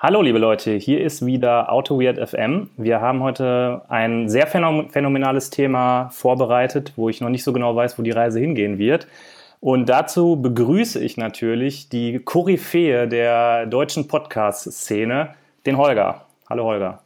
Hallo 0.00 0.22
liebe 0.22 0.38
Leute, 0.38 0.74
hier 0.74 1.00
ist 1.00 1.26
wieder 1.26 1.72
Auto 1.72 2.00
Weird 2.00 2.20
FM. 2.28 2.70
Wir 2.76 3.00
haben 3.00 3.20
heute 3.20 3.82
ein 3.88 4.28
sehr 4.28 4.46
phänomenales 4.46 5.50
Thema 5.50 6.08
vorbereitet, 6.10 6.92
wo 6.94 7.08
ich 7.08 7.20
noch 7.20 7.30
nicht 7.30 7.42
so 7.42 7.52
genau 7.52 7.74
weiß, 7.74 7.98
wo 7.98 8.04
die 8.04 8.12
Reise 8.12 8.38
hingehen 8.38 8.78
wird. 8.78 9.08
Und 9.58 9.88
dazu 9.88 10.40
begrüße 10.40 11.00
ich 11.00 11.16
natürlich 11.16 11.88
die 11.88 12.20
Koryphäe 12.20 13.08
der 13.08 13.66
deutschen 13.66 14.06
Podcast-Szene, 14.06 15.34
den 15.66 15.76
Holger. 15.76 16.26
Hallo 16.48 16.62
Holger. 16.62 17.02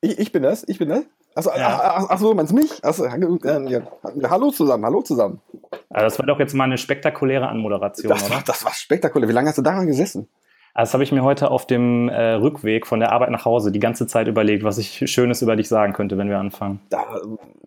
Ich, 0.00 0.18
ich 0.18 0.32
bin 0.32 0.42
das, 0.42 0.66
ich 0.66 0.78
bin 0.78 0.88
das. 0.88 1.04
Achso, 1.34 1.50
ja. 1.50 1.80
ach, 1.82 2.06
ach 2.08 2.18
so, 2.18 2.32
meinst 2.32 2.52
du 2.52 2.56
mich? 2.56 2.82
Achso, 2.82 3.04
äh, 3.04 3.70
ja. 3.70 3.82
Hallo 4.30 4.50
zusammen, 4.50 4.86
hallo 4.86 5.02
zusammen. 5.02 5.42
Also 5.90 6.04
das 6.06 6.18
war 6.18 6.24
doch 6.24 6.38
jetzt 6.38 6.54
mal 6.54 6.64
eine 6.64 6.78
spektakuläre 6.78 7.46
Anmoderation, 7.46 8.08
das 8.08 8.24
oder? 8.24 8.36
War, 8.36 8.42
das 8.42 8.64
war 8.64 8.72
spektakulär. 8.72 9.28
Wie 9.28 9.34
lange 9.34 9.48
hast 9.50 9.58
du 9.58 9.62
daran 9.62 9.86
gesessen? 9.86 10.30
Also 10.74 10.88
das 10.88 10.94
habe 10.94 11.04
ich 11.04 11.12
mir 11.12 11.22
heute 11.22 11.50
auf 11.50 11.66
dem 11.66 12.08
äh, 12.08 12.32
Rückweg 12.32 12.86
von 12.86 12.98
der 12.98 13.12
Arbeit 13.12 13.30
nach 13.30 13.44
Hause 13.44 13.72
die 13.72 13.78
ganze 13.78 14.06
Zeit 14.06 14.26
überlegt, 14.26 14.64
was 14.64 14.78
ich 14.78 15.10
Schönes 15.10 15.42
über 15.42 15.54
dich 15.54 15.68
sagen 15.68 15.92
könnte, 15.92 16.16
wenn 16.16 16.30
wir 16.30 16.38
anfangen. 16.38 16.80
Da, 16.88 17.20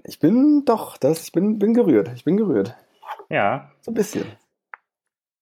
ich 0.04 0.20
bin 0.20 0.66
doch, 0.66 0.98
das, 0.98 1.22
ich 1.22 1.32
bin, 1.32 1.60
bin 1.60 1.76
gerührt. 1.76 2.10
Ich 2.16 2.23
bin 2.23 2.36
gerührt. 2.36 2.76
Ja. 3.30 3.70
So 3.82 3.91
ein 3.91 3.94
bisschen. 3.94 4.26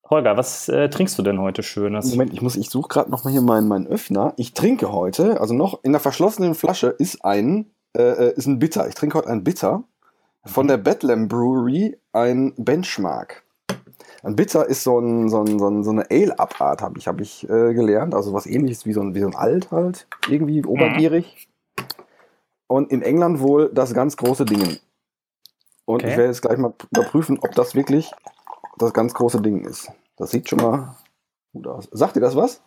Holger, 0.10 0.36
was 0.36 0.68
äh, 0.68 0.90
trinkst 0.90 1.18
du 1.18 1.24
denn 1.24 1.40
heute 1.40 1.64
Schönes? 1.64 2.12
Moment, 2.12 2.34
ich 2.34 2.42
muss, 2.42 2.58
ich 2.58 2.70
suche 2.70 2.90
gerade 2.90 3.10
noch 3.10 3.24
mal 3.24 3.32
hier 3.32 3.42
meinen, 3.42 3.70
meinen 3.70 3.88
Öffner. 3.88 4.34
Ich 4.36 4.54
trinke 4.54 4.92
heute, 4.92 5.40
also 5.40 5.54
noch 5.54 5.84
in 5.84 5.94
der 5.94 6.02
verschlossenen 6.02 6.56
Flasche 6.56 6.88
ist 6.88 7.24
ein, 7.24 7.72
äh, 7.96 8.02
äh 8.02 8.34
ist 8.36 8.46
ein 8.46 8.60
Bitter. 8.60 8.88
Ich 8.90 8.96
trinke 8.96 9.18
heute 9.18 9.30
ein 9.30 9.46
Bitter 9.46 9.86
von 10.46 10.68
der 10.68 10.78
Bethlehem 10.78 11.30
Brewery, 11.30 11.98
ein 12.12 12.54
Benchmark. 12.58 13.43
Ein 14.24 14.38
Bitter 14.38 14.66
ist 14.66 14.84
so, 14.84 15.00
ein, 15.00 15.28
so, 15.28 15.42
ein, 15.42 15.60
so, 15.60 15.68
ein, 15.68 15.84
so 15.84 15.92
eine 15.92 16.10
Ale-Abart, 16.10 16.82
habe 16.82 16.98
ich, 16.98 17.08
hab 17.08 17.20
ich 17.20 17.44
äh, 17.50 17.74
gelernt. 17.74 18.16
Also 18.16 18.34
was 18.34 18.46
ähnliches 18.46 18.86
wie 18.86 18.94
so 18.94 19.02
ein, 19.02 19.14
wie 19.14 19.20
so 19.20 19.28
ein 19.28 19.36
Alt 19.36 19.70
halt, 19.72 20.08
irgendwie 20.30 20.62
mhm. 20.62 20.70
obergierig. 20.70 21.48
Mhm. 21.78 21.84
Und 22.68 22.92
in 22.92 23.02
England 23.02 23.42
wohl 23.42 23.70
das 23.74 23.94
ganz 23.94 24.16
große 24.16 24.46
Ding. 24.46 24.80
Und 25.86 25.96
okay. 25.96 26.12
ich 26.12 26.18
werde 26.18 26.30
jetzt 26.30 26.42
gleich 26.42 26.58
mal 26.58 26.74
überprüfen, 26.92 27.38
ob 27.42 27.54
das 27.54 27.76
wirklich 27.76 28.12
das 28.78 28.94
ganz 28.94 29.14
große 29.14 29.42
Ding 29.42 29.66
ist. 29.66 29.92
Das 30.18 30.32
sieht 30.32 30.48
schon 30.48 30.60
mal 30.60 30.96
gut 31.52 31.68
aus. 31.68 31.90
Sagt 31.92 32.16
ihr 32.16 32.22
das 32.22 32.38
was? 32.38 32.62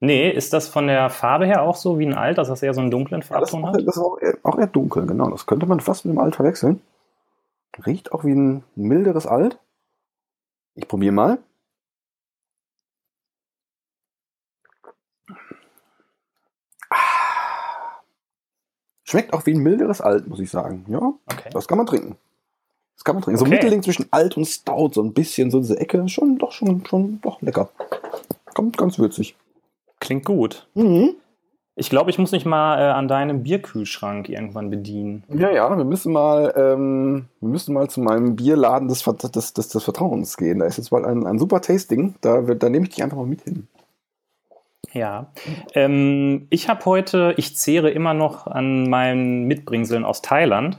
Nee, 0.00 0.30
ist 0.30 0.52
das 0.52 0.68
von 0.68 0.88
der 0.88 1.08
Farbe 1.10 1.46
her 1.46 1.62
auch 1.62 1.76
so 1.76 1.98
wie 1.98 2.06
ein 2.06 2.14
Alt, 2.14 2.36
dass 2.36 2.48
das 2.48 2.62
eher 2.62 2.74
so 2.74 2.80
einen 2.80 2.90
dunklen 2.90 3.22
Farbton 3.22 3.60
ja, 3.60 3.66
das 3.66 3.80
hat? 3.80 3.88
Das 3.88 3.96
ist 3.96 4.02
auch 4.02 4.18
eher, 4.20 4.36
auch 4.42 4.58
eher 4.58 4.66
dunkel, 4.66 5.06
genau. 5.06 5.30
Das 5.30 5.46
könnte 5.46 5.64
man 5.64 5.80
fast 5.80 6.04
mit 6.04 6.14
dem 6.14 6.20
Alt 6.20 6.36
verwechseln. 6.36 6.82
Riecht 7.86 8.12
auch 8.12 8.24
wie 8.24 8.34
ein 8.34 8.64
milderes 8.74 9.26
Alt. 9.26 9.58
Ich 10.74 10.88
probiere 10.88 11.12
mal. 11.12 11.38
Schmeckt 19.04 19.34
auch 19.34 19.44
wie 19.44 19.52
ein 19.52 19.62
milderes 19.62 20.00
Alt, 20.00 20.26
muss 20.26 20.40
ich 20.40 20.50
sagen. 20.50 20.86
Ja, 20.88 21.12
okay. 21.26 21.50
das 21.52 21.68
kann 21.68 21.76
man 21.76 21.86
trinken. 21.86 22.16
Das 22.96 23.04
kann 23.04 23.14
man 23.14 23.22
trinken. 23.22 23.40
Okay. 23.40 23.44
So 23.44 23.44
ein 23.44 23.50
Mittelding 23.50 23.82
zwischen 23.82 24.06
alt 24.10 24.36
und 24.36 24.46
stout, 24.46 24.92
so 24.94 25.02
ein 25.02 25.12
bisschen, 25.12 25.50
so 25.50 25.60
diese 25.60 25.78
Ecke, 25.78 26.08
schon, 26.08 26.38
doch, 26.38 26.52
schon, 26.52 26.86
schon, 26.86 27.20
doch 27.20 27.42
lecker. 27.42 27.68
Kommt 28.54 28.78
ganz 28.78 28.98
würzig. 28.98 29.36
Klingt 30.00 30.24
gut. 30.24 30.66
Mhm. 30.74 31.16
Ich 31.74 31.88
glaube, 31.88 32.10
ich 32.10 32.18
muss 32.18 32.32
mich 32.32 32.44
mal 32.44 32.78
äh, 32.78 32.92
an 32.92 33.08
deinem 33.08 33.42
Bierkühlschrank 33.42 34.28
irgendwann 34.28 34.68
bedienen. 34.68 35.24
Ja, 35.28 35.50
ja, 35.50 35.74
wir 35.74 35.84
müssen 35.84 36.12
mal, 36.12 36.52
ähm, 36.54 37.26
wir 37.40 37.48
müssen 37.48 37.72
mal 37.72 37.88
zu 37.88 38.00
meinem 38.00 38.36
Bierladen 38.36 38.88
des, 38.88 39.02
des, 39.02 39.54
des, 39.54 39.68
des 39.68 39.82
Vertrauens 39.82 40.36
gehen. 40.36 40.58
Da 40.58 40.66
ist 40.66 40.76
jetzt 40.76 40.92
mal 40.92 41.04
ein, 41.06 41.26
ein 41.26 41.38
super 41.38 41.62
Tasting. 41.62 42.14
Da, 42.20 42.42
da 42.42 42.68
nehme 42.68 42.84
ich 42.84 42.94
dich 42.94 43.02
einfach 43.02 43.16
mal 43.16 43.26
mit 43.26 43.42
hin. 43.42 43.68
Ja, 44.92 45.32
ähm, 45.74 46.46
ich 46.50 46.68
habe 46.68 46.84
heute, 46.84 47.32
ich 47.38 47.56
zehre 47.56 47.90
immer 47.90 48.12
noch 48.12 48.46
an 48.46 48.90
meinen 48.90 49.44
Mitbringseln 49.44 50.04
aus 50.04 50.20
Thailand 50.20 50.78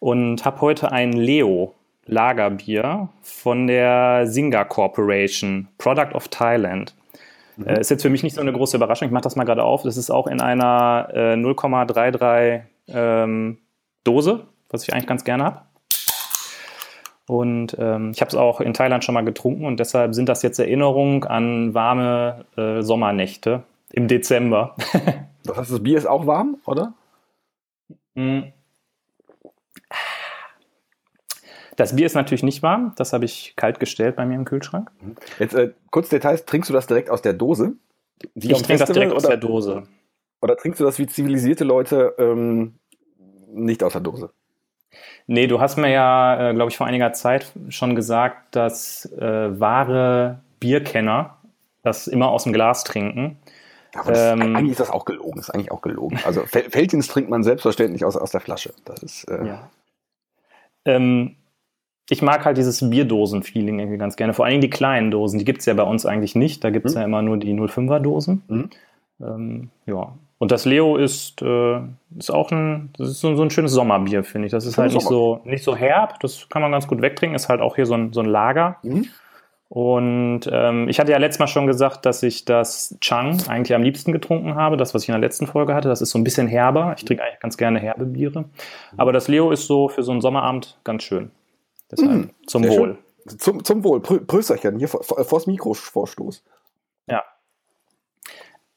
und 0.00 0.44
habe 0.44 0.60
heute 0.60 0.90
ein 0.90 1.12
Leo 1.12 1.74
Lagerbier 2.06 3.08
von 3.22 3.66
der 3.66 4.26
Singa 4.26 4.64
Corporation, 4.64 5.68
Product 5.78 6.14
of 6.14 6.28
Thailand. 6.28 6.94
Mhm. 7.56 7.66
Äh, 7.66 7.80
ist 7.80 7.90
jetzt 7.90 8.02
für 8.02 8.10
mich 8.10 8.22
nicht 8.22 8.34
so 8.34 8.40
eine 8.40 8.52
große 8.52 8.76
Überraschung. 8.76 9.06
Ich 9.06 9.12
mache 9.12 9.24
das 9.24 9.36
mal 9.36 9.44
gerade 9.44 9.64
auf. 9.64 9.82
Das 9.82 9.96
ist 9.96 10.10
auch 10.10 10.26
in 10.26 10.40
einer 10.40 11.08
äh, 11.12 11.34
0,33 11.34 12.62
ähm, 12.88 13.58
Dose, 14.04 14.46
was 14.70 14.82
ich 14.82 14.92
eigentlich 14.92 15.06
ganz 15.06 15.24
gerne 15.24 15.44
habe. 15.44 15.60
Und 17.28 17.76
ähm, 17.80 18.12
ich 18.14 18.20
habe 18.20 18.28
es 18.28 18.36
auch 18.36 18.60
in 18.60 18.72
Thailand 18.72 19.04
schon 19.04 19.14
mal 19.14 19.24
getrunken 19.24 19.64
und 19.64 19.80
deshalb 19.80 20.14
sind 20.14 20.28
das 20.28 20.42
jetzt 20.42 20.60
Erinnerungen 20.60 21.24
an 21.24 21.74
warme 21.74 22.44
äh, 22.56 22.82
Sommernächte 22.82 23.64
im 23.90 24.06
Dezember. 24.06 24.76
das 25.44 25.56
heißt, 25.56 25.72
das 25.72 25.82
Bier 25.82 25.98
ist 25.98 26.06
auch 26.06 26.26
warm, 26.26 26.58
oder? 26.66 26.94
Mhm. 28.14 28.52
Das 31.76 31.94
Bier 31.94 32.06
ist 32.06 32.14
natürlich 32.14 32.42
nicht 32.42 32.62
warm, 32.62 32.92
das 32.96 33.12
habe 33.12 33.26
ich 33.26 33.54
kalt 33.56 33.78
gestellt 33.80 34.16
bei 34.16 34.24
mir 34.24 34.34
im 34.34 34.44
Kühlschrank. 34.44 34.90
Jetzt 35.38 35.54
äh, 35.54 35.72
kurz 35.90 36.08
Details, 36.08 36.44
trinkst 36.46 36.70
du 36.70 36.74
das 36.74 36.86
direkt 36.86 37.10
aus 37.10 37.22
der 37.22 37.34
Dose? 37.34 37.74
Wie 38.34 38.50
ich 38.50 38.62
trinke 38.62 38.80
das 38.80 38.90
direkt 38.90 39.12
oder, 39.12 39.16
aus 39.18 39.24
der 39.24 39.36
Dose. 39.36 39.82
Oder 40.40 40.56
trinkst 40.56 40.80
du 40.80 40.84
das 40.84 40.98
wie 40.98 41.06
zivilisierte 41.06 41.64
Leute 41.64 42.14
ähm, 42.18 42.74
nicht 43.52 43.82
aus 43.82 43.92
der 43.92 44.00
Dose? 44.00 44.30
Nee, 45.26 45.46
du 45.46 45.60
hast 45.60 45.76
mir 45.76 45.90
ja, 45.90 46.50
äh, 46.50 46.54
glaube 46.54 46.70
ich, 46.70 46.76
vor 46.76 46.86
einiger 46.86 47.12
Zeit 47.12 47.52
schon 47.68 47.94
gesagt, 47.94 48.54
dass 48.54 49.06
äh, 49.18 49.60
wahre 49.60 50.40
Bierkenner 50.60 51.36
das 51.82 52.06
immer 52.06 52.28
aus 52.28 52.44
dem 52.44 52.52
Glas 52.52 52.84
trinken. 52.84 53.38
Aber 53.94 54.12
das, 54.12 54.32
ähm, 54.32 54.56
eigentlich 54.56 54.72
ist 54.72 54.80
das 54.80 54.90
auch 54.90 55.04
gelogen. 55.04 55.36
Das 55.36 55.48
ist 55.48 55.54
eigentlich 55.54 55.70
auch 55.70 55.82
gelogen. 55.82 56.18
Also 56.24 56.42
Feldins 56.46 57.08
trinkt 57.08 57.30
man 57.30 57.42
selbstverständlich 57.42 58.04
aus, 58.04 58.16
aus 58.16 58.30
der 58.30 58.40
Flasche. 58.40 58.72
Das 58.84 59.02
ist. 59.02 59.24
Äh, 59.24 59.46
ja. 59.46 59.70
Ähm, 60.84 61.36
ich 62.08 62.22
mag 62.22 62.44
halt 62.44 62.56
dieses 62.56 62.88
Bierdosen-Feeling 62.88 63.80
irgendwie 63.80 63.98
ganz 63.98 64.16
gerne. 64.16 64.32
Vor 64.32 64.44
allem 64.44 64.60
die 64.60 64.70
kleinen 64.70 65.10
Dosen, 65.10 65.38
die 65.38 65.44
gibt 65.44 65.60
es 65.60 65.66
ja 65.66 65.74
bei 65.74 65.82
uns 65.82 66.06
eigentlich 66.06 66.34
nicht. 66.34 66.62
Da 66.62 66.70
gibt 66.70 66.86
es 66.86 66.94
mhm. 66.94 67.00
ja 67.00 67.04
immer 67.04 67.22
nur 67.22 67.36
die 67.36 67.52
05er-Dosen. 67.52 68.42
Mhm. 68.48 68.70
Ähm, 69.20 69.70
ja. 69.86 70.12
Und 70.38 70.52
das 70.52 70.66
Leo 70.66 70.96
ist, 70.96 71.40
äh, 71.42 71.80
ist 72.18 72.30
auch 72.30 72.50
ein, 72.50 72.90
das 72.98 73.08
ist 73.08 73.20
so, 73.20 73.34
so 73.34 73.42
ein 73.42 73.50
schönes 73.50 73.72
Sommerbier, 73.72 74.22
finde 74.22 74.46
ich. 74.46 74.52
Das 74.52 74.66
ist 74.66 74.76
halt 74.76 74.92
nicht 74.92 75.06
so, 75.06 75.40
nicht 75.44 75.64
so 75.64 75.74
herb, 75.74 76.20
das 76.20 76.48
kann 76.50 76.62
man 76.62 76.72
ganz 76.72 76.86
gut 76.86 77.00
wegtrinken, 77.00 77.34
ist 77.34 77.48
halt 77.48 77.62
auch 77.62 77.76
hier 77.76 77.86
so 77.86 77.94
ein, 77.94 78.12
so 78.12 78.20
ein 78.20 78.26
Lager. 78.26 78.76
Mhm. 78.82 79.06
Und 79.68 80.42
ähm, 80.52 80.88
ich 80.88 81.00
hatte 81.00 81.10
ja 81.10 81.18
letztes 81.18 81.40
Mal 81.40 81.48
schon 81.48 81.66
gesagt, 81.66 82.06
dass 82.06 82.22
ich 82.22 82.44
das 82.44 82.96
Chang 83.00 83.42
eigentlich 83.48 83.74
am 83.74 83.82
liebsten 83.82 84.12
getrunken 84.12 84.54
habe. 84.54 84.76
Das, 84.76 84.94
was 84.94 85.02
ich 85.02 85.08
in 85.08 85.14
der 85.14 85.20
letzten 85.20 85.46
Folge 85.46 85.74
hatte, 85.74 85.88
das 85.88 86.00
ist 86.00 86.10
so 86.10 86.18
ein 86.18 86.24
bisschen 86.24 86.46
herber. 86.46 86.94
Ich 86.96 87.04
trinke 87.04 87.24
eigentlich 87.24 87.40
ganz 87.40 87.56
gerne 87.56 87.80
herbe 87.80 88.04
Biere. 88.04 88.44
Aber 88.96 89.12
das 89.12 89.26
Leo 89.26 89.50
ist 89.50 89.66
so 89.66 89.88
für 89.88 90.04
so 90.04 90.12
einen 90.12 90.20
Sommerabend 90.20 90.78
ganz 90.84 91.02
schön. 91.02 91.32
Deshalb 91.90 92.10
mhm, 92.10 92.30
zum 92.46 92.68
Wohl. 92.68 92.98
Zum, 93.38 93.64
zum 93.64 93.84
Wohl. 93.84 94.00
Prö 94.00 94.20
Prösterchen, 94.20 94.78
hier 94.78 94.88
vor, 94.88 95.02
vors 95.02 95.46
Mikrovorstoß. 95.46 96.44
Ja. 97.08 97.24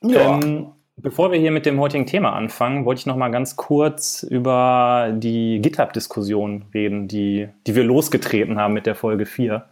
ja. 0.04 0.40
Ähm, 0.40 0.72
bevor 0.98 1.32
wir 1.32 1.40
hier 1.40 1.52
mit 1.52 1.66
dem 1.66 1.80
heutigen 1.80 2.06
Thema 2.06 2.34
anfangen, 2.34 2.86
wollte 2.86 3.00
ich 3.00 3.06
noch 3.06 3.16
mal 3.16 3.30
ganz 3.30 3.56
kurz 3.56 4.24
über 4.24 5.12
die 5.16 5.60
GitHub-Diskussion 5.62 6.66
reden, 6.74 7.08
die, 7.08 7.50
die 7.68 7.76
wir 7.76 7.84
losgetreten 7.84 8.60
haben 8.60 8.74
mit 8.74 8.86
der 8.86 8.96
Folge 8.96 9.26
4. 9.26 9.66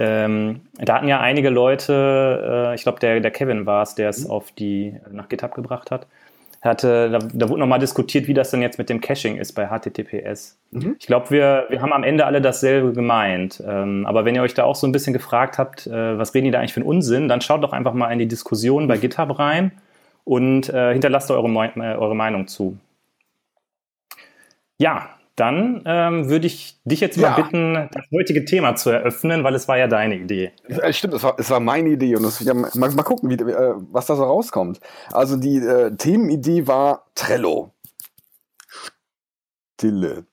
Ähm, 0.00 0.60
da 0.74 0.94
hatten 0.94 1.08
ja 1.08 1.20
einige 1.20 1.50
Leute, 1.50 2.68
äh, 2.70 2.74
ich 2.74 2.82
glaube, 2.82 3.00
der, 3.00 3.20
der 3.20 3.30
Kevin 3.32 3.66
war 3.66 3.82
es, 3.82 3.96
der 3.96 4.08
es 4.08 4.24
mhm. 4.24 4.30
auf 4.30 4.52
die 4.52 4.94
nach 5.10 5.28
GitHub 5.28 5.54
gebracht 5.54 5.90
hat, 5.90 6.06
hatte, 6.62 7.10
da, 7.10 7.18
da 7.18 7.48
wurde 7.48 7.60
nochmal 7.60 7.78
diskutiert, 7.78 8.26
wie 8.26 8.34
das 8.34 8.50
denn 8.50 8.62
jetzt 8.62 8.78
mit 8.78 8.88
dem 8.88 9.00
Caching 9.00 9.36
ist 9.36 9.52
bei 9.52 9.68
HTTPS. 9.68 10.58
Mhm. 10.70 10.96
Ich 10.98 11.06
glaube, 11.06 11.30
wir, 11.30 11.66
wir 11.68 11.80
haben 11.80 11.92
am 11.92 12.02
Ende 12.02 12.26
alle 12.26 12.40
dasselbe 12.40 12.92
gemeint. 12.92 13.62
Ähm, 13.66 14.06
aber 14.06 14.24
wenn 14.24 14.34
ihr 14.34 14.42
euch 14.42 14.54
da 14.54 14.64
auch 14.64 14.74
so 14.74 14.86
ein 14.86 14.92
bisschen 14.92 15.12
gefragt 15.12 15.58
habt, 15.58 15.86
äh, 15.86 16.18
was 16.18 16.34
reden 16.34 16.46
die 16.46 16.50
da 16.50 16.58
eigentlich 16.58 16.74
für 16.74 16.80
einen 16.80 16.88
Unsinn, 16.88 17.28
dann 17.28 17.40
schaut 17.40 17.62
doch 17.62 17.72
einfach 17.72 17.94
mal 17.94 18.10
in 18.10 18.18
die 18.18 18.28
Diskussion 18.28 18.88
bei 18.88 18.96
GitHub 18.96 19.38
rein 19.38 19.72
und 20.24 20.68
äh, 20.68 20.92
hinterlasst 20.92 21.30
eure, 21.30 21.48
äh, 21.48 21.96
eure 21.96 22.16
Meinung 22.16 22.48
zu. 22.48 22.76
Ja, 24.78 25.10
dann 25.38 25.82
ähm, 25.86 26.28
würde 26.28 26.46
ich 26.46 26.80
dich 26.84 27.00
jetzt 27.00 27.16
mal 27.16 27.28
ja. 27.28 27.36
bitten, 27.36 27.88
das 27.92 28.04
heutige 28.12 28.44
Thema 28.44 28.76
zu 28.76 28.90
eröffnen, 28.90 29.44
weil 29.44 29.54
es 29.54 29.68
war 29.68 29.78
ja 29.78 29.86
deine 29.86 30.16
Idee. 30.16 30.52
Ja, 30.68 30.92
stimmt, 30.92 31.14
es 31.14 31.22
war, 31.22 31.38
es 31.38 31.50
war 31.50 31.60
meine 31.60 31.90
Idee 31.90 32.16
und 32.16 32.22
das, 32.22 32.40
ja, 32.40 32.54
mal, 32.54 32.70
mal 32.72 33.02
gucken, 33.02 33.30
wie, 33.30 33.34
äh, 33.34 33.74
was 33.90 34.06
da 34.06 34.16
so 34.16 34.24
rauskommt. 34.24 34.80
Also 35.12 35.36
die 35.36 35.58
äh, 35.58 35.94
Themenidee 35.96 36.66
war 36.66 37.06
Trello. 37.14 37.72
Stille. 39.78 40.24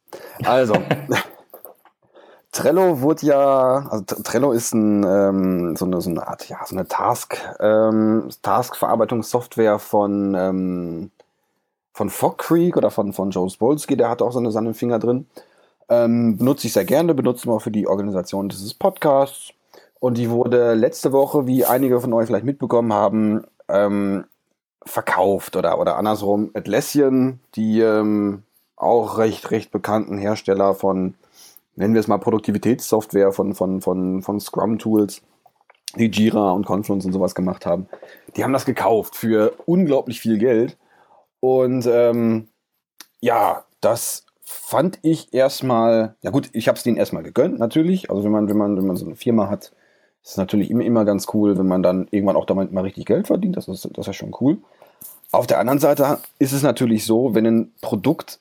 Also, 0.44 0.74
Trello 2.52 3.02
wurde 3.02 3.28
ja, 3.28 3.86
also 3.90 4.04
Trello 4.24 4.54
ist 4.54 4.74
ein, 4.74 5.04
ähm, 5.04 5.75
so, 5.75 5.86
eine, 5.86 6.02
so 6.02 6.10
eine 6.10 6.25
Art, 6.25 6.48
ja, 6.50 6.60
so 6.66 6.75
eine 6.75 6.88
Task, 6.88 7.38
ähm, 7.60 8.30
Task-Verarbeitungssoftware 8.42 9.78
von 9.78 10.34
ähm, 10.36 11.12
von 11.95 12.09
Fog 12.09 12.39
Creek 12.39 12.75
oder 12.75 12.92
von, 12.92 13.13
von 13.13 13.31
Joe 13.31 13.50
Spolsky, 13.50 13.95
der 13.95 14.09
hat 14.09 14.21
auch 14.21 14.33
so 14.33 14.39
eine 14.39 14.51
seine 14.51 14.74
Finger 14.74 15.00
drin. 15.00 15.27
Ähm, 15.88 16.36
benutze 16.36 16.68
ich 16.68 16.74
sehr 16.74 16.83
gerne, 16.83 17.13
benutze 17.13 17.47
wir 17.47 17.53
auch 17.53 17.62
für 17.62 17.71
die 17.71 17.88
Organisation 17.88 18.50
dieses 18.50 18.74
Podcasts. 18.74 19.53
Und 20.01 20.18
die 20.18 20.30
wurde 20.30 20.74
letzte 20.74 21.13
Woche, 21.13 21.47
wie 21.47 21.63
einige 21.63 22.01
von 22.01 22.12
euch 22.12 22.27
vielleicht 22.27 22.44
mitbekommen 22.44 22.92
haben, 22.92 23.45
ähm, 23.69 24.25
verkauft 24.83 25.56
oder, 25.56 25.80
oder 25.80 25.95
andersrum 25.95 26.51
Atlassian, 26.53 27.39
die 27.56 27.80
ähm, 27.80 28.44
auch 28.75 29.18
recht, 29.18 29.51
recht 29.51 29.71
bekannten 29.71 30.18
Hersteller 30.18 30.75
von, 30.75 31.13
nennen 31.77 31.94
wir 31.94 32.01
es 32.01 32.09
mal 32.09 32.18
Produktivitätssoftware, 32.18 33.31
von, 33.31 33.56
von, 33.56 33.80
von, 33.80 34.21
von 34.21 34.42
Scrum-Tools, 34.42 35.21
die 35.95 36.12
Jira 36.12 36.51
und 36.51 36.65
Confluence 36.65 37.06
und 37.06 37.13
sowas 37.13 37.36
gemacht 37.36 37.65
haben. 37.65 37.88
Die 38.36 38.44
haben 38.44 38.51
das 38.51 38.65
gekauft 38.65 39.15
für 39.15 39.53
unglaublich 39.65 40.19
viel 40.19 40.38
Geld. 40.38 40.75
Und 41.45 41.86
ähm, 41.86 42.47
ja, 43.21 43.65
das 43.80 44.25
fand 44.42 44.97
ich 45.03 45.31
erstmal, 45.31 46.15
ja 46.21 46.31
gut, 46.31 46.50
ich 46.53 46.68
habe 46.68 46.75
es 46.75 46.81
denen 46.81 46.97
erstmal 46.97 47.21
gegönnt, 47.21 47.59
natürlich. 47.59 48.09
Also 48.09 48.24
wenn 48.24 48.31
man, 48.31 48.50
wenn 48.50 48.57
man, 48.57 48.75
wenn 48.75 48.88
man 48.88 48.95
so 48.95 49.06
eine 49.06 49.15
Firma 49.15 49.47
hat, 49.47 49.65
ist 50.24 50.31
es 50.31 50.38
natürlich 50.38 50.71
immer, 50.71 50.83
immer 50.83 51.06
ganz 51.06 51.27
cool, 51.36 51.56
wenn 51.59 51.68
man 51.68 51.83
dann 51.83 52.07
irgendwann 52.09 52.36
auch 52.36 52.47
damit 52.47 52.71
mal 52.71 52.81
richtig 52.81 53.06
Geld 53.06 53.27
verdient. 53.27 53.57
Das 53.57 53.68
ist, 53.68 53.88
das 53.94 54.07
ist 54.07 54.15
schon 54.15 54.36
cool. 54.42 54.57
Auf 55.31 55.45
der 55.45 55.59
anderen 55.59 55.77
Seite 55.77 56.18
ist 56.39 56.51
es 56.51 56.63
natürlich 56.63 57.06
so, 57.06 57.36
wenn 57.36 57.45
ein 57.45 57.74
Produkt 57.80 58.39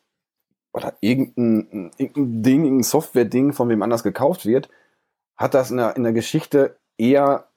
oder 0.73 0.95
irgendein, 1.01 1.91
irgendein 1.99 2.43
Ding, 2.43 2.65
irgendein 2.65 2.85
Software-Ding 2.85 3.53
von 3.53 3.69
wem 3.69 3.83
anders 3.83 4.03
gekauft 4.03 4.47
wird, 4.47 4.71
hat 5.37 5.53
das 5.53 5.71
in 5.71 5.77
der, 5.77 5.95
in 5.97 6.05
der 6.05 6.15
Geschichte 6.15 6.79
eher 6.97 7.49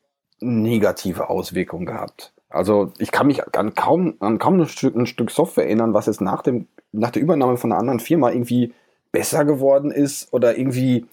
negative 0.41 1.29
Auswirkungen 1.29 1.85
gehabt. 1.85 2.33
Also 2.49 2.91
ich 2.97 3.11
kann 3.11 3.27
mich 3.27 3.43
an 3.55 3.75
kaum, 3.75 4.15
an 4.19 4.39
kaum 4.39 4.59
ein 4.59 4.67
Stück, 4.67 4.95
ein 4.95 5.05
Stück 5.05 5.31
Software 5.31 5.65
erinnern, 5.65 5.93
was 5.93 6.05
jetzt 6.05 6.21
nach, 6.21 6.41
dem, 6.41 6.67
nach 6.91 7.11
der 7.11 7.21
Übernahme 7.21 7.57
von 7.57 7.71
einer 7.71 7.79
anderen 7.79 7.99
Firma 7.99 8.31
irgendwie 8.31 8.73
besser 9.11 9.45
geworden 9.45 9.91
ist 9.91 10.31
oder 10.33 10.57
irgendwie 10.57 11.05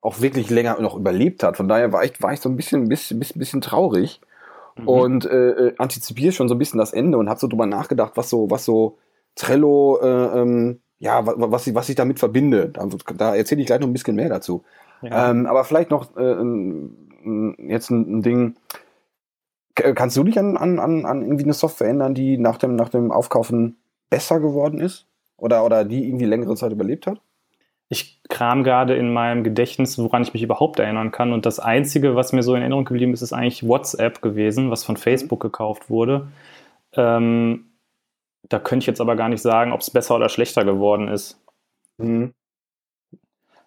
auch 0.00 0.20
wirklich 0.20 0.50
länger 0.50 0.80
noch 0.80 0.96
überlebt 0.96 1.42
hat. 1.42 1.56
Von 1.56 1.68
daher 1.68 1.92
war 1.92 2.04
ich, 2.04 2.20
war 2.22 2.32
ich 2.32 2.40
so 2.40 2.48
ein 2.48 2.56
bisschen, 2.56 2.88
bisschen, 2.88 3.18
bisschen, 3.18 3.38
bisschen 3.38 3.60
traurig 3.60 4.20
mhm. 4.76 4.88
und 4.88 5.24
äh, 5.26 5.50
äh 5.50 5.74
antizipiere 5.78 6.32
schon 6.32 6.48
so 6.48 6.54
ein 6.54 6.58
bisschen 6.58 6.78
das 6.78 6.92
Ende 6.92 7.18
und 7.18 7.28
habe 7.28 7.38
so 7.38 7.46
drüber 7.46 7.66
nachgedacht, 7.66 8.12
was 8.16 8.30
so, 8.30 8.50
was 8.50 8.64
so 8.64 8.98
Trello, 9.36 10.00
äh, 10.02 10.40
ähm, 10.40 10.80
ja, 10.98 11.24
was, 11.24 11.34
was, 11.38 11.74
was 11.74 11.88
ich 11.88 11.96
damit 11.96 12.18
verbinde. 12.18 12.68
Da, 12.70 12.88
da 13.16 13.36
erzähle 13.36 13.60
ich 13.60 13.66
gleich 13.66 13.80
noch 13.80 13.88
ein 13.88 13.92
bisschen 13.92 14.16
mehr 14.16 14.28
dazu. 14.28 14.64
Ja. 15.02 15.30
Ähm, 15.30 15.46
aber 15.46 15.64
vielleicht 15.64 15.90
noch 15.90 16.16
äh, 16.16 16.36
jetzt 17.68 17.90
ein, 17.90 18.18
ein 18.18 18.22
Ding, 18.22 18.56
Kannst 19.74 20.16
du 20.16 20.24
dich 20.24 20.38
an, 20.38 20.56
an, 20.56 20.78
an, 20.78 21.06
an 21.06 21.22
irgendwie 21.22 21.44
eine 21.44 21.52
Software 21.52 21.88
ändern, 21.88 22.14
die 22.14 22.38
nach 22.38 22.58
dem, 22.58 22.76
nach 22.76 22.88
dem 22.88 23.12
Aufkaufen 23.12 23.76
besser 24.10 24.40
geworden 24.40 24.80
ist? 24.80 25.06
Oder, 25.36 25.64
oder 25.64 25.84
die 25.84 26.06
irgendwie 26.06 26.26
längere 26.26 26.54
Zeit 26.56 26.72
überlebt 26.72 27.06
hat? 27.06 27.20
Ich 27.88 28.22
kram 28.28 28.62
gerade 28.62 28.94
in 28.94 29.12
meinem 29.12 29.42
Gedächtnis, 29.42 29.98
woran 29.98 30.22
ich 30.22 30.32
mich 30.32 30.42
überhaupt 30.42 30.78
erinnern 30.78 31.10
kann. 31.10 31.32
Und 31.32 31.46
das 31.46 31.58
Einzige, 31.58 32.14
was 32.14 32.32
mir 32.32 32.42
so 32.42 32.54
in 32.54 32.60
Erinnerung 32.60 32.84
geblieben 32.84 33.12
ist, 33.12 33.22
ist 33.22 33.32
eigentlich 33.32 33.66
WhatsApp 33.66 34.22
gewesen, 34.22 34.70
was 34.70 34.84
von 34.84 34.96
Facebook 34.96 35.40
gekauft 35.40 35.90
wurde. 35.90 36.28
Ähm, 36.92 37.70
da 38.48 38.58
könnte 38.58 38.84
ich 38.84 38.86
jetzt 38.86 39.00
aber 39.00 39.16
gar 39.16 39.28
nicht 39.28 39.42
sagen, 39.42 39.72
ob 39.72 39.80
es 39.80 39.90
besser 39.90 40.16
oder 40.16 40.28
schlechter 40.28 40.64
geworden 40.64 41.08
ist. 41.08 41.40
Mhm. 41.98 42.32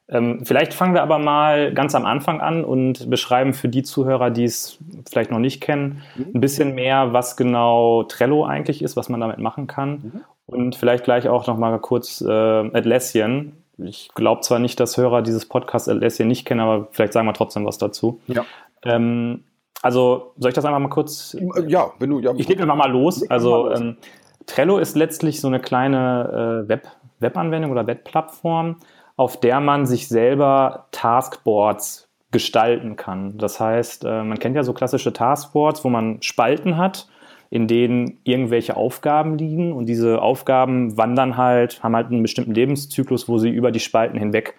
Ähm, 0.09 0.41
vielleicht 0.43 0.73
fangen 0.73 0.93
wir 0.93 1.01
aber 1.01 1.17
mal 1.17 1.73
ganz 1.73 1.95
am 1.95 2.05
Anfang 2.05 2.41
an 2.41 2.65
und 2.65 3.09
beschreiben 3.09 3.53
für 3.53 3.69
die 3.69 3.83
Zuhörer, 3.83 4.31
die 4.31 4.43
es 4.43 4.77
vielleicht 5.09 5.31
noch 5.31 5.39
nicht 5.39 5.61
kennen, 5.61 6.01
mhm. 6.15 6.31
ein 6.35 6.41
bisschen 6.41 6.75
mehr, 6.75 7.13
was 7.13 7.37
genau 7.37 8.03
Trello 8.03 8.45
eigentlich 8.45 8.81
ist, 8.81 8.97
was 8.97 9.09
man 9.09 9.21
damit 9.21 9.39
machen 9.39 9.67
kann. 9.67 9.91
Mhm. 9.91 10.21
Und 10.45 10.75
vielleicht 10.75 11.05
gleich 11.05 11.29
auch 11.29 11.47
noch 11.47 11.57
mal 11.57 11.79
kurz 11.79 12.21
äh, 12.21 12.29
Atlassian. 12.29 13.53
Ich 13.77 14.09
glaube 14.13 14.41
zwar 14.41 14.59
nicht, 14.59 14.79
dass 14.79 14.97
Hörer 14.97 15.21
dieses 15.21 15.47
Podcast 15.47 15.87
Atlassian 15.87 16.27
nicht 16.27 16.45
kennen, 16.45 16.59
aber 16.59 16.89
vielleicht 16.91 17.13
sagen 17.13 17.25
wir 17.25 17.33
trotzdem 17.33 17.65
was 17.65 17.77
dazu. 17.77 18.19
Ja. 18.27 18.45
Ähm, 18.83 19.45
also 19.81 20.33
soll 20.37 20.49
ich 20.49 20.55
das 20.55 20.65
einfach 20.65 20.79
mal 20.79 20.89
kurz? 20.89 21.35
Ja, 21.67 21.91
wenn 21.99 22.09
du. 22.09 22.19
Ja, 22.19 22.33
ich 22.35 22.47
lege 22.47 22.61
einfach 22.61 22.75
mal 22.75 22.91
los. 22.91 23.29
Also 23.29 23.71
ähm, 23.71 23.97
Trello 24.45 24.77
ist 24.77 24.95
letztlich 24.95 25.41
so 25.41 25.47
eine 25.47 25.59
kleine 25.59 26.63
äh, 26.65 26.69
Web, 26.69 26.87
Webanwendung 27.19 27.71
oder 27.71 27.87
Webplattform, 27.87 28.77
auf 29.15 29.39
der 29.39 29.59
man 29.59 29.85
sich 29.85 30.07
selber 30.07 30.87
Taskboards 30.91 32.09
gestalten 32.31 32.95
kann. 32.95 33.37
Das 33.37 33.59
heißt, 33.59 34.05
äh, 34.05 34.23
man 34.23 34.39
kennt 34.39 34.55
ja 34.55 34.63
so 34.63 34.73
klassische 34.73 35.13
Taskboards, 35.13 35.83
wo 35.83 35.89
man 35.89 36.21
Spalten 36.21 36.77
hat, 36.77 37.07
in 37.49 37.67
denen 37.67 38.19
irgendwelche 38.23 38.75
Aufgaben 38.75 39.37
liegen 39.37 39.71
und 39.71 39.85
diese 39.85 40.21
Aufgaben 40.21 40.97
wandern 40.97 41.37
halt, 41.37 41.83
haben 41.83 41.95
halt 41.95 42.07
einen 42.07 42.23
bestimmten 42.23 42.55
Lebenszyklus, 42.55 43.29
wo 43.29 43.37
sie 43.37 43.49
über 43.49 43.71
die 43.71 43.79
Spalten 43.79 44.17
hinweg 44.17 44.55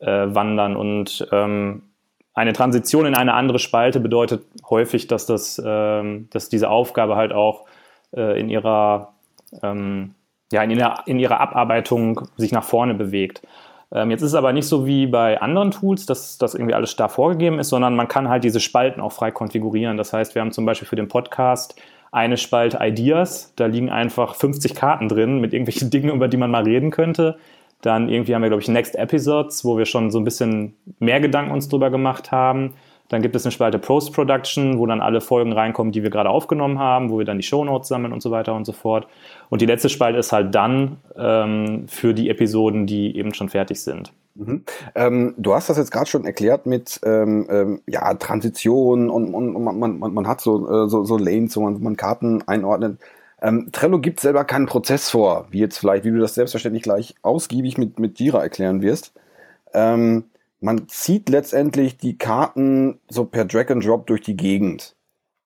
äh, 0.00 0.26
wandern 0.34 0.76
und 0.76 1.26
ähm, 1.32 1.82
eine 2.34 2.52
Transition 2.52 3.06
in 3.06 3.14
eine 3.14 3.32
andere 3.34 3.60
Spalte 3.60 4.00
bedeutet 4.00 4.44
häufig, 4.68 5.06
dass, 5.06 5.24
das, 5.24 5.62
ähm, 5.64 6.28
dass 6.30 6.48
diese 6.48 6.68
Aufgabe 6.68 7.14
halt 7.14 7.32
auch 7.32 7.64
äh, 8.14 8.38
in, 8.38 8.50
ihrer, 8.50 9.14
ähm, 9.62 10.14
ja, 10.52 10.62
in, 10.64 10.70
ihrer, 10.72 11.04
in 11.06 11.20
ihrer 11.20 11.40
Abarbeitung 11.40 12.28
sich 12.36 12.50
nach 12.50 12.64
vorne 12.64 12.94
bewegt. 12.94 13.42
Ähm, 13.94 14.10
jetzt 14.10 14.22
ist 14.22 14.30
es 14.30 14.34
aber 14.34 14.52
nicht 14.52 14.66
so 14.66 14.86
wie 14.86 15.06
bei 15.06 15.40
anderen 15.40 15.70
Tools, 15.70 16.04
dass 16.04 16.36
das 16.36 16.54
irgendwie 16.54 16.74
alles 16.74 16.90
starr 16.90 17.08
vorgegeben 17.08 17.60
ist, 17.60 17.68
sondern 17.68 17.94
man 17.94 18.08
kann 18.08 18.28
halt 18.28 18.42
diese 18.42 18.58
Spalten 18.58 19.00
auch 19.00 19.12
frei 19.12 19.30
konfigurieren. 19.30 19.96
Das 19.96 20.12
heißt, 20.12 20.34
wir 20.34 20.42
haben 20.42 20.50
zum 20.50 20.66
Beispiel 20.66 20.88
für 20.88 20.96
den 20.96 21.08
Podcast 21.08 21.80
eine 22.10 22.36
Spalte 22.36 22.78
Ideas, 22.80 23.52
da 23.56 23.66
liegen 23.66 23.90
einfach 23.90 24.34
50 24.34 24.74
Karten 24.74 25.08
drin 25.08 25.40
mit 25.40 25.52
irgendwelchen 25.52 25.90
Dingen, 25.90 26.10
über 26.10 26.28
die 26.28 26.36
man 26.36 26.50
mal 26.50 26.64
reden 26.64 26.90
könnte. 26.90 27.38
Dann 27.82 28.08
irgendwie 28.08 28.34
haben 28.34 28.42
wir, 28.42 28.48
glaube 28.48 28.62
ich, 28.62 28.68
Next 28.68 28.96
Episodes, 28.96 29.64
wo 29.64 29.78
wir 29.78 29.84
schon 29.84 30.10
so 30.10 30.18
ein 30.18 30.24
bisschen 30.24 30.74
mehr 30.98 31.20
Gedanken 31.20 31.52
uns 31.52 31.68
drüber 31.68 31.90
gemacht 31.90 32.32
haben. 32.32 32.74
Dann 33.08 33.20
gibt 33.20 33.36
es 33.36 33.44
eine 33.44 33.52
Spalte 33.52 33.78
Post-Production, 33.78 34.78
wo 34.78 34.86
dann 34.86 35.00
alle 35.00 35.20
Folgen 35.20 35.52
reinkommen, 35.52 35.92
die 35.92 36.02
wir 36.02 36.10
gerade 36.10 36.30
aufgenommen 36.30 36.78
haben, 36.78 37.10
wo 37.10 37.18
wir 37.18 37.24
dann 37.24 37.36
die 37.36 37.42
Shownotes 37.42 37.88
sammeln 37.88 38.12
und 38.12 38.22
so 38.22 38.30
weiter 38.30 38.54
und 38.54 38.64
so 38.64 38.72
fort. 38.72 39.06
Und 39.50 39.60
die 39.60 39.66
letzte 39.66 39.90
Spalte 39.90 40.18
ist 40.18 40.32
halt 40.32 40.54
dann 40.54 40.96
ähm, 41.16 41.86
für 41.86 42.14
die 42.14 42.30
Episoden, 42.30 42.86
die 42.86 43.16
eben 43.16 43.34
schon 43.34 43.50
fertig 43.50 43.82
sind. 43.82 44.12
Mhm. 44.34 44.64
Ähm, 44.94 45.34
du 45.36 45.54
hast 45.54 45.68
das 45.68 45.76
jetzt 45.76 45.92
gerade 45.92 46.06
schon 46.06 46.24
erklärt 46.24 46.66
mit 46.66 47.00
ähm, 47.04 47.46
ähm, 47.50 47.82
ja, 47.86 48.14
Transition 48.14 49.10
und, 49.10 49.32
und, 49.32 49.54
und 49.54 49.62
man, 49.62 49.98
man, 49.98 50.12
man, 50.14 50.26
hat 50.26 50.40
so, 50.40 50.68
äh, 50.68 50.88
so, 50.88 51.04
so 51.04 51.16
Lanes, 51.18 51.56
wo 51.56 51.60
man, 51.60 51.80
man 51.82 51.96
Karten 51.96 52.42
einordnet. 52.48 52.98
Ähm, 53.40 53.68
Trello 53.70 54.00
gibt 54.00 54.20
selber 54.20 54.44
keinen 54.44 54.66
Prozess 54.66 55.10
vor, 55.10 55.46
wie 55.50 55.60
jetzt 55.60 55.78
vielleicht, 55.78 56.04
wie 56.04 56.10
du 56.10 56.18
das 56.18 56.34
selbstverständlich 56.34 56.82
gleich 56.82 57.14
ausgiebig 57.22 57.78
mit, 57.78 57.98
mit 57.98 58.18
Jira 58.18 58.42
erklären 58.42 58.82
wirst. 58.82 59.12
Ähm, 59.72 60.24
man 60.64 60.88
zieht 60.88 61.28
letztendlich 61.28 61.98
die 61.98 62.16
Karten 62.16 62.98
so 63.08 63.26
per 63.26 63.44
Drag 63.44 63.70
and 63.70 63.84
Drop 63.84 64.06
durch 64.06 64.22
die 64.22 64.36
Gegend. 64.36 64.96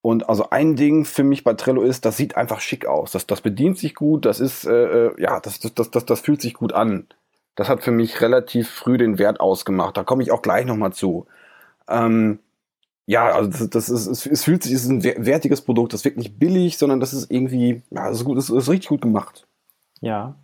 Und 0.01 0.29
also 0.29 0.51
ein 0.51 0.77
Ding 0.77 1.05
für 1.05 1.25
mich 1.25 1.43
bei 1.43 1.55
Trello 1.55 1.83
ist, 1.83 2.05
das 2.05 2.17
sieht 2.17 2.37
einfach 2.37 2.61
schick 2.61 2.87
aus. 2.87 3.11
Das, 3.11 3.27
das 3.27 3.41
bedient 3.41 3.79
sich 3.79 3.97
gut, 3.97 4.25
das 4.25 4.39
ist, 4.39 4.65
äh, 4.65 5.07
äh 5.07 5.21
ja, 5.21 5.41
das, 5.41 5.59
das, 5.59 5.75
das, 5.75 5.91
das, 5.91 6.07
das 6.07 6.21
fühlt 6.21 6.41
sich 6.41 6.55
gut 6.55 6.73
an. 6.73 7.09
Das 7.57 7.69
hat 7.69 7.83
für 7.83 7.91
mich 7.91 8.21
relativ 8.21 8.71
früh 8.71 8.97
den 8.97 9.19
Wert 9.19 9.41
ausgemacht. 9.41 9.97
Da 9.97 10.05
komme 10.05 10.23
ich 10.23 10.31
auch 10.31 10.41
gleich 10.41 10.65
nochmal 10.65 10.93
zu. 10.93 11.27
Ähm, 11.89 12.39
ja, 13.07 13.27
also 13.33 13.51
das, 13.51 13.71
das 13.71 13.89
ist, 13.89 14.07
es, 14.07 14.25
es 14.25 14.45
fühlt 14.45 14.63
sich, 14.63 14.73
es 14.73 14.85
ist 14.85 14.91
ein 14.91 15.03
wertiges 15.03 15.63
Produkt, 15.63 15.95
das 15.95 16.03
ist 16.03 16.05
wirklich 16.05 16.39
billig, 16.39 16.79
sondern 16.79 17.01
das 17.01 17.13
ist 17.13 17.29
irgendwie, 17.29 17.83
ja, 17.91 18.09
das 18.09 18.19
ist, 18.19 18.25
gut, 18.25 18.39
das 18.39 18.51
ist 18.51 18.69
richtig 18.69 18.89
gut 18.89 19.03
gemacht. 19.03 19.49
Ja, 20.01 20.37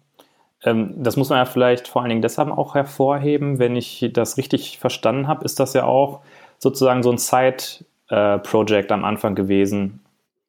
das 0.65 1.17
muss 1.17 1.29
man 1.29 1.39
ja 1.39 1.45
vielleicht 1.45 1.89
vor 1.89 2.03
allen 2.03 2.09
Dingen 2.09 2.23
deshalb 2.23 2.51
auch 2.51 2.75
hervorheben. 2.75 3.59
Wenn 3.59 3.77
ich 3.77 4.11
das 4.13 4.39
richtig 4.39 4.79
verstanden 4.79 5.29
habe, 5.29 5.45
ist 5.45 5.61
das 5.61 5.75
ja 5.75 5.85
auch 5.85 6.21
sozusagen 6.59 7.03
so 7.03 7.11
ein 7.11 7.19
Side-Project 7.19 8.91
am 8.91 9.05
Anfang 9.05 9.35
gewesen. 9.35 10.01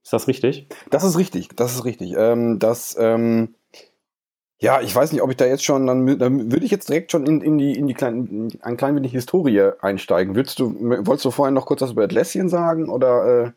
Ist 0.04 0.14
das 0.14 0.28
richtig? 0.28 0.68
Das 0.90 1.04
ist 1.04 1.18
richtig, 1.18 1.50
das 1.56 1.74
ist 1.74 1.84
richtig. 1.84 2.14
Ähm, 2.16 2.60
das, 2.60 2.96
ähm, 3.00 3.56
ja, 4.62 4.80
ich 4.80 4.96
weiß 4.96 5.12
nicht, 5.12 5.22
ob 5.22 5.32
ich 5.32 5.38
da 5.38 5.46
jetzt 5.46 5.66
schon, 5.66 5.86
dann, 5.86 6.18
dann 6.18 6.52
würde 6.52 6.66
ich 6.66 6.72
jetzt 6.72 6.88
direkt 6.88 7.12
schon 7.12 7.26
in, 7.26 7.42
in 7.42 7.58
die, 7.58 7.74
in 7.74 7.88
die 7.88 7.94
kleinen, 7.94 8.54
ein 8.62 8.78
klein 8.78 8.96
wenig 8.96 9.12
Historie 9.12 9.72
einsteigen. 9.82 10.36
Würdest 10.36 10.60
du, 10.60 10.76
wolltest 10.80 11.26
du 11.26 11.32
vorhin 11.32 11.54
noch 11.54 11.66
kurz 11.66 11.82
was 11.82 11.92
über 11.92 12.04
Atlassian 12.04 12.48
sagen 12.48 12.88
oder? 12.88 13.46
Äh? 13.46 13.52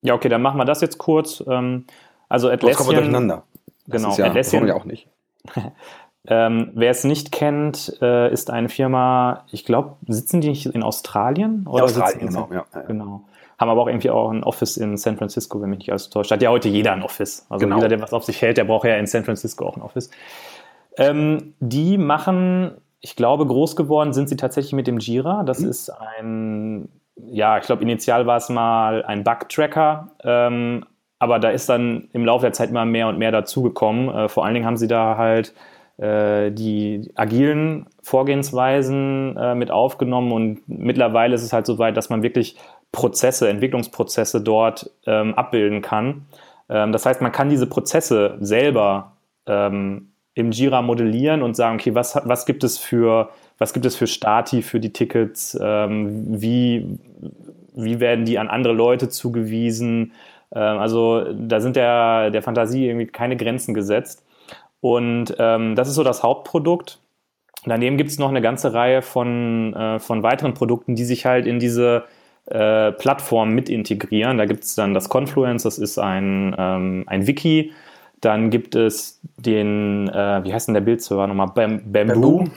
Ja, 0.00 0.14
okay, 0.14 0.28
dann 0.28 0.42
machen 0.42 0.58
wir 0.58 0.64
das 0.64 0.80
jetzt 0.80 0.98
kurz. 0.98 1.44
Ähm, 1.46 1.86
also 2.28 2.48
Atlassian. 2.48 2.70
Das 2.70 2.76
kommen 2.78 2.90
wir 2.90 2.96
durcheinander. 2.96 3.42
Das 3.86 4.02
genau, 4.02 4.16
ja, 4.16 4.26
Atlassian. 4.26 4.66
Ja 4.66 4.74
auch 4.74 4.86
nicht. 4.86 5.08
ähm, 6.28 6.70
wer 6.74 6.90
es 6.90 7.04
nicht 7.04 7.32
kennt, 7.32 7.98
äh, 8.00 8.32
ist 8.32 8.50
eine 8.50 8.68
Firma, 8.68 9.44
ich 9.50 9.64
glaube, 9.64 9.96
sitzen 10.06 10.40
die 10.40 10.48
nicht 10.48 10.66
in 10.66 10.82
Australien? 10.82 11.66
Oder 11.68 11.84
Australien, 11.84 12.28
genau. 12.28 12.48
Ja, 12.52 12.64
ja. 12.74 12.80
genau. 12.82 13.24
Haben 13.58 13.70
aber 13.70 13.82
auch 13.82 13.86
irgendwie 13.88 14.10
auch 14.10 14.30
ein 14.30 14.42
Office 14.42 14.76
in 14.76 14.96
San 14.96 15.16
Francisco, 15.16 15.60
wenn 15.60 15.70
mich 15.70 15.80
nicht 15.80 15.90
alles 15.90 16.10
täuscht. 16.10 16.30
Hat 16.30 16.42
ja 16.42 16.50
heute 16.50 16.68
jeder 16.68 16.92
ein 16.92 17.02
Office. 17.02 17.46
Also 17.48 17.64
genau. 17.64 17.76
jeder, 17.76 17.88
der 17.88 18.00
was 18.00 18.12
auf 18.12 18.24
sich 18.24 18.42
hält, 18.42 18.56
der 18.56 18.64
braucht 18.64 18.86
ja 18.86 18.96
in 18.96 19.06
San 19.06 19.24
Francisco 19.24 19.66
auch 19.66 19.76
ein 19.76 19.82
Office. 19.82 20.10
Ähm, 20.96 21.54
die 21.60 21.98
machen, 21.98 22.72
ich 23.00 23.16
glaube, 23.16 23.46
groß 23.46 23.76
geworden 23.76 24.12
sind 24.12 24.28
sie 24.28 24.36
tatsächlich 24.36 24.72
mit 24.72 24.86
dem 24.86 24.98
Jira. 24.98 25.44
Das 25.44 25.60
mhm. 25.60 25.68
ist 25.68 25.90
ein, 25.90 26.88
ja, 27.16 27.58
ich 27.58 27.64
glaube, 27.64 27.82
initial 27.82 28.26
war 28.26 28.38
es 28.38 28.48
mal 28.48 29.04
ein 29.04 29.22
Bug-Tracker, 29.22 30.08
ähm, 30.24 30.84
aber 31.24 31.38
da 31.38 31.48
ist 31.48 31.70
dann 31.70 32.08
im 32.12 32.26
Laufe 32.26 32.42
der 32.42 32.52
Zeit 32.52 32.68
immer 32.68 32.84
mehr 32.84 33.08
und 33.08 33.18
mehr 33.18 33.32
dazugekommen. 33.32 34.14
Äh, 34.14 34.28
vor 34.28 34.44
allen 34.44 34.52
Dingen 34.52 34.66
haben 34.66 34.76
sie 34.76 34.88
da 34.88 35.16
halt 35.16 35.54
äh, 35.96 36.52
die 36.52 37.10
agilen 37.14 37.86
Vorgehensweisen 38.02 39.36
äh, 39.38 39.54
mit 39.54 39.70
aufgenommen 39.70 40.32
und 40.32 40.60
mittlerweile 40.66 41.34
ist 41.34 41.42
es 41.42 41.54
halt 41.54 41.64
so 41.64 41.78
weit, 41.78 41.96
dass 41.96 42.10
man 42.10 42.22
wirklich 42.22 42.56
Prozesse, 42.92 43.48
Entwicklungsprozesse 43.48 44.42
dort 44.42 44.90
ähm, 45.06 45.34
abbilden 45.34 45.80
kann. 45.80 46.26
Ähm, 46.68 46.92
das 46.92 47.06
heißt, 47.06 47.22
man 47.22 47.32
kann 47.32 47.48
diese 47.48 47.66
Prozesse 47.66 48.36
selber 48.40 49.12
ähm, 49.46 50.10
im 50.34 50.50
Jira 50.50 50.82
modellieren 50.82 51.42
und 51.42 51.56
sagen, 51.56 51.76
okay, 51.76 51.94
was, 51.94 52.20
was 52.24 52.44
gibt 52.44 52.64
es 52.64 52.76
für, 52.76 53.30
was 53.56 53.72
gibt 53.72 53.86
es 53.86 53.96
für 53.96 54.06
Stati 54.06 54.62
für 54.62 54.80
die 54.80 54.92
Tickets, 54.92 55.56
ähm, 55.60 56.40
wie, 56.40 56.98
wie 57.74 58.00
werden 58.00 58.24
die 58.24 58.38
an 58.38 58.48
andere 58.48 58.74
Leute 58.74 59.08
zugewiesen, 59.08 60.12
also 60.58 61.24
da 61.32 61.60
sind 61.60 61.76
der, 61.76 62.30
der 62.30 62.42
Fantasie 62.42 62.86
irgendwie 62.86 63.06
keine 63.06 63.36
Grenzen 63.36 63.74
gesetzt. 63.74 64.24
Und 64.80 65.34
ähm, 65.38 65.74
das 65.74 65.88
ist 65.88 65.94
so 65.94 66.04
das 66.04 66.22
Hauptprodukt. 66.22 67.00
Daneben 67.64 67.96
gibt 67.96 68.10
es 68.10 68.18
noch 68.18 68.28
eine 68.28 68.42
ganze 68.42 68.74
Reihe 68.74 69.00
von, 69.00 69.74
äh, 69.74 69.98
von 69.98 70.22
weiteren 70.22 70.54
Produkten, 70.54 70.94
die 70.94 71.04
sich 71.04 71.24
halt 71.24 71.46
in 71.46 71.58
diese 71.58 72.04
äh, 72.46 72.92
Plattform 72.92 73.54
mit 73.54 73.70
integrieren. 73.70 74.36
Da 74.36 74.44
gibt 74.44 74.64
es 74.64 74.74
dann 74.74 74.92
das 74.92 75.08
Confluence, 75.08 75.62
das 75.62 75.78
ist 75.78 75.98
ein, 75.98 76.54
ähm, 76.58 77.04
ein 77.06 77.26
Wiki. 77.26 77.72
Dann 78.20 78.50
gibt 78.50 78.74
es 78.74 79.20
den, 79.36 80.08
äh, 80.08 80.44
wie 80.44 80.52
heißt 80.52 80.68
denn 80.68 80.74
der 80.74 80.82
Bildserver 80.82 81.26
nochmal? 81.26 81.48
Bam 81.54 81.80
Bamboo. 81.90 82.38
Bamboo. 82.38 82.50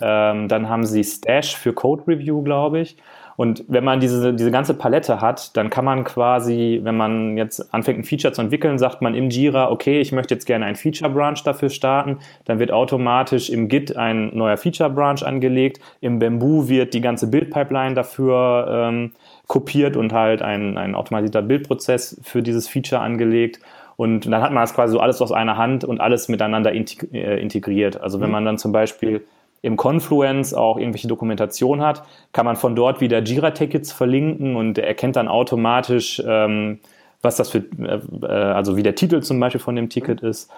Ähm, 0.00 0.48
dann 0.48 0.68
haben 0.68 0.84
sie 0.84 1.04
Stash 1.04 1.56
für 1.56 1.72
Code 1.72 2.02
Review, 2.06 2.42
glaube 2.42 2.80
ich. 2.80 2.96
Und 3.40 3.64
wenn 3.68 3.84
man 3.84 4.00
diese, 4.00 4.34
diese 4.34 4.50
ganze 4.50 4.74
Palette 4.74 5.22
hat, 5.22 5.56
dann 5.56 5.70
kann 5.70 5.82
man 5.82 6.04
quasi, 6.04 6.80
wenn 6.82 6.98
man 6.98 7.38
jetzt 7.38 7.72
anfängt, 7.72 8.00
ein 8.00 8.04
Feature 8.04 8.34
zu 8.34 8.42
entwickeln, 8.42 8.78
sagt 8.78 9.00
man 9.00 9.14
im 9.14 9.30
Jira, 9.30 9.70
okay, 9.70 9.98
ich 9.98 10.12
möchte 10.12 10.34
jetzt 10.34 10.44
gerne 10.44 10.66
einen 10.66 10.76
Feature 10.76 11.10
Branch 11.10 11.38
dafür 11.42 11.70
starten. 11.70 12.18
Dann 12.44 12.58
wird 12.58 12.70
automatisch 12.70 13.48
im 13.48 13.68
Git 13.68 13.96
ein 13.96 14.36
neuer 14.36 14.58
Feature 14.58 14.90
Branch 14.90 15.22
angelegt. 15.22 15.80
Im 16.02 16.18
Bamboo 16.18 16.68
wird 16.68 16.92
die 16.92 17.00
ganze 17.00 17.28
Build-Pipeline 17.28 17.94
dafür 17.94 18.66
ähm, 18.70 19.12
kopiert 19.46 19.96
und 19.96 20.12
halt 20.12 20.42
ein, 20.42 20.76
ein 20.76 20.94
automatisierter 20.94 21.40
Bildprozess 21.40 22.20
für 22.22 22.42
dieses 22.42 22.68
Feature 22.68 23.00
angelegt. 23.00 23.58
Und 23.96 24.26
dann 24.26 24.42
hat 24.42 24.52
man 24.52 24.62
das 24.62 24.74
quasi 24.74 24.92
so 24.92 25.00
alles 25.00 25.22
aus 25.22 25.32
einer 25.32 25.56
Hand 25.56 25.84
und 25.84 26.00
alles 26.02 26.28
miteinander 26.28 26.72
äh, 26.74 27.40
integriert. 27.40 27.98
Also 28.00 28.20
wenn 28.20 28.28
mhm. 28.28 28.32
man 28.32 28.44
dann 28.44 28.58
zum 28.58 28.72
Beispiel 28.72 29.24
im 29.62 29.76
Confluence 29.76 30.54
auch 30.54 30.78
irgendwelche 30.78 31.08
Dokumentation 31.08 31.82
hat, 31.82 32.02
kann 32.32 32.46
man 32.46 32.56
von 32.56 32.74
dort 32.74 33.00
wieder 33.00 33.20
Jira-Tickets 33.20 33.92
verlinken 33.92 34.56
und 34.56 34.78
er 34.78 34.86
erkennt 34.86 35.16
dann 35.16 35.28
automatisch, 35.28 36.22
ähm, 36.26 36.78
was 37.22 37.36
das 37.36 37.50
für, 37.50 37.58
äh, 37.58 38.00
äh, 38.22 38.26
also 38.26 38.76
wie 38.76 38.82
der 38.82 38.94
Titel 38.94 39.20
zum 39.20 39.38
Beispiel 39.38 39.60
von 39.60 39.76
dem 39.76 39.90
Ticket 39.90 40.22
ist. 40.22 40.50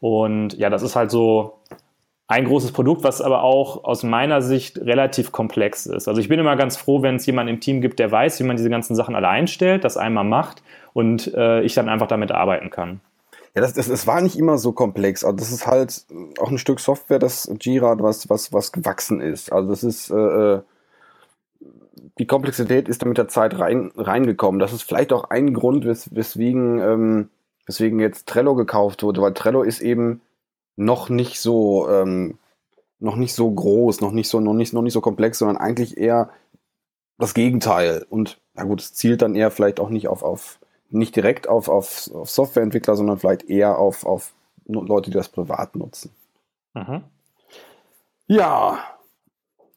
Und 0.00 0.58
ja, 0.58 0.70
das 0.70 0.82
ist 0.82 0.96
halt 0.96 1.10
so 1.10 1.58
ein 2.26 2.44
großes 2.44 2.72
Produkt, 2.72 3.04
was 3.04 3.22
aber 3.22 3.42
auch 3.42 3.84
aus 3.84 4.02
meiner 4.02 4.42
Sicht 4.42 4.78
relativ 4.78 5.32
komplex 5.32 5.86
ist. 5.86 6.08
Also 6.08 6.20
ich 6.20 6.28
bin 6.28 6.38
immer 6.38 6.56
ganz 6.56 6.76
froh, 6.76 7.02
wenn 7.02 7.16
es 7.16 7.26
jemanden 7.26 7.54
im 7.54 7.60
Team 7.60 7.80
gibt, 7.80 7.98
der 7.98 8.12
weiß, 8.12 8.38
wie 8.38 8.44
man 8.44 8.56
diese 8.56 8.70
ganzen 8.70 8.94
Sachen 8.94 9.14
alle 9.14 9.28
einstellt, 9.28 9.82
das 9.84 9.96
einmal 9.96 10.24
macht 10.24 10.62
und 10.92 11.32
äh, 11.34 11.62
ich 11.62 11.74
dann 11.74 11.88
einfach 11.88 12.06
damit 12.06 12.30
arbeiten 12.30 12.70
kann. 12.70 13.00
Ja, 13.58 13.62
das, 13.62 13.72
das, 13.72 13.88
das 13.88 14.06
war 14.06 14.20
nicht 14.20 14.38
immer 14.38 14.56
so 14.56 14.70
komplex. 14.70 15.24
Also 15.24 15.36
das 15.36 15.50
ist 15.50 15.66
halt 15.66 16.06
auch 16.38 16.48
ein 16.48 16.58
Stück 16.58 16.78
Software, 16.78 17.18
das 17.18 17.50
Jira, 17.60 17.98
was, 17.98 18.30
was, 18.30 18.52
was 18.52 18.70
gewachsen 18.70 19.20
ist. 19.20 19.50
Also 19.50 19.70
das 19.70 19.82
ist, 19.82 20.10
äh, 20.12 20.14
äh, 20.14 20.62
die 22.20 22.26
Komplexität 22.28 22.88
ist 22.88 23.02
da 23.02 23.06
mit 23.08 23.18
der 23.18 23.26
Zeit 23.26 23.58
rein, 23.58 23.90
reingekommen. 23.96 24.60
Das 24.60 24.72
ist 24.72 24.82
vielleicht 24.82 25.12
auch 25.12 25.24
ein 25.30 25.54
Grund, 25.54 25.84
wes, 25.86 26.14
weswegen, 26.14 26.78
ähm, 26.78 27.30
weswegen 27.66 27.98
jetzt 27.98 28.28
Trello 28.28 28.54
gekauft 28.54 29.02
wurde, 29.02 29.22
weil 29.22 29.34
Trello 29.34 29.64
ist 29.64 29.80
eben 29.80 30.20
noch 30.76 31.08
nicht 31.08 31.40
so, 31.40 31.88
ähm, 31.90 32.38
noch 33.00 33.16
nicht 33.16 33.34
so 33.34 33.50
groß, 33.50 34.00
noch 34.02 34.12
nicht 34.12 34.28
so, 34.28 34.38
noch 34.38 34.54
nicht, 34.54 34.72
noch 34.72 34.82
nicht 34.82 34.92
so 34.92 35.00
komplex, 35.00 35.40
sondern 35.40 35.56
eigentlich 35.56 35.98
eher 35.98 36.30
das 37.18 37.34
Gegenteil. 37.34 38.06
Und 38.08 38.40
na 38.54 38.62
gut, 38.62 38.82
es 38.82 38.94
zielt 38.94 39.20
dann 39.20 39.34
eher 39.34 39.50
vielleicht 39.50 39.80
auch 39.80 39.90
nicht 39.90 40.06
auf, 40.06 40.22
auf 40.22 40.60
nicht 40.90 41.14
direkt 41.16 41.48
auf, 41.48 41.68
auf, 41.68 42.10
auf 42.12 42.30
Softwareentwickler, 42.30 42.96
sondern 42.96 43.18
vielleicht 43.18 43.48
eher 43.48 43.78
auf, 43.78 44.04
auf 44.06 44.32
Leute, 44.66 45.10
die 45.10 45.16
das 45.16 45.28
privat 45.28 45.76
nutzen. 45.76 46.10
Mhm. 46.74 47.04
Ja. 48.26 48.78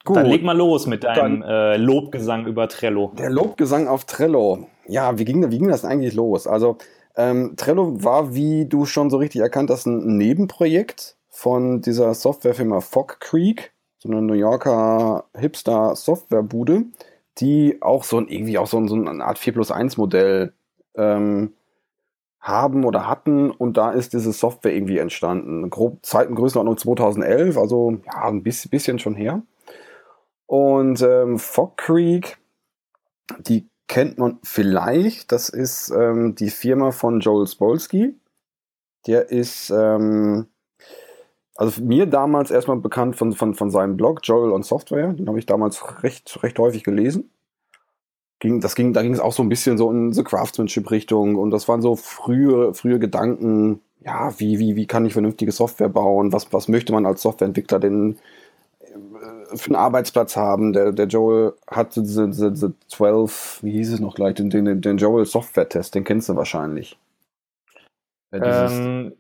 Gut. 0.04 0.18
Dann 0.18 0.26
leg 0.26 0.44
mal 0.44 0.58
los 0.58 0.88
mit 0.88 1.04
deinem 1.04 1.42
Dann, 1.42 1.50
äh, 1.50 1.78
Lobgesang 1.78 2.48
über 2.48 2.68
Trello. 2.68 3.12
Der 3.18 3.30
Lobgesang 3.30 3.88
auf 3.88 4.06
Trello. 4.06 4.68
Ja, 4.88 5.18
wie 5.18 5.26
ging, 5.26 5.50
wie 5.52 5.60
ging 5.60 5.68
das 5.68 5.86
eigentlich 5.86 6.14
los? 6.14 6.48
Also, 6.48 6.78
ähm, 7.16 7.54
Trello 7.56 8.04
war, 8.04 8.34
wie 8.34 8.66
du 8.66 8.86
schon 8.86 9.10
so 9.10 9.18
richtig 9.18 9.42
erkannt 9.42 9.70
hast, 9.70 9.86
ein 9.86 10.18
Nebenprojekt 10.18 11.18
von 11.30 11.82
dieser 11.82 12.14
Softwarefirma 12.14 12.82
Fog 12.82 13.20
Creek, 13.20 13.74
so 14.00 14.10
eine 14.10 14.22
New 14.22 14.34
Yorker 14.34 15.26
Hipster-Softwarebude, 15.36 16.86
die 17.38 17.82
auch 17.82 18.04
so 18.04 18.18
ein, 18.18 18.28
irgendwie 18.28 18.58
auch 18.58 18.68
so, 18.68 18.78
ein, 18.78 18.88
so 18.88 18.96
eine 18.96 19.24
Art 19.24 19.38
4 19.38 19.54
plus 19.54 19.72
1 19.72 19.98
Modell 19.98 20.54
ähm, 20.96 21.54
haben 22.42 22.86
oder 22.86 23.08
hatten 23.08 23.52
und 23.52 23.78
da 23.78 23.92
ist 23.92 24.14
diese 24.14 24.34
Software 24.34 24.74
irgendwie 24.74 24.98
entstanden. 24.98 25.70
Grob 25.70 26.04
Zeitengrößenordnung 26.04 26.78
2011, 26.78 27.58
also 27.58 27.98
ja, 28.06 28.24
ein 28.24 28.42
bisschen 28.44 28.98
schon 28.98 29.16
her. 29.16 29.44
Und 30.48 31.02
ähm, 31.02 31.38
Fog 31.38 31.78
Creek, 31.78 32.40
die 33.40 33.70
kennt 33.88 34.18
man 34.18 34.40
vielleicht, 34.44 35.32
das 35.32 35.50
ist 35.50 35.92
ähm, 35.92 36.36
die 36.36 36.50
Firma 36.50 36.92
von 36.92 37.20
Joel 37.20 37.48
Spolsky. 37.48 38.16
Der 39.06 39.30
ist 39.30 39.70
ähm, 39.70 40.48
also 41.56 41.82
mir 41.84 42.08
damals 42.08 42.50
erstmal 42.50 42.78
bekannt 42.78 43.16
von, 43.16 43.34
von, 43.34 43.54
von 43.54 43.70
seinem 43.70 43.98
Blog 43.98 44.22
Joel 44.24 44.52
on 44.52 44.64
Software. 44.64 45.14
Den 45.14 45.28
habe 45.28 45.38
ich 45.38 45.46
damals 45.46 46.04
recht, 46.04 46.42
recht 46.42 46.58
häufig 46.58 46.84
gelesen 46.84 47.30
ging, 48.42 48.60
das 48.60 48.76
ging, 48.76 48.92
da 48.92 49.02
ging 49.04 49.14
es 49.14 49.20
auch 49.22 49.32
so 49.32 49.44
ein 49.44 49.50
bisschen 49.50 49.78
so 49.78 49.90
in 49.90 50.12
so 50.12 50.24
Craftsmanship-Richtung 50.24 51.36
und 51.36 51.52
das 51.52 51.70
waren 51.70 51.82
so 51.82 51.96
frühe, 51.96 52.74
frühe 52.74 53.00
Gedanken, 53.00 53.80
ja, 54.04 54.38
wie, 54.40 54.60
wie, 54.60 54.76
wie 54.76 54.88
kann 54.88 55.06
ich 55.06 55.14
vernünftige 55.14 55.52
Software 55.52 55.90
bauen? 55.90 56.34
Was, 56.34 56.52
was 56.52 56.68
möchte 56.68 56.92
man 56.92 57.06
als 57.06 57.22
Softwareentwickler 57.22 57.80
denn 57.80 58.18
äh, 58.82 59.56
für 59.56 59.68
einen 59.68 59.76
Arbeitsplatz 59.76 60.36
haben? 60.36 60.74
Der, 60.74 60.92
der 60.92 61.06
Joel 61.06 61.54
hat 61.70 61.96
diese, 61.96 62.28
diese, 62.28 62.52
diese 62.52 62.74
12, 62.88 63.60
wie 63.62 63.72
hieß 63.74 63.94
es 63.94 64.00
noch 64.00 64.16
gleich, 64.16 64.34
den, 64.34 64.50
den, 64.50 64.82
den 64.82 64.98
Joel 64.98 65.26
Software-Test, 65.26 65.94
den 65.94 66.04
kennst 66.04 66.28
du 66.28 66.36
wahrscheinlich. 66.36 66.98
Ja, 68.34 68.72
ähm, 68.72 69.14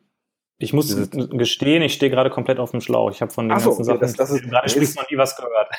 ich 0.57 0.73
muss 0.73 0.87
dieses, 0.87 1.11
gestehen, 1.11 1.83
ich 1.83 1.93
stehe 1.93 2.09
gerade 2.09 2.31
komplett 2.31 2.57
auf 2.57 2.71
dem 2.71 2.81
Schlauch. 2.81 3.11
Ich 3.11 3.21
habe 3.21 3.31
von 3.31 3.45
den 3.45 3.49
ganzen 3.49 3.69
okay, 3.69 3.83
Sachen 3.83 3.99
das, 3.99 4.13
das 4.13 4.31
ist, 4.31 4.49
gerade 4.49 4.67
sprichst 4.67 4.95
noch 4.95 5.09
nie 5.11 5.17
was 5.17 5.35
gehört. 5.35 5.69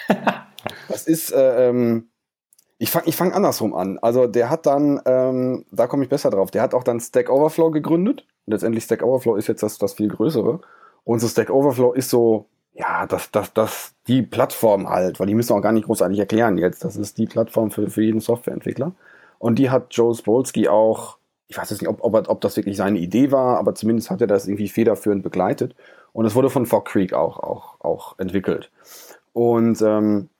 das 0.88 1.06
ist, 1.08 1.32
äh, 1.32 1.70
ähm, 1.70 2.08
ich 2.82 2.90
fange 2.90 3.06
ich 3.06 3.14
fang 3.14 3.32
andersrum 3.32 3.74
an. 3.74 4.00
Also 4.02 4.26
der 4.26 4.50
hat 4.50 4.66
dann, 4.66 5.00
ähm, 5.06 5.64
da 5.70 5.86
komme 5.86 6.02
ich 6.02 6.08
besser 6.08 6.30
drauf, 6.30 6.50
der 6.50 6.62
hat 6.62 6.74
auch 6.74 6.82
dann 6.82 6.98
Stack 6.98 7.30
Overflow 7.30 7.70
gegründet. 7.70 8.26
Und 8.44 8.54
letztendlich 8.54 8.82
Stack 8.82 9.04
Overflow 9.04 9.36
ist 9.36 9.46
jetzt 9.46 9.62
das, 9.62 9.78
das 9.78 9.94
viel 9.94 10.08
größere. 10.08 10.58
Und 11.04 11.20
so 11.20 11.28
Stack 11.28 11.48
Overflow 11.48 11.92
ist 11.92 12.10
so, 12.10 12.46
ja, 12.74 13.06
das, 13.06 13.30
das, 13.30 13.52
das, 13.52 13.94
die 14.08 14.22
Plattform 14.22 14.88
halt, 14.88 15.20
weil 15.20 15.28
die 15.28 15.36
müssen 15.36 15.52
auch 15.52 15.60
gar 15.60 15.70
nicht 15.70 15.86
großartig 15.86 16.18
erklären 16.18 16.58
jetzt. 16.58 16.82
Das 16.82 16.96
ist 16.96 17.18
die 17.18 17.26
Plattform 17.26 17.70
für, 17.70 17.88
für 17.88 18.02
jeden 18.02 18.18
Softwareentwickler. 18.18 18.90
Und 19.38 19.60
die 19.60 19.70
hat 19.70 19.94
Joe 19.94 20.12
Spolsky 20.12 20.66
auch, 20.66 21.18
ich 21.46 21.58
weiß 21.58 21.70
jetzt 21.70 21.82
nicht, 21.82 21.88
ob, 21.88 22.02
ob, 22.02 22.28
ob 22.28 22.40
das 22.40 22.56
wirklich 22.56 22.76
seine 22.76 22.98
Idee 22.98 23.30
war, 23.30 23.58
aber 23.58 23.76
zumindest 23.76 24.10
hat 24.10 24.20
er 24.20 24.26
das 24.26 24.48
irgendwie 24.48 24.68
federführend 24.68 25.22
begleitet. 25.22 25.76
Und 26.12 26.26
es 26.26 26.34
wurde 26.34 26.50
von 26.50 26.66
Fog 26.66 26.86
Creek 26.86 27.12
auch, 27.12 27.38
auch, 27.38 27.80
auch 27.80 28.18
entwickelt. 28.18 28.72
Und 29.32 29.80
ähm, 29.82 30.30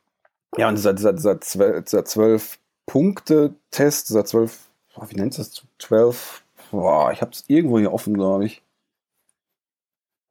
ja, 0.56 0.68
und 0.68 0.76
dieser, 0.76 0.92
dieser, 0.92 1.12
dieser, 1.12 1.40
zwölf, 1.40 1.84
dieser 1.84 2.04
zwölf 2.04 2.58
Punkte-Test, 2.86 4.10
dieser 4.10 4.24
zwölf, 4.24 4.68
wie 5.08 5.16
nennt 5.16 5.38
das? 5.38 5.64
Zwölf, 5.78 6.42
boah, 6.70 7.12
ich 7.12 7.20
habe 7.22 7.32
es 7.32 7.44
irgendwo 7.46 7.78
hier 7.78 7.92
offen, 7.92 8.14
glaube 8.14 8.44
ich. 8.44 8.62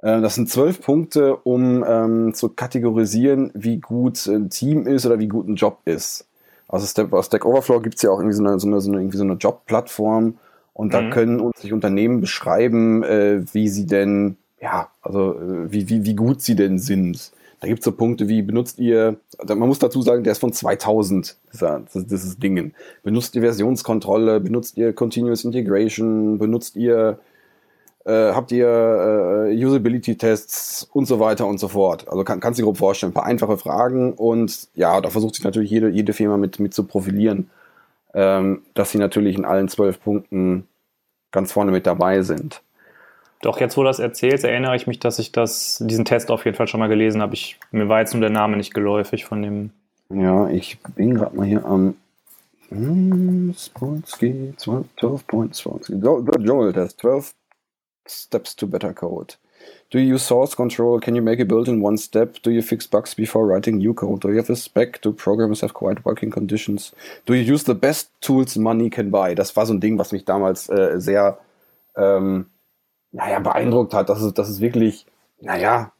Äh, 0.01 0.21
das 0.21 0.35
sind 0.35 0.49
zwölf 0.49 0.81
Punkte, 0.81 1.35
um 1.37 1.83
ähm, 1.87 2.33
zu 2.33 2.49
kategorisieren, 2.49 3.51
wie 3.53 3.77
gut 3.77 4.27
ein 4.27 4.49
Team 4.49 4.87
ist 4.87 5.05
oder 5.05 5.19
wie 5.19 5.27
gut 5.27 5.47
ein 5.47 5.55
Job 5.55 5.79
ist. 5.85 6.27
Also 6.67 6.85
aus 7.11 7.25
Stack 7.25 7.45
Overflow 7.45 7.81
gibt 7.81 7.95
es 7.95 8.01
ja 8.01 8.11
auch 8.11 8.19
irgendwie 8.19 8.35
so 8.35 8.43
eine, 8.43 8.59
so 8.59 8.67
eine, 8.67 8.79
so 8.79 8.91
eine, 8.91 9.01
irgendwie 9.01 9.17
so 9.17 9.23
eine 9.23 9.33
Jobplattform 9.33 10.37
und 10.73 10.87
mhm. 10.87 10.91
da 10.91 11.09
können 11.09 11.39
uns 11.39 11.61
sich 11.61 11.73
Unternehmen 11.73 12.21
beschreiben, 12.21 13.03
äh, 13.03 13.41
wie 13.53 13.67
sie 13.67 13.85
denn, 13.85 14.37
ja, 14.59 14.89
also 15.01 15.33
äh, 15.33 15.71
wie, 15.71 15.89
wie, 15.89 16.05
wie 16.05 16.15
gut 16.15 16.41
sie 16.41 16.55
denn 16.55 16.79
sind. 16.79 17.31
Da 17.61 17.67
gibt 17.67 17.79
es 17.79 17.85
so 17.85 17.91
Punkte 17.91 18.27
wie, 18.27 18.41
benutzt 18.41 18.79
ihr, 18.79 19.17
man 19.47 19.59
muss 19.59 19.77
dazu 19.77 20.01
sagen, 20.01 20.23
der 20.23 20.31
ist 20.31 20.39
von 20.39 20.51
2000, 20.51 21.37
dieser, 21.53 21.83
dieses 21.93 22.39
Dingen. 22.39 22.73
Benutzt 23.03 23.35
ihr 23.35 23.43
Versionskontrolle, 23.43 24.39
benutzt 24.39 24.77
ihr 24.77 24.93
Continuous 24.93 25.45
Integration, 25.45 26.39
benutzt 26.39 26.75
ihr, 26.75 27.19
äh, 28.03 28.31
habt 28.33 28.51
ihr 28.51 28.67
äh, 28.67 29.63
Usability-Tests 29.63 30.89
und 30.91 31.05
so 31.05 31.19
weiter 31.19 31.45
und 31.45 31.59
so 31.59 31.67
fort. 31.67 32.07
Also 32.07 32.23
kann, 32.23 32.39
kannst 32.39 32.57
du 32.57 32.63
dir 32.63 32.65
grob 32.65 32.77
vorstellen, 32.77 33.11
ein 33.11 33.13
paar 33.13 33.25
einfache 33.25 33.59
Fragen 33.59 34.13
und 34.13 34.69
ja, 34.73 34.99
da 34.99 35.11
versucht 35.11 35.35
sich 35.35 35.43
natürlich 35.43 35.69
jede, 35.69 35.89
jede 35.89 36.13
Firma 36.13 36.37
mit, 36.37 36.59
mit 36.59 36.73
zu 36.73 36.85
profilieren, 36.85 37.51
ähm, 38.15 38.63
dass 38.73 38.89
sie 38.89 38.97
natürlich 38.97 39.37
in 39.37 39.45
allen 39.45 39.69
zwölf 39.69 40.01
Punkten 40.01 40.67
ganz 41.29 41.51
vorne 41.51 41.71
mit 41.71 41.85
dabei 41.85 42.23
sind. 42.23 42.63
Doch, 43.41 43.59
jetzt 43.59 43.75
wo 43.77 43.81
du 43.81 43.87
das 43.87 43.99
erzählst, 43.99 44.43
erinnere 44.43 44.75
ich 44.75 44.87
mich, 44.87 44.99
dass 44.99 45.19
ich 45.19 45.31
das, 45.31 45.83
diesen 45.85 46.05
Test 46.05 46.29
auf 46.29 46.45
jeden 46.45 46.55
Fall 46.55 46.67
schon 46.67 46.79
mal 46.79 46.87
gelesen 46.87 47.21
habe. 47.21 47.33
Ich, 47.33 47.57
mir 47.71 47.89
war 47.89 47.99
jetzt 47.99 48.13
nur 48.13 48.21
der 48.21 48.29
Name 48.29 48.57
nicht 48.57 48.73
geläufig 48.73 49.25
von 49.25 49.41
dem. 49.41 49.71
Ja, 50.09 50.47
ich 50.49 50.77
bin 50.95 51.15
gerade 51.15 51.35
mal 51.35 51.47
hier 51.47 51.65
am 51.65 51.95
Mm, 52.71 53.51
Sponsky, 53.53 54.53
12, 54.57 54.87
12 54.97 55.27
points. 55.27 55.59
Sponsky. 55.59 55.93
Joel, 55.99 56.71
there's 56.71 56.93
12 56.93 57.33
steps 58.07 58.55
to 58.55 58.65
better 58.65 58.93
code. 58.93 59.35
Do 59.91 59.99
you 59.99 60.15
use 60.15 60.23
source 60.23 60.55
control? 60.55 60.99
Can 61.01 61.15
you 61.15 61.21
make 61.21 61.41
a 61.41 61.45
build 61.45 61.67
in 61.67 61.81
one 61.81 61.97
step? 61.97 62.41
Do 62.41 62.49
you 62.49 62.61
fix 62.61 62.87
bugs 62.87 63.13
before 63.13 63.45
writing 63.45 63.77
new 63.77 63.93
code? 63.93 64.21
Do 64.21 64.29
you 64.29 64.37
have 64.37 64.49
a 64.49 64.55
spec? 64.55 65.01
Do 65.01 65.11
programmers 65.11 65.61
have 65.61 65.73
quiet 65.73 66.05
working 66.05 66.31
conditions? 66.31 66.93
Do 67.25 67.33
you 67.33 67.43
use 67.53 67.65
the 67.65 67.75
best 67.75 68.09
tools 68.21 68.57
money 68.57 68.89
can 68.89 69.11
buy? 69.11 69.35
Das 69.35 69.53
war 69.57 69.65
so 69.65 69.73
ein 69.73 69.81
Ding, 69.81 69.99
was 69.99 70.13
mich 70.13 70.23
damals 70.23 70.69
äh, 70.69 70.99
sehr 70.99 71.39
ähm, 71.97 72.45
naja, 73.11 73.39
beeindruckt 73.39 73.93
hat. 73.93 74.09
Das 74.09 74.21
ist, 74.21 74.37
das 74.37 74.49
ist 74.49 74.61
wirklich, 74.61 75.05
naja, 75.39 75.91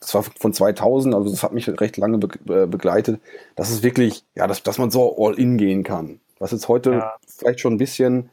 das 0.00 0.14
war 0.14 0.22
von 0.22 0.52
2000, 0.52 1.14
also 1.14 1.30
das 1.30 1.42
hat 1.42 1.52
mich 1.52 1.68
recht 1.80 1.96
lange 1.96 2.18
be 2.18 2.28
äh, 2.62 2.66
begleitet. 2.66 3.20
Das 3.56 3.70
ist 3.70 3.82
wirklich, 3.82 4.24
ja, 4.34 4.46
dass, 4.46 4.62
dass 4.62 4.78
man 4.78 4.90
so 4.90 5.16
all 5.18 5.38
in 5.38 5.56
gehen 5.56 5.82
kann. 5.84 6.20
Was 6.38 6.52
jetzt 6.52 6.68
heute 6.68 6.92
ja. 6.92 7.14
vielleicht 7.26 7.60
schon 7.60 7.74
ein 7.74 7.78
bisschen 7.78 8.30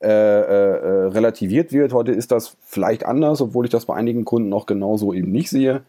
äh, 0.00 0.08
äh, 0.08 1.06
relativiert 1.06 1.72
wird. 1.72 1.92
Heute 1.92 2.12
ist 2.12 2.30
das 2.30 2.56
vielleicht 2.60 3.06
anders, 3.06 3.40
obwohl 3.40 3.64
ich 3.64 3.70
das 3.70 3.86
bei 3.86 3.94
einigen 3.94 4.24
Kunden 4.24 4.52
auch 4.52 4.66
genauso 4.66 5.14
eben 5.14 5.30
nicht 5.32 5.48
sehe. 5.48 5.82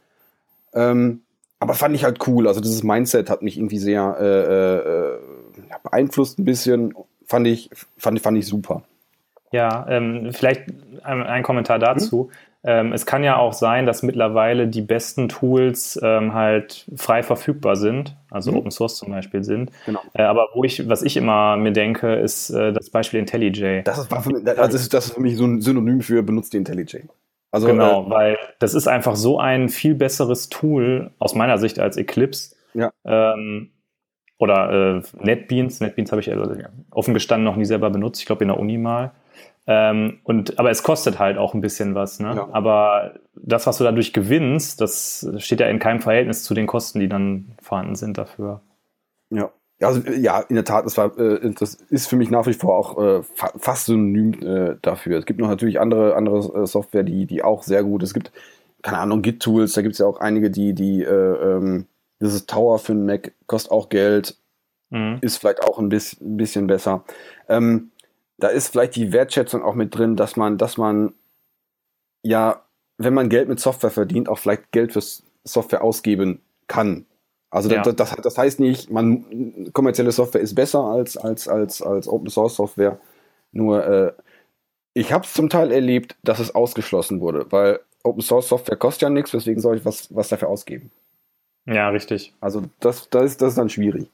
Ähm, 0.74 1.22
aber 1.60 1.74
fand 1.74 1.96
ich 1.96 2.04
halt 2.04 2.26
cool. 2.28 2.48
Also 2.48 2.62
dieses 2.62 2.84
Mindset 2.84 3.30
hat 3.30 3.42
mich 3.42 3.58
irgendwie 3.58 3.80
sehr 3.80 4.18
äh, 4.20 4.76
äh, 4.78 5.80
beeinflusst 5.84 6.40
ein 6.40 6.46
bisschen. 6.46 6.94
Fand 7.26 7.48
ich, 7.48 7.70
fand, 7.98 8.22
fand 8.22 8.38
ich 8.38 8.46
super. 8.46 8.84
Ja, 9.52 9.86
ähm, 9.90 10.30
vielleicht 10.32 10.64
ein, 11.04 11.24
ein, 11.24 11.44
Kommentar 11.44 11.80
dazu. 11.80 12.30
Mhm. 12.30 12.36
Ähm, 12.68 12.94
es 12.94 13.06
kann 13.06 13.24
ja 13.24 13.38
auch 13.38 13.54
sein, 13.54 13.86
dass 13.86 14.02
mittlerweile 14.02 14.68
die 14.68 14.82
besten 14.82 15.30
Tools 15.30 16.00
ähm, 16.02 16.34
halt 16.34 16.86
frei 16.96 17.22
verfügbar 17.22 17.75
sind, 17.75 18.18
also 18.32 18.52
mhm. 18.52 18.58
Open 18.58 18.72
Source 18.72 18.98
zum 18.98 19.12
Beispiel 19.12 19.44
sind. 19.44 19.72
Genau. 19.86 20.02
Äh, 20.14 20.24
aber 20.24 20.50
wo 20.56 20.64
ich, 20.64 20.90
was 20.90 21.04
ich 21.04 21.16
immer 21.16 21.58
mir 21.58 21.74
denke, 21.74 22.16
ist 22.16 22.50
äh, 22.50 22.74
das 22.74 22.90
Beispiel 22.90 23.20
IntelliJ. 23.20 23.84
Das 23.84 24.00
ist, 24.00 24.12
für 24.12 24.30
mich, 24.32 24.44
das, 24.44 24.74
ist, 24.74 24.94
das 24.94 25.06
ist 25.06 25.14
für 25.14 25.22
mich 25.22 25.38
so 25.38 25.46
ein 25.46 25.62
Synonym 25.62 26.02
für 26.02 26.24
benutzt 26.24 26.54
die 26.54 26.58
IntelliJ. 26.58 27.04
Also, 27.52 27.68
genau, 27.68 28.08
äh, 28.08 28.10
weil 28.10 28.38
das 28.60 28.74
ist 28.74 28.88
einfach 28.88 29.16
so 29.16 29.40
ein 29.40 29.70
viel 29.70 29.94
besseres 29.94 30.50
Tool 30.50 31.12
aus 31.20 31.36
meiner 31.36 31.60
Sicht 31.60 31.80
als 31.80 31.98
Eclipse. 31.98 32.56
Ja. 32.74 32.92
Ähm, 33.06 33.70
oder 34.38 34.98
äh, 34.98 35.02
NetBeans. 35.24 35.80
NetBeans 35.80 36.12
habe 36.12 36.22
ich 36.22 36.32
also 36.32 36.52
offen 36.92 37.14
gestanden 37.14 37.46
noch 37.46 37.56
nie 37.56 37.66
selber 37.66 37.90
benutzt. 37.92 38.20
Ich 38.20 38.25
glaube 38.25 38.44
in 38.44 38.50
der 38.50 38.60
Uni 38.60 38.78
mal. 38.78 39.12
Ähm, 39.68 40.20
und, 40.24 40.60
aber 40.60 40.70
es 40.70 40.84
kostet 40.84 41.18
halt 41.18 41.38
auch 41.38 41.54
ein 41.54 41.62
bisschen 41.62 41.96
was. 41.96 42.20
Ne? 42.20 42.34
Ja. 42.36 42.50
Aber 42.52 43.16
das, 43.36 43.66
was 43.66 43.78
du 43.78 43.84
dadurch 43.84 44.14
gewinnst, 44.14 44.80
das 44.80 45.28
steht 45.38 45.60
ja 45.60 45.68
in 45.68 45.80
keinem 45.80 46.02
Verhältnis 46.02 46.44
zu 46.44 46.54
den 46.54 46.68
Kosten, 46.68 47.00
die 47.00 47.10
dann 47.10 47.56
vorhanden 47.62 47.96
sind 47.96 48.18
dafür. 48.18 48.62
Ja. 49.30 49.52
Also 49.82 50.02
ja, 50.10 50.40
in 50.40 50.56
der 50.56 50.64
Tat, 50.64 50.86
das, 50.86 50.98
war, 50.98 51.18
äh, 51.20 51.52
das 51.52 51.76
ist 51.90 52.08
für 52.08 52.16
mich 52.16 52.30
nach 52.30 52.48
wie 52.48 52.54
vor 52.54 52.78
auch 52.78 52.98
äh, 52.98 53.24
fa 53.24 53.52
fast 53.58 53.88
synonym 53.88 54.34
äh, 54.42 54.78
dafür. 54.82 55.20
Es 55.20 55.26
gibt 55.26 55.40
noch 55.40 55.50
natürlich 55.50 55.80
andere, 55.80 56.16
andere 56.16 56.64
äh, 56.64 56.66
Software, 56.66 57.04
die, 57.04 57.26
die 57.26 57.44
auch 57.44 57.62
sehr 57.64 57.84
gut. 57.84 58.02
Es 58.02 58.14
gibt, 58.14 58.32
keine 58.84 59.00
Ahnung, 59.00 59.22
Git-Tools, 59.22 59.74
da 59.74 59.82
gibt 59.82 59.94
es 59.94 60.00
ja 60.00 60.06
auch 60.06 60.20
einige, 60.22 60.50
die, 60.50 60.74
die 60.74 61.04
äh, 61.04 61.10
ähm, 61.12 61.88
dieses 62.22 62.46
Tower 62.46 62.80
für 62.80 62.94
einen 62.94 63.06
Mac 63.06 63.34
kostet 63.48 63.72
auch 63.72 63.90
Geld, 63.90 64.38
mhm. 64.92 65.18
ist 65.20 65.38
vielleicht 65.38 65.62
auch 65.64 65.78
ein 65.78 65.90
bisschen, 65.90 66.36
ein 66.36 66.38
bisschen 66.38 66.68
besser. 66.68 67.04
Ähm, 67.50 67.92
da 68.38 68.48
ist 68.48 68.70
vielleicht 68.70 68.96
die 68.96 69.12
Wertschätzung 69.12 69.63
auch 69.63 69.75
mit 69.75 69.96
drin, 69.96 70.15
dass 70.15 70.36
man, 70.36 70.58
dass 70.58 70.77
man 70.77 71.13
ja, 72.24 72.63
wenn 72.98 73.13
man 73.13 73.30
Geld 73.30 73.48
mit 73.48 73.60
Software 73.60 73.92
verdient, 73.92 74.30
auch 74.30 74.39
vielleicht 74.39 74.72
Geld 74.72 74.94
für 74.94 75.04
Software 75.44 75.84
ausgeben 75.84 76.42
kann. 76.68 77.06
Also 77.51 77.70
ja. 77.70 77.84
das, 77.84 77.96
das, 77.96 78.15
das, 78.22 78.38
heißt 78.38 78.60
nicht, 78.60 78.89
man 78.89 79.70
kommerzielle 79.72 80.12
Software 80.12 80.42
ist 80.42 80.56
besser 80.56 80.82
als, 80.82 81.15
als, 81.15 81.48
als, 81.48 81.82
als 81.82 82.08
Open 82.08 82.30
Source 82.30 82.56
Software. 82.56 83.00
Nur 83.51 83.86
äh, 83.86 84.13
ich 84.94 85.13
habe 85.13 85.24
es 85.24 85.34
zum 85.34 85.50
Teil 85.50 85.72
erlebt, 85.72 86.15
dass 86.24 86.39
es 86.39 86.56
ausgeschlossen 86.56 87.22
wurde, 87.22 87.46
weil 87.51 87.80
Open 88.04 88.22
Source 88.22 88.50
Software 88.50 88.77
kostet 88.77 89.03
ja 89.03 89.10
nichts, 89.10 89.31
deswegen 89.31 89.62
soll 89.62 89.77
ich 89.77 89.86
was, 89.86 90.14
was 90.14 90.29
dafür 90.29 90.50
ausgeben. 90.50 90.92
Ja, 91.66 91.90
richtig. 91.90 92.33
Also 92.42 92.64
das, 92.79 93.10
das, 93.10 93.25
ist, 93.25 93.42
das 93.42 93.50
ist 93.50 93.57
dann 93.57 93.70
schwierig. 93.70 94.10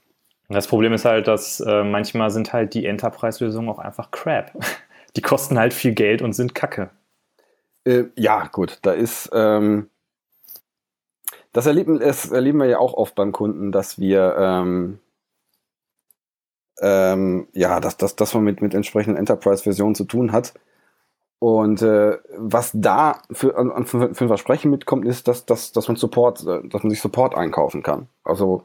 Das 0.52 0.66
Problem 0.66 0.92
ist 0.92 1.04
halt, 1.04 1.28
dass 1.28 1.60
äh, 1.60 1.84
manchmal 1.84 2.30
sind 2.30 2.52
halt 2.52 2.74
die 2.74 2.86
Enterprise-Lösungen 2.86 3.68
auch 3.68 3.78
einfach 3.78 4.10
Crap. 4.10 4.52
Die 5.16 5.20
kosten 5.20 5.58
halt 5.58 5.74
viel 5.74 5.92
Geld 5.92 6.22
und 6.22 6.32
sind 6.32 6.54
Kacke. 6.54 6.88
Äh, 7.84 8.04
ja, 8.16 8.46
gut, 8.46 8.78
da 8.80 8.92
ist. 8.92 9.28
Ähm, 9.34 9.90
das, 11.52 11.66
erleben, 11.66 11.98
das 11.98 12.30
erleben 12.30 12.58
wir 12.60 12.66
ja 12.66 12.78
auch 12.78 12.94
oft 12.94 13.14
beim 13.14 13.32
Kunden, 13.32 13.72
dass 13.72 13.98
wir. 13.98 14.34
Ähm, 14.38 15.00
ähm, 16.80 17.46
ja, 17.52 17.80
dass, 17.80 17.96
dass, 17.98 18.16
dass 18.16 18.32
man 18.34 18.44
mit, 18.44 18.62
mit 18.62 18.74
entsprechenden 18.74 19.18
Enterprise-Versionen 19.18 19.94
zu 19.94 20.04
tun 20.04 20.32
hat. 20.32 20.54
Und 21.38 21.82
äh, 21.82 22.18
was 22.36 22.70
da 22.72 23.20
für, 23.30 23.52
für, 23.84 24.14
für 24.14 24.24
ein 24.24 24.28
Versprechen 24.28 24.70
mitkommt, 24.70 25.04
ist, 25.04 25.28
dass, 25.28 25.44
dass, 25.44 25.72
dass 25.72 25.88
man 25.88 25.96
Support, 25.96 26.46
äh, 26.46 26.66
dass 26.68 26.82
man 26.82 26.90
sich 26.90 27.00
Support 27.00 27.34
einkaufen 27.34 27.82
kann. 27.82 28.08
Also 28.24 28.64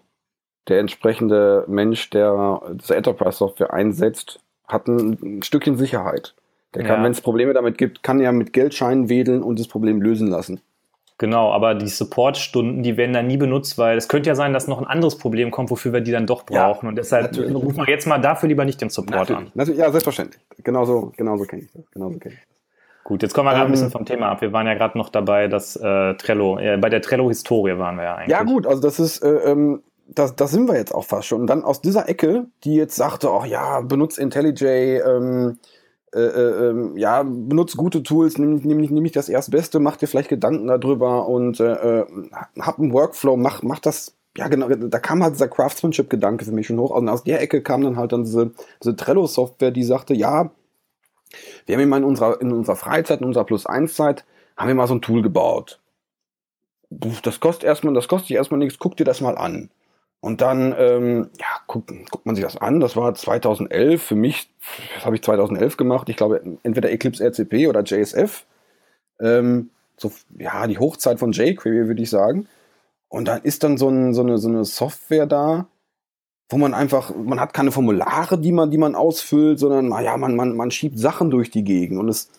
der 0.67 0.79
entsprechende 0.79 1.63
Mensch, 1.67 2.09
der 2.09 2.61
diese 2.73 2.95
Enterprise-Software 2.95 3.73
einsetzt, 3.73 4.39
hat 4.67 4.87
ein, 4.87 5.17
ein, 5.21 5.43
Stückchen 5.43 5.77
Sicherheit. 5.77 6.33
Der 6.75 6.83
kann, 6.83 6.99
ja. 6.99 7.03
wenn 7.03 7.11
es 7.11 7.21
Probleme 7.21 7.53
damit 7.53 7.77
gibt, 7.77 8.03
kann 8.03 8.19
er 8.19 8.31
mit 8.31 8.53
Geldscheinen 8.53 9.09
wedeln 9.09 9.41
und 9.41 9.59
das 9.59 9.67
Problem 9.67 10.01
lösen 10.01 10.27
lassen. 10.27 10.61
Genau, 11.19 11.51
aber 11.51 11.73
die 11.73 11.87
Supportstunden, 11.87 12.83
die 12.83 12.95
werden 12.95 13.13
da 13.13 13.23
nie 13.23 13.37
benutzt, 13.37 13.79
weil 13.79 13.97
es 13.97 14.07
könnte 14.07 14.29
ja 14.29 14.35
sein, 14.35 14.53
dass 14.53 14.67
noch 14.67 14.77
ein 14.77 14.85
anderes 14.85 15.17
Problem 15.17 15.49
kommt, 15.49 15.71
wofür 15.71 15.91
wir 15.91 16.01
die 16.01 16.11
dann 16.11 16.27
doch 16.27 16.45
brauchen. 16.45 16.85
Ja, 16.85 16.89
und 16.89 16.95
deshalb 16.95 17.35
rufen 17.35 17.77
wir 17.77 17.89
jetzt 17.89 18.05
mal 18.05 18.19
dafür 18.19 18.49
lieber 18.49 18.65
nicht 18.65 18.79
den 18.81 18.89
Support 18.89 19.29
natürlich, 19.29 19.47
an. 19.47 19.51
Natürlich, 19.55 19.79
ja, 19.79 19.89
selbstverständlich. 19.89 20.39
Genauso, 20.63 21.11
genauso 21.17 21.45
kenne 21.45 21.63
ich 21.63 21.71
das. 21.71 21.89
Genauso 21.91 22.19
kenn 22.19 22.33
ich 22.33 22.37
das. 22.37 22.47
Gut, 23.03 23.23
jetzt 23.23 23.33
kommen 23.33 23.47
wir 23.47 23.53
ähm, 23.53 23.57
gerade 23.57 23.69
ein 23.69 23.71
bisschen 23.71 23.89
vom 23.89 24.05
Thema 24.05 24.29
ab. 24.29 24.41
Wir 24.41 24.53
waren 24.53 24.67
ja 24.67 24.75
gerade 24.75 24.97
noch 24.97 25.09
dabei, 25.09 25.47
dass 25.47 25.75
äh, 25.75 26.13
Trello, 26.15 26.59
äh, 26.59 26.77
bei 26.77 26.89
der 26.89 27.01
Trello-Historie 27.01 27.79
waren 27.79 27.95
wir 27.95 28.03
ja 28.03 28.15
eigentlich. 28.15 28.37
Ja 28.37 28.43
gut, 28.43 28.67
also 28.67 28.81
das 28.81 28.99
ist, 28.99 29.23
äh, 29.23 29.51
ähm, 29.51 29.81
da, 30.07 30.27
da 30.27 30.47
sind 30.47 30.67
wir 30.67 30.75
jetzt 30.75 30.93
auch 30.93 31.05
fast 31.05 31.27
schon. 31.27 31.41
Und 31.41 31.47
dann 31.47 31.63
aus 31.63 31.81
dieser 31.81 32.07
Ecke, 32.09 32.47
die 32.63 32.75
jetzt 32.75 32.95
sagte, 32.95 33.29
ach 33.29 33.45
ja, 33.45 33.81
benutzt 33.81 34.17
IntelliJ, 34.17 35.01
ähm, 35.01 35.59
äh, 36.13 36.19
äh, 36.19 36.69
ähm, 36.69 36.97
ja, 36.97 37.23
benutzt 37.23 37.75
gute 37.75 38.01
Tools, 38.01 38.37
nimm, 38.37 38.55
nimm, 38.55 38.79
nimm 38.79 39.11
das 39.11 39.29
Erstbeste, 39.29 39.79
mach 39.79 39.97
dir 39.97 40.07
vielleicht 40.07 40.29
Gedanken 40.29 40.67
darüber 40.67 41.27
und 41.27 41.59
äh, 41.59 41.99
äh, 41.99 42.05
hab 42.59 42.79
einen 42.79 42.93
Workflow, 42.93 43.35
mach, 43.35 43.61
mach 43.61 43.79
das, 43.79 44.15
ja 44.37 44.47
genau, 44.47 44.69
da 44.69 44.99
kam 44.99 45.21
halt 45.21 45.35
dieser 45.35 45.49
Craftsmanship-Gedanke 45.49 46.45
für 46.45 46.53
mich 46.53 46.67
schon 46.67 46.79
hoch. 46.79 46.91
Und 46.91 47.09
aus 47.09 47.23
der 47.23 47.41
Ecke 47.41 47.61
kam 47.61 47.81
dann 47.81 47.97
halt 47.97 48.13
dann 48.13 48.23
diese, 48.23 48.51
diese 48.81 48.95
Trello-Software, 48.95 49.71
die 49.71 49.83
sagte, 49.83 50.13
ja, 50.13 50.51
wir 51.65 51.75
haben 51.75 51.83
immer 51.83 51.97
in 51.97 52.05
unserer, 52.05 52.39
in 52.39 52.53
unserer 52.53 52.77
Freizeit, 52.77 53.19
in 53.19 53.27
unserer 53.27 53.43
Plus-1-Zeit, 53.43 54.23
haben 54.55 54.69
wir 54.69 54.75
mal 54.75 54.87
so 54.87 54.95
ein 54.95 55.01
Tool 55.01 55.21
gebaut. 55.21 55.79
Das 56.89 57.41
kostet 57.41 57.65
erstmal, 57.65 57.93
das 57.93 58.07
kostet 58.07 58.31
erstmal 58.31 58.59
nichts, 58.59 58.79
guck 58.79 58.95
dir 58.95 59.03
das 59.03 59.19
mal 59.19 59.37
an. 59.37 59.69
Und 60.19 60.41
dann, 60.41 60.73
ähm, 60.77 61.29
ja, 61.39 61.45
guckt, 61.67 61.91
guckt 62.09 62.25
man 62.25 62.35
sich 62.35 62.43
das 62.43 62.57
an. 62.57 62.79
Das 62.79 62.95
war 62.95 63.13
2011. 63.13 64.01
Für 64.01 64.15
mich, 64.15 64.49
das 64.95 65.05
habe 65.05 65.15
ich 65.15 65.21
2011 65.21 65.77
gemacht. 65.77 66.09
Ich 66.09 66.17
glaube, 66.17 66.41
entweder 66.63 66.91
Eclipse 66.91 67.23
RCP 67.23 67.67
oder 67.67 67.83
JSF. 67.83 68.45
Ähm, 69.21 69.69
so, 69.95 70.11
ja, 70.37 70.67
die 70.67 70.79
Hochzeit 70.79 71.19
von 71.19 71.31
jQuery, 71.31 71.87
würde 71.87 72.01
ich 72.01 72.09
sagen. 72.09 72.47
Und 73.09 73.27
dann 73.27 73.41
ist 73.43 73.63
dann 73.63 73.77
so, 73.77 73.89
ein, 73.89 74.13
so, 74.13 74.21
eine, 74.21 74.37
so 74.37 74.49
eine 74.49 74.65
Software 74.65 75.27
da, 75.27 75.67
wo 76.49 76.57
man 76.57 76.73
einfach, 76.73 77.13
man 77.15 77.39
hat 77.39 77.53
keine 77.53 77.71
Formulare, 77.71 78.37
die 78.39 78.51
man, 78.51 78.71
die 78.71 78.77
man 78.77 78.95
ausfüllt, 78.95 79.59
sondern, 79.59 79.89
ja, 80.03 80.17
man, 80.17 80.35
man, 80.35 80.55
man 80.55 80.71
schiebt 80.71 80.99
Sachen 80.99 81.29
durch 81.29 81.51
die 81.51 81.63
Gegend. 81.63 81.99
Und 81.99 82.09
es, 82.09 82.29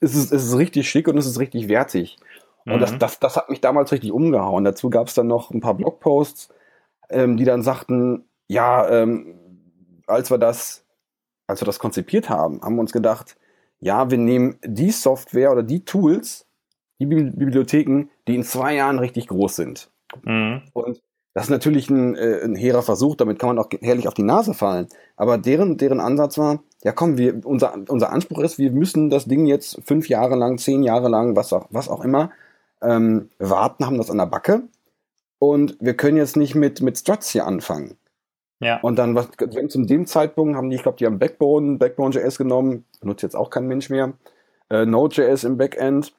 es, 0.00 0.14
ist, 0.14 0.32
es 0.32 0.44
ist 0.44 0.56
richtig 0.56 0.88
schick 0.88 1.08
und 1.08 1.16
es 1.16 1.26
ist 1.26 1.38
richtig 1.38 1.68
wertig. 1.68 2.18
Und 2.64 2.76
mhm. 2.76 2.80
das, 2.80 2.98
das, 2.98 3.20
das 3.20 3.36
hat 3.36 3.50
mich 3.50 3.60
damals 3.60 3.92
richtig 3.92 4.12
umgehauen. 4.12 4.64
Dazu 4.64 4.90
gab 4.90 5.08
es 5.08 5.14
dann 5.14 5.26
noch 5.26 5.50
ein 5.50 5.60
paar 5.60 5.74
Blogposts, 5.74 6.50
ähm, 7.10 7.36
die 7.36 7.44
dann 7.44 7.62
sagten, 7.62 8.24
ja, 8.48 8.88
ähm, 8.88 9.34
als 10.06 10.30
wir 10.30 10.38
das, 10.38 10.84
als 11.46 11.60
wir 11.60 11.66
das 11.66 11.78
konzipiert 11.78 12.30
haben, 12.30 12.60
haben 12.62 12.76
wir 12.76 12.80
uns 12.80 12.92
gedacht, 12.92 13.36
ja, 13.80 14.10
wir 14.10 14.18
nehmen 14.18 14.58
die 14.64 14.90
Software 14.90 15.52
oder 15.52 15.62
die 15.62 15.84
Tools, 15.84 16.46
die 16.98 17.06
Bibliotheken, 17.06 18.08
die 18.26 18.34
in 18.34 18.42
zwei 18.42 18.74
Jahren 18.74 18.98
richtig 18.98 19.28
groß 19.28 19.56
sind. 19.56 19.90
Mhm. 20.22 20.62
Und 20.72 21.02
das 21.34 21.44
ist 21.44 21.50
natürlich 21.50 21.90
ein, 21.90 22.16
äh, 22.16 22.40
ein 22.42 22.54
hehrer 22.54 22.82
Versuch, 22.82 23.14
damit 23.14 23.38
kann 23.38 23.48
man 23.54 23.58
auch 23.58 23.68
herrlich 23.82 24.08
auf 24.08 24.14
die 24.14 24.22
Nase 24.22 24.54
fallen. 24.54 24.86
Aber 25.16 25.36
deren, 25.36 25.76
deren 25.76 26.00
Ansatz 26.00 26.38
war, 26.38 26.60
ja 26.82 26.92
komm, 26.92 27.18
wir, 27.18 27.44
unser, 27.44 27.74
unser 27.88 28.10
Anspruch 28.10 28.38
ist, 28.38 28.58
wir 28.58 28.72
müssen 28.72 29.10
das 29.10 29.26
Ding 29.26 29.44
jetzt 29.44 29.78
fünf 29.84 30.08
Jahre 30.08 30.36
lang, 30.36 30.56
zehn 30.56 30.82
Jahre 30.82 31.08
lang, 31.08 31.36
was 31.36 31.52
auch, 31.52 31.66
was 31.70 31.90
auch 31.90 32.02
immer, 32.02 32.30
ähm, 32.80 33.28
warten, 33.38 33.84
haben 33.84 33.98
das 33.98 34.10
an 34.10 34.18
der 34.18 34.26
Backe 34.26 34.62
und 35.38 35.76
wir 35.80 35.94
können 35.94 36.16
jetzt 36.16 36.36
nicht 36.36 36.54
mit, 36.54 36.80
mit 36.80 36.98
Struts 36.98 37.30
hier 37.30 37.46
anfangen. 37.46 37.96
Ja. 38.60 38.80
Und 38.80 38.96
dann, 38.98 39.14
was, 39.14 39.28
zu 39.68 39.84
dem 39.84 40.06
Zeitpunkt 40.06 40.56
haben 40.56 40.70
die, 40.70 40.76
ich 40.76 40.82
glaube, 40.82 40.98
die 40.98 41.06
haben 41.06 41.18
Backbone, 41.18 41.76
Backbone.js 41.78 42.38
genommen, 42.38 42.84
benutzt 43.00 43.22
jetzt 43.22 43.36
auch 43.36 43.50
kein 43.50 43.66
Mensch 43.66 43.90
mehr, 43.90 44.14
äh, 44.70 44.86
Node.js 44.86 45.44
im 45.44 45.58
Backend, 45.58 46.14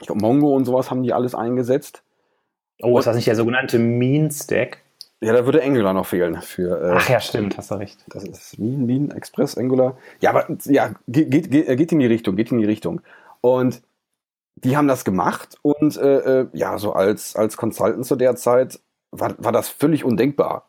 ich 0.00 0.06
glaube, 0.06 0.20
Mongo 0.20 0.54
und 0.54 0.64
sowas 0.64 0.90
haben 0.90 1.02
die 1.02 1.12
alles 1.12 1.34
eingesetzt. 1.34 2.02
Oh, 2.82 2.98
ist 2.98 3.06
das 3.06 3.16
nicht 3.16 3.28
der 3.28 3.36
sogenannte 3.36 3.78
Mean 3.78 4.30
Stack? 4.30 4.78
Ja, 5.20 5.32
da 5.32 5.44
würde 5.44 5.62
Angular 5.62 5.94
noch 5.94 6.06
fehlen 6.06 6.42
für. 6.42 6.82
Äh, 6.82 6.94
Ach 6.96 7.08
ja, 7.08 7.20
stimmt, 7.20 7.56
hast 7.56 7.70
du 7.70 7.76
recht. 7.76 8.04
Das 8.08 8.24
ist 8.24 8.58
Lean, 8.58 8.88
Lean 8.88 9.10
Express, 9.12 9.56
Angular. 9.56 9.96
Ja, 10.20 10.30
aber 10.30 10.48
ja, 10.64 10.94
geht, 11.06 11.30
geht, 11.30 11.50
geht 11.50 11.92
in 11.92 12.00
die 12.00 12.06
Richtung, 12.06 12.34
geht 12.34 12.50
in 12.50 12.58
die 12.58 12.64
Richtung. 12.64 13.00
Und 13.40 13.82
die 14.64 14.76
haben 14.76 14.88
das 14.88 15.04
gemacht 15.04 15.58
und 15.62 15.96
äh, 15.96 16.40
äh, 16.40 16.48
ja, 16.52 16.78
so 16.78 16.92
als, 16.92 17.36
als 17.36 17.56
Consultant 17.56 18.06
zu 18.06 18.16
der 18.16 18.36
Zeit 18.36 18.80
war, 19.10 19.34
war 19.38 19.52
das 19.52 19.68
völlig 19.68 20.04
undenkbar. 20.04 20.68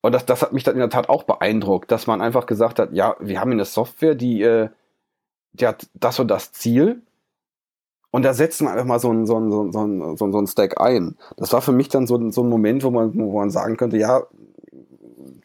Und 0.00 0.12
das, 0.12 0.26
das 0.26 0.42
hat 0.42 0.52
mich 0.52 0.62
dann 0.62 0.74
in 0.74 0.80
der 0.80 0.90
Tat 0.90 1.08
auch 1.08 1.24
beeindruckt, 1.24 1.90
dass 1.90 2.06
man 2.06 2.20
einfach 2.20 2.46
gesagt 2.46 2.78
hat, 2.78 2.92
ja, 2.92 3.16
wir 3.18 3.40
haben 3.40 3.50
eine 3.50 3.64
Software, 3.64 4.14
die, 4.14 4.42
äh, 4.42 4.68
die 5.52 5.66
hat 5.66 5.88
das 5.94 6.20
und 6.20 6.28
das 6.28 6.52
Ziel. 6.52 7.02
Und 8.10 8.22
da 8.24 8.32
setzen 8.32 8.66
wir 8.66 8.72
einfach 8.72 8.86
mal 8.86 9.00
so 9.00 9.10
ein, 9.12 9.26
so 9.26 9.38
ein, 9.38 9.50
so 9.50 9.62
ein, 9.62 9.72
so 9.72 10.26
ein, 10.26 10.32
so 10.32 10.38
ein 10.38 10.46
Stack 10.46 10.80
ein. 10.80 11.16
Das 11.36 11.52
war 11.52 11.62
für 11.62 11.72
mich 11.72 11.88
dann 11.88 12.06
so, 12.06 12.30
so 12.30 12.42
ein 12.42 12.48
Moment, 12.48 12.84
wo 12.84 12.90
man, 12.90 13.14
wo 13.14 13.38
man 13.38 13.50
sagen 13.50 13.76
könnte, 13.76 13.98
ja, 13.98 14.22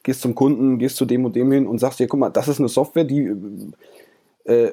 gehst 0.04 0.22
zum 0.22 0.36
Kunden, 0.36 0.78
gehst 0.78 0.98
zu 0.98 1.06
dem 1.06 1.26
und 1.26 1.36
dem 1.36 1.52
hin 1.52 1.68
und 1.68 1.80
sagst 1.80 2.00
dir, 2.00 2.08
guck 2.08 2.20
mal, 2.20 2.30
das 2.30 2.48
ist 2.48 2.60
eine 2.60 2.70
Software, 2.70 3.06
die, 3.06 3.34
äh, 4.46 4.72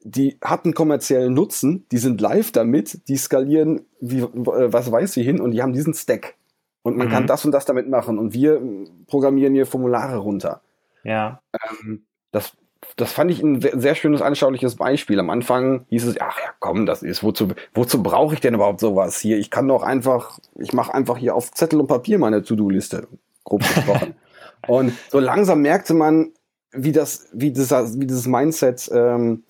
die 0.00 0.38
hat 0.42 0.64
einen 0.64 0.74
kommerziellen 0.74 1.34
Nutzen, 1.34 1.86
die 1.90 1.98
sind 1.98 2.20
live 2.20 2.52
damit, 2.52 3.08
die 3.08 3.16
skalieren, 3.16 3.86
wie, 4.00 4.20
äh, 4.20 4.72
was 4.72 4.90
weiß 4.90 5.12
sie 5.12 5.22
hin 5.22 5.40
und 5.40 5.50
die 5.52 5.62
haben 5.62 5.72
diesen 5.72 5.94
Stack. 5.94 6.34
Und 6.82 6.96
man 6.96 7.08
mhm. 7.08 7.12
kann 7.12 7.26
das 7.26 7.44
und 7.44 7.50
das 7.50 7.64
damit 7.64 7.88
machen. 7.88 8.16
Und 8.16 8.32
wir 8.32 8.62
programmieren 9.08 9.54
hier 9.54 9.66
Formulare 9.66 10.18
runter. 10.18 10.60
Ja. 11.02 11.40
Ähm, 11.52 12.04
das, 12.30 12.56
das 12.94 13.12
fand 13.12 13.32
ich 13.32 13.42
ein 13.42 13.60
sehr, 13.60 13.78
sehr, 13.80 13.94
schönes, 13.96 14.22
anschauliches 14.22 14.76
Beispiel. 14.76 15.18
Am 15.18 15.30
Anfang 15.30 15.84
hieß 15.88 16.06
es, 16.06 16.20
ach 16.20 16.38
ja, 16.38 16.50
komm, 16.60 16.86
das 16.86 17.02
ist, 17.02 17.24
wozu, 17.24 17.48
wozu 17.74 18.02
brauche 18.02 18.34
ich 18.34 18.40
denn 18.40 18.54
überhaupt 18.54 18.78
sowas 18.78 19.18
hier? 19.18 19.38
Ich 19.38 19.50
kann 19.50 19.66
doch 19.66 19.82
einfach, 19.82 20.38
ich 20.54 20.72
mache 20.72 20.94
einfach 20.94 21.16
hier 21.16 21.34
auf 21.34 21.50
Zettel 21.50 21.80
und 21.80 21.88
Papier 21.88 22.18
meine 22.18 22.42
To-Do-Liste, 22.42 23.08
grob 23.42 23.62
gesprochen. 23.62 24.14
und 24.68 24.92
so 25.10 25.18
langsam 25.18 25.62
merkte 25.62 25.94
man, 25.94 26.32
wie 26.72 26.92
das, 26.92 27.28
wie 27.32 27.52
das, 27.52 27.98
wie 27.98 28.06
dieses 28.06 28.26
Mindset 28.26 28.88
ähm, 28.92 29.42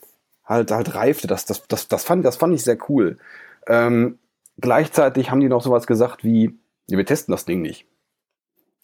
halt, 0.47 0.71
halt 0.71 0.95
reifte. 0.95 1.27
Das, 1.27 1.45
das, 1.45 1.67
das, 1.69 1.89
das, 1.89 2.05
fand, 2.05 2.25
das 2.25 2.37
fand 2.37 2.55
ich 2.55 2.65
sehr 2.65 2.79
cool. 2.89 3.19
Ähm, 3.67 4.19
gleichzeitig 4.59 5.31
haben 5.31 5.41
die 5.41 5.49
noch 5.49 5.63
sowas 5.63 5.87
gesagt 5.87 6.25
wie, 6.25 6.59
ja, 6.89 6.97
wir 6.97 7.07
testen 7.07 7.33
das 7.33 7.45
Ding 7.45 7.63
nicht. 7.63 7.87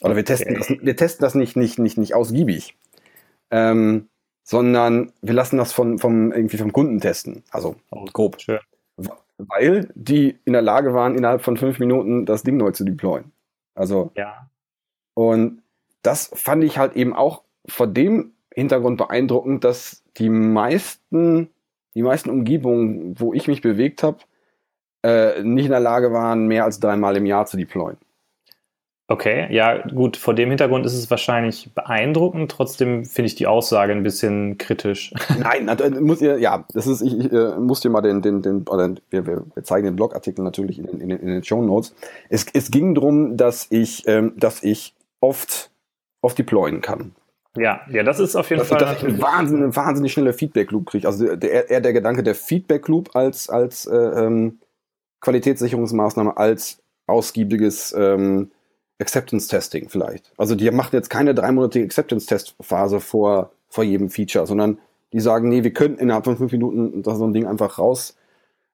Oder 0.02 0.16
wir 0.16 0.24
testen 0.24 0.56
okay. 0.56 0.76
das, 0.76 0.86
wir 0.86 0.96
testen 0.96 1.24
das 1.24 1.34
nicht, 1.34 1.56
nicht, 1.56 1.78
nicht, 1.78 1.96
nicht 1.96 2.14
ausgiebig. 2.14 2.76
Ähm, 3.50 4.08
sondern 4.44 5.12
wir 5.22 5.34
lassen 5.34 5.56
das 5.56 5.72
von, 5.72 5.98
vom, 5.98 6.32
irgendwie 6.32 6.56
vom 6.56 6.72
Kunden 6.72 7.00
testen. 7.00 7.44
Also 7.50 7.76
oh, 7.90 8.04
grob. 8.12 8.40
Schön. 8.40 8.58
Weil 9.38 9.88
die 9.94 10.38
in 10.44 10.52
der 10.52 10.62
Lage 10.62 10.94
waren, 10.94 11.14
innerhalb 11.14 11.42
von 11.42 11.56
fünf 11.56 11.78
Minuten 11.78 12.26
das 12.26 12.42
Ding 12.42 12.56
neu 12.56 12.72
zu 12.72 12.84
deployen. 12.84 13.32
Also. 13.74 14.10
Ja. 14.16 14.50
Und 15.14 15.62
das 16.02 16.30
fand 16.34 16.64
ich 16.64 16.78
halt 16.78 16.96
eben 16.96 17.14
auch 17.14 17.42
vor 17.66 17.86
dem 17.86 18.32
Hintergrund 18.52 18.98
beeindruckend, 18.98 19.64
dass 19.64 20.02
die 20.16 20.28
meisten, 20.28 21.48
die 21.94 22.02
meisten 22.02 22.30
Umgebungen, 22.30 23.18
wo 23.18 23.32
ich 23.32 23.48
mich 23.48 23.60
bewegt 23.60 24.02
habe, 24.02 24.18
äh, 25.02 25.42
nicht 25.42 25.66
in 25.66 25.72
der 25.72 25.80
Lage 25.80 26.12
waren, 26.12 26.46
mehr 26.46 26.64
als 26.64 26.80
dreimal 26.80 27.16
im 27.16 27.26
Jahr 27.26 27.46
zu 27.46 27.56
deployen. 27.56 27.98
Okay, 29.08 29.52
ja, 29.54 29.86
gut, 29.88 30.16
vor 30.16 30.32
dem 30.32 30.48
Hintergrund 30.48 30.86
ist 30.86 30.94
es 30.94 31.10
wahrscheinlich 31.10 31.70
beeindruckend, 31.74 32.50
trotzdem 32.50 33.04
finde 33.04 33.26
ich 33.26 33.34
die 33.34 33.46
Aussage 33.46 33.92
ein 33.92 34.02
bisschen 34.02 34.56
kritisch. 34.56 35.12
Nein, 35.38 35.68
muss 36.00 36.22
ihr, 36.22 36.38
ja, 36.38 36.64
das 36.72 36.86
ist, 36.86 37.02
ich, 37.02 37.18
ich 37.18 37.30
äh, 37.30 37.58
muss 37.58 37.80
dir 37.80 37.90
mal 37.90 38.00
den, 38.00 38.22
den, 38.22 38.40
den, 38.40 38.62
oder 38.62 38.94
wir, 39.10 39.26
wir, 39.26 39.42
wir 39.54 39.64
zeigen 39.64 39.84
den 39.84 39.96
Blogartikel 39.96 40.42
natürlich 40.42 40.78
in, 40.78 40.86
in, 40.86 41.10
in 41.10 41.26
den 41.26 41.44
Show 41.44 41.60
Notes. 41.60 41.94
Es, 42.30 42.46
es 42.54 42.70
ging 42.70 42.94
darum, 42.94 43.36
dass 43.36 43.66
ich, 43.68 44.04
ähm, 44.06 44.32
dass 44.36 44.62
ich 44.62 44.94
oft, 45.20 45.70
oft 46.22 46.38
deployen 46.38 46.80
kann. 46.80 47.12
Ja, 47.56 47.82
ja, 47.90 48.02
das 48.02 48.18
ist 48.18 48.34
auf 48.34 48.48
jeden 48.48 48.60
dass, 48.60 48.68
Fall. 48.68 48.78
Dass 48.78 48.96
ich 48.96 49.04
eine 49.04 49.20
wahnsinnig, 49.20 49.76
wahnsinnig 49.76 50.12
schnelle 50.12 50.32
Feedback-Loop 50.32 50.86
kriege. 50.86 51.06
Also 51.06 51.36
der, 51.36 51.70
eher 51.70 51.80
der 51.80 51.92
Gedanke 51.92 52.22
der 52.22 52.34
Feedback-Loop 52.34 53.14
als, 53.14 53.50
als 53.50 53.86
äh, 53.86 53.94
ähm, 53.94 54.58
Qualitätssicherungsmaßnahme 55.20 56.36
als 56.36 56.82
ausgiebiges 57.06 57.94
ähm, 57.96 58.50
Acceptance-Testing 58.98 59.88
vielleicht. 59.88 60.32
Also 60.38 60.54
die 60.54 60.70
machen 60.70 60.94
jetzt 60.94 61.10
keine 61.10 61.34
dreimonatige 61.34 61.84
Acceptance-Test-Phase 61.84 63.00
vor, 63.00 63.50
vor 63.68 63.84
jedem 63.84 64.08
Feature, 64.08 64.46
sondern 64.46 64.78
die 65.12 65.20
sagen, 65.20 65.48
nee, 65.48 65.62
wir 65.62 65.72
können 65.72 65.98
innerhalb 65.98 66.24
von 66.24 66.38
fünf 66.38 66.52
Minuten 66.52 67.04
so 67.04 67.26
ein 67.26 67.34
Ding 67.34 67.46
einfach 67.46 67.78
raus, 67.78 68.16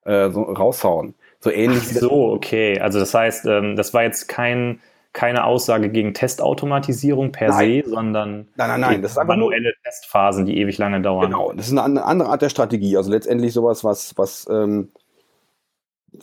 äh, 0.04 0.30
so, 0.30 0.42
raushauen. 0.42 1.14
So 1.40 1.50
ähnlich. 1.50 1.82
Ach 1.96 2.00
so, 2.00 2.32
okay. 2.32 2.78
Also 2.80 2.98
das 2.98 3.12
heißt, 3.14 3.46
ähm, 3.46 3.76
das 3.76 3.92
war 3.94 4.04
jetzt 4.04 4.28
kein, 4.28 4.80
keine 5.12 5.44
Aussage 5.44 5.90
gegen 5.90 6.14
Testautomatisierung 6.14 7.32
per 7.32 7.48
nein. 7.48 7.82
se, 7.84 7.90
sondern 7.90 8.48
nein, 8.56 8.68
nein, 8.68 8.80
nein. 8.80 9.02
Das 9.02 9.12
ist 9.12 9.24
manuelle 9.24 9.72
Testphasen, 9.82 10.46
die 10.46 10.58
ewig 10.58 10.78
lange 10.78 11.00
dauern. 11.00 11.30
Genau, 11.30 11.52
das 11.52 11.68
ist 11.68 11.76
eine 11.76 12.04
andere 12.04 12.28
Art 12.28 12.42
der 12.42 12.50
Strategie. 12.50 12.96
Also 12.96 13.10
letztendlich 13.10 13.52
sowas, 13.52 13.84
was, 13.84 14.16
was 14.16 14.46
ähm, 14.50 14.90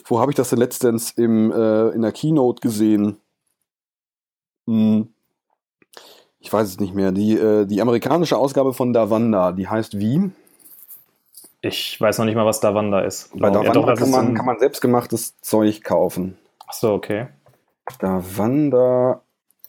wo 0.04 0.20
habe 0.20 0.30
ich 0.30 0.36
das 0.36 0.50
denn 0.50 0.58
letztens 0.58 1.10
im, 1.12 1.52
äh, 1.52 1.88
in 1.90 2.02
der 2.02 2.12
Keynote 2.12 2.60
gesehen? 2.60 3.16
Hm. 4.66 5.08
Ich 6.40 6.52
weiß 6.52 6.68
es 6.68 6.80
nicht 6.80 6.94
mehr. 6.94 7.12
Die, 7.12 7.36
äh, 7.36 7.66
die 7.66 7.80
amerikanische 7.80 8.36
Ausgabe 8.36 8.72
von 8.72 8.92
Davanda, 8.92 9.52
die 9.52 9.68
heißt 9.68 9.98
wie? 9.98 10.30
Ich 11.60 12.00
weiß 12.00 12.18
noch 12.18 12.24
nicht 12.24 12.36
mal, 12.36 12.46
was 12.46 12.60
Davanda 12.60 13.00
ist. 13.00 13.30
Bei 13.32 13.50
Davanda 13.50 13.62
ja, 13.62 13.72
doch, 13.72 13.94
kann, 13.98 14.10
man, 14.10 14.34
kann 14.34 14.46
man 14.46 14.58
selbstgemachtes 14.58 15.40
Zeug 15.40 15.82
kaufen. 15.82 16.38
Ach 16.66 16.72
so, 16.72 16.92
okay. 16.92 17.28
Davanda 17.98 19.22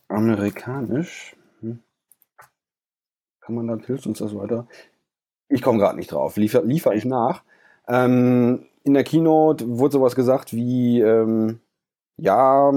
amerikanisch. 0.07 1.35
Hm. 1.61 1.79
Kann 3.41 3.55
man 3.55 3.67
dann, 3.67 3.79
hilft 3.81 4.07
uns 4.07 4.19
das 4.19 4.35
weiter? 4.35 4.67
Ich 5.49 5.61
komme 5.61 5.79
gerade 5.79 5.95
nicht 5.95 6.11
drauf. 6.11 6.35
Liefer, 6.37 6.63
liefer 6.63 6.93
ich 6.93 7.05
nach. 7.05 7.43
Ähm, 7.87 8.65
in 8.83 8.93
der 8.93 9.03
Keynote 9.03 9.65
wurde 9.67 9.93
sowas 9.93 10.15
gesagt 10.15 10.53
wie, 10.53 11.01
ähm, 11.01 11.59
ja, 12.17 12.71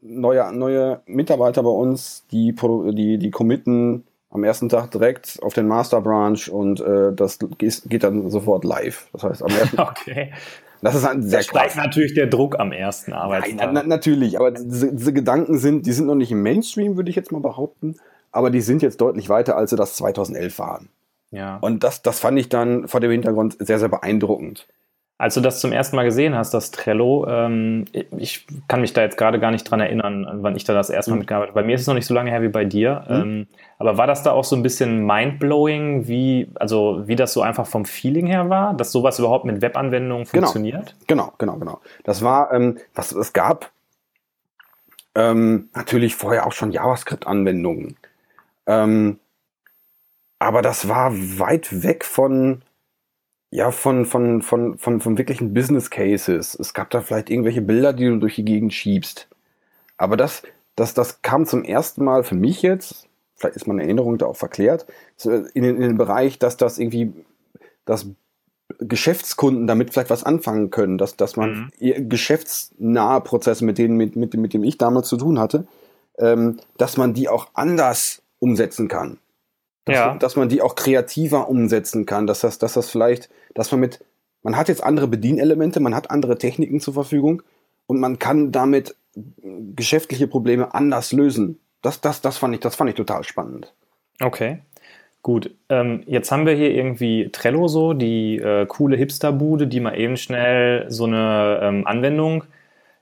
neue, 0.00 0.52
neue 0.52 1.00
Mitarbeiter 1.06 1.62
bei 1.62 1.70
uns, 1.70 2.26
die, 2.30 2.54
die, 2.54 3.18
die 3.18 3.30
committen 3.30 4.04
am 4.30 4.44
ersten 4.44 4.68
Tag 4.68 4.90
direkt 4.90 5.38
auf 5.42 5.54
den 5.54 5.66
Master 5.66 6.00
Branch 6.00 6.48
und 6.50 6.80
äh, 6.80 7.12
das 7.12 7.38
geht 7.58 8.04
dann 8.04 8.30
sofort 8.30 8.64
live. 8.64 9.08
Das 9.12 9.22
heißt, 9.22 9.42
am 9.42 9.50
ersten 9.50 9.78
Okay. 9.80 10.32
Das 10.82 10.94
ist 10.94 11.04
ein 11.04 11.22
sehr 11.22 11.40
da 11.40 11.42
steigt 11.42 11.76
natürlich 11.76 12.14
der 12.14 12.26
Druck 12.26 12.58
am 12.58 12.72
ersten 12.72 13.12
Arbeitstag. 13.12 13.56
Nein, 13.56 13.70
na, 13.72 13.82
natürlich, 13.82 14.38
aber 14.38 14.52
diese, 14.52 14.92
diese, 14.92 15.12
Gedanken 15.12 15.58
sind, 15.58 15.86
die 15.86 15.92
sind 15.92 16.06
noch 16.06 16.14
nicht 16.14 16.30
im 16.30 16.42
Mainstream, 16.42 16.96
würde 16.96 17.10
ich 17.10 17.16
jetzt 17.16 17.32
mal 17.32 17.40
behaupten, 17.40 17.96
aber 18.30 18.50
die 18.50 18.60
sind 18.60 18.82
jetzt 18.82 19.00
deutlich 19.00 19.28
weiter, 19.28 19.56
als 19.56 19.70
sie 19.70 19.76
das 19.76 19.96
2011 19.96 20.58
waren. 20.58 20.88
Ja. 21.30 21.58
Und 21.60 21.84
das, 21.84 22.02
das 22.02 22.20
fand 22.20 22.38
ich 22.38 22.48
dann 22.48 22.88
vor 22.88 23.00
dem 23.00 23.10
Hintergrund 23.10 23.56
sehr, 23.58 23.78
sehr 23.78 23.88
beeindruckend. 23.88 24.66
Als 25.20 25.34
du 25.34 25.40
das 25.40 25.60
zum 25.60 25.72
ersten 25.72 25.96
Mal 25.96 26.04
gesehen 26.04 26.36
hast, 26.36 26.54
das 26.54 26.70
Trello, 26.70 27.26
ähm, 27.28 27.86
ich 28.16 28.46
kann 28.68 28.80
mich 28.80 28.92
da 28.92 29.02
jetzt 29.02 29.18
gerade 29.18 29.40
gar 29.40 29.50
nicht 29.50 29.64
dran 29.64 29.80
erinnern, 29.80 30.28
wann 30.42 30.54
ich 30.54 30.62
da 30.62 30.74
das 30.74 30.90
erste 30.90 31.10
Mal 31.10 31.16
mhm. 31.16 31.18
mitgearbeitet 31.22 31.50
habe. 31.50 31.62
Bei 31.62 31.66
mir 31.66 31.74
ist 31.74 31.80
es 31.80 31.86
noch 31.88 31.94
nicht 31.94 32.06
so 32.06 32.14
lange 32.14 32.30
her 32.30 32.40
wie 32.40 32.48
bei 32.48 32.64
dir. 32.64 33.04
Mhm. 33.08 33.14
Ähm, 33.14 33.46
aber 33.78 33.98
war 33.98 34.06
das 34.06 34.22
da 34.22 34.30
auch 34.30 34.44
so 34.44 34.54
ein 34.54 34.62
bisschen 34.62 35.04
mindblowing, 35.04 36.06
wie, 36.06 36.48
also 36.54 37.02
wie 37.06 37.16
das 37.16 37.32
so 37.32 37.42
einfach 37.42 37.66
vom 37.66 37.84
Feeling 37.84 38.28
her 38.28 38.48
war, 38.48 38.74
dass 38.74 38.92
sowas 38.92 39.18
überhaupt 39.18 39.44
mit 39.44 39.60
Webanwendungen 39.60 40.24
genau. 40.24 40.46
funktioniert? 40.46 40.94
Genau, 41.08 41.32
genau, 41.36 41.54
genau. 41.54 41.58
genau. 41.58 41.80
Das 42.04 42.22
war, 42.22 42.52
ähm, 42.52 42.78
was 42.94 43.10
es 43.10 43.32
gab, 43.32 43.72
ähm, 45.16 45.68
natürlich 45.74 46.14
vorher 46.14 46.46
auch 46.46 46.52
schon 46.52 46.70
JavaScript-Anwendungen. 46.70 47.96
Ähm, 48.68 49.18
aber 50.38 50.62
das 50.62 50.88
war 50.88 51.12
weit 51.12 51.82
weg 51.82 52.04
von 52.04 52.62
ja, 53.50 53.70
von, 53.70 54.04
von, 54.04 54.42
von, 54.42 54.78
von, 54.78 55.00
von 55.00 55.18
wirklichen 55.18 55.54
Business 55.54 55.90
Cases. 55.90 56.54
Es 56.54 56.74
gab 56.74 56.90
da 56.90 57.00
vielleicht 57.00 57.30
irgendwelche 57.30 57.62
Bilder, 57.62 57.92
die 57.92 58.04
du 58.04 58.18
durch 58.18 58.34
die 58.34 58.44
Gegend 58.44 58.74
schiebst. 58.74 59.28
Aber 59.96 60.16
das, 60.16 60.42
das, 60.76 60.94
das 60.94 61.22
kam 61.22 61.46
zum 61.46 61.64
ersten 61.64 62.04
Mal 62.04 62.24
für 62.24 62.34
mich 62.34 62.62
jetzt, 62.62 63.08
vielleicht 63.36 63.56
ist 63.56 63.66
meine 63.66 63.82
Erinnerung 63.82 64.18
da 64.18 64.26
auch 64.26 64.36
verklärt, 64.36 64.86
in 65.24 65.62
den, 65.62 65.76
in 65.76 65.80
den 65.80 65.98
Bereich, 65.98 66.38
dass 66.38 66.56
das 66.56 66.78
irgendwie, 66.78 67.12
dass 67.84 68.06
Geschäftskunden 68.78 69.66
damit 69.66 69.92
vielleicht 69.92 70.10
was 70.10 70.24
anfangen 70.24 70.70
können, 70.70 70.98
dass, 70.98 71.16
dass 71.16 71.36
man 71.36 71.72
mhm. 71.80 72.08
geschäftsnahe 72.08 73.22
Prozesse, 73.22 73.64
mit 73.64 73.78
denen, 73.78 73.96
mit, 73.96 74.14
mit, 74.14 74.34
mit 74.34 74.52
dem 74.52 74.62
ich 74.62 74.76
damals 74.76 75.08
zu 75.08 75.16
tun 75.16 75.38
hatte, 75.38 75.66
ähm, 76.18 76.58
dass 76.76 76.98
man 76.98 77.14
die 77.14 77.28
auch 77.28 77.48
anders 77.54 78.22
umsetzen 78.40 78.88
kann 78.88 79.18
dass, 79.88 79.96
ja. 79.96 80.14
dass 80.14 80.36
man 80.36 80.48
die 80.48 80.62
auch 80.62 80.74
kreativer 80.74 81.48
umsetzen 81.48 82.06
kann, 82.06 82.26
dass 82.26 82.40
das, 82.40 82.58
dass 82.58 82.74
das 82.74 82.90
vielleicht, 82.90 83.28
dass 83.54 83.70
man 83.72 83.80
mit, 83.80 84.04
man 84.42 84.56
hat 84.56 84.68
jetzt 84.68 84.82
andere 84.82 85.08
Bedienelemente, 85.08 85.80
man 85.80 85.94
hat 85.94 86.10
andere 86.10 86.38
Techniken 86.38 86.80
zur 86.80 86.94
Verfügung 86.94 87.42
und 87.86 87.98
man 87.98 88.18
kann 88.18 88.52
damit 88.52 88.94
geschäftliche 89.74 90.28
Probleme 90.28 90.74
anders 90.74 91.12
lösen. 91.12 91.58
Das, 91.82 92.00
das, 92.00 92.20
das 92.20 92.38
fand 92.38 92.54
ich, 92.54 92.60
das 92.60 92.76
fand 92.76 92.90
ich 92.90 92.96
total 92.96 93.24
spannend. 93.24 93.72
Okay. 94.20 94.58
Gut, 95.22 95.50
ähm, 95.68 96.04
jetzt 96.06 96.30
haben 96.30 96.46
wir 96.46 96.54
hier 96.54 96.70
irgendwie 96.70 97.28
Trello 97.30 97.66
so, 97.68 97.92
die 97.92 98.38
äh, 98.38 98.66
coole 98.66 98.96
Hipsterbude, 98.96 99.66
die 99.66 99.80
mal 99.80 99.98
eben 99.98 100.16
schnell 100.16 100.86
so 100.88 101.04
eine 101.04 101.60
ähm, 101.62 101.86
Anwendung 101.86 102.44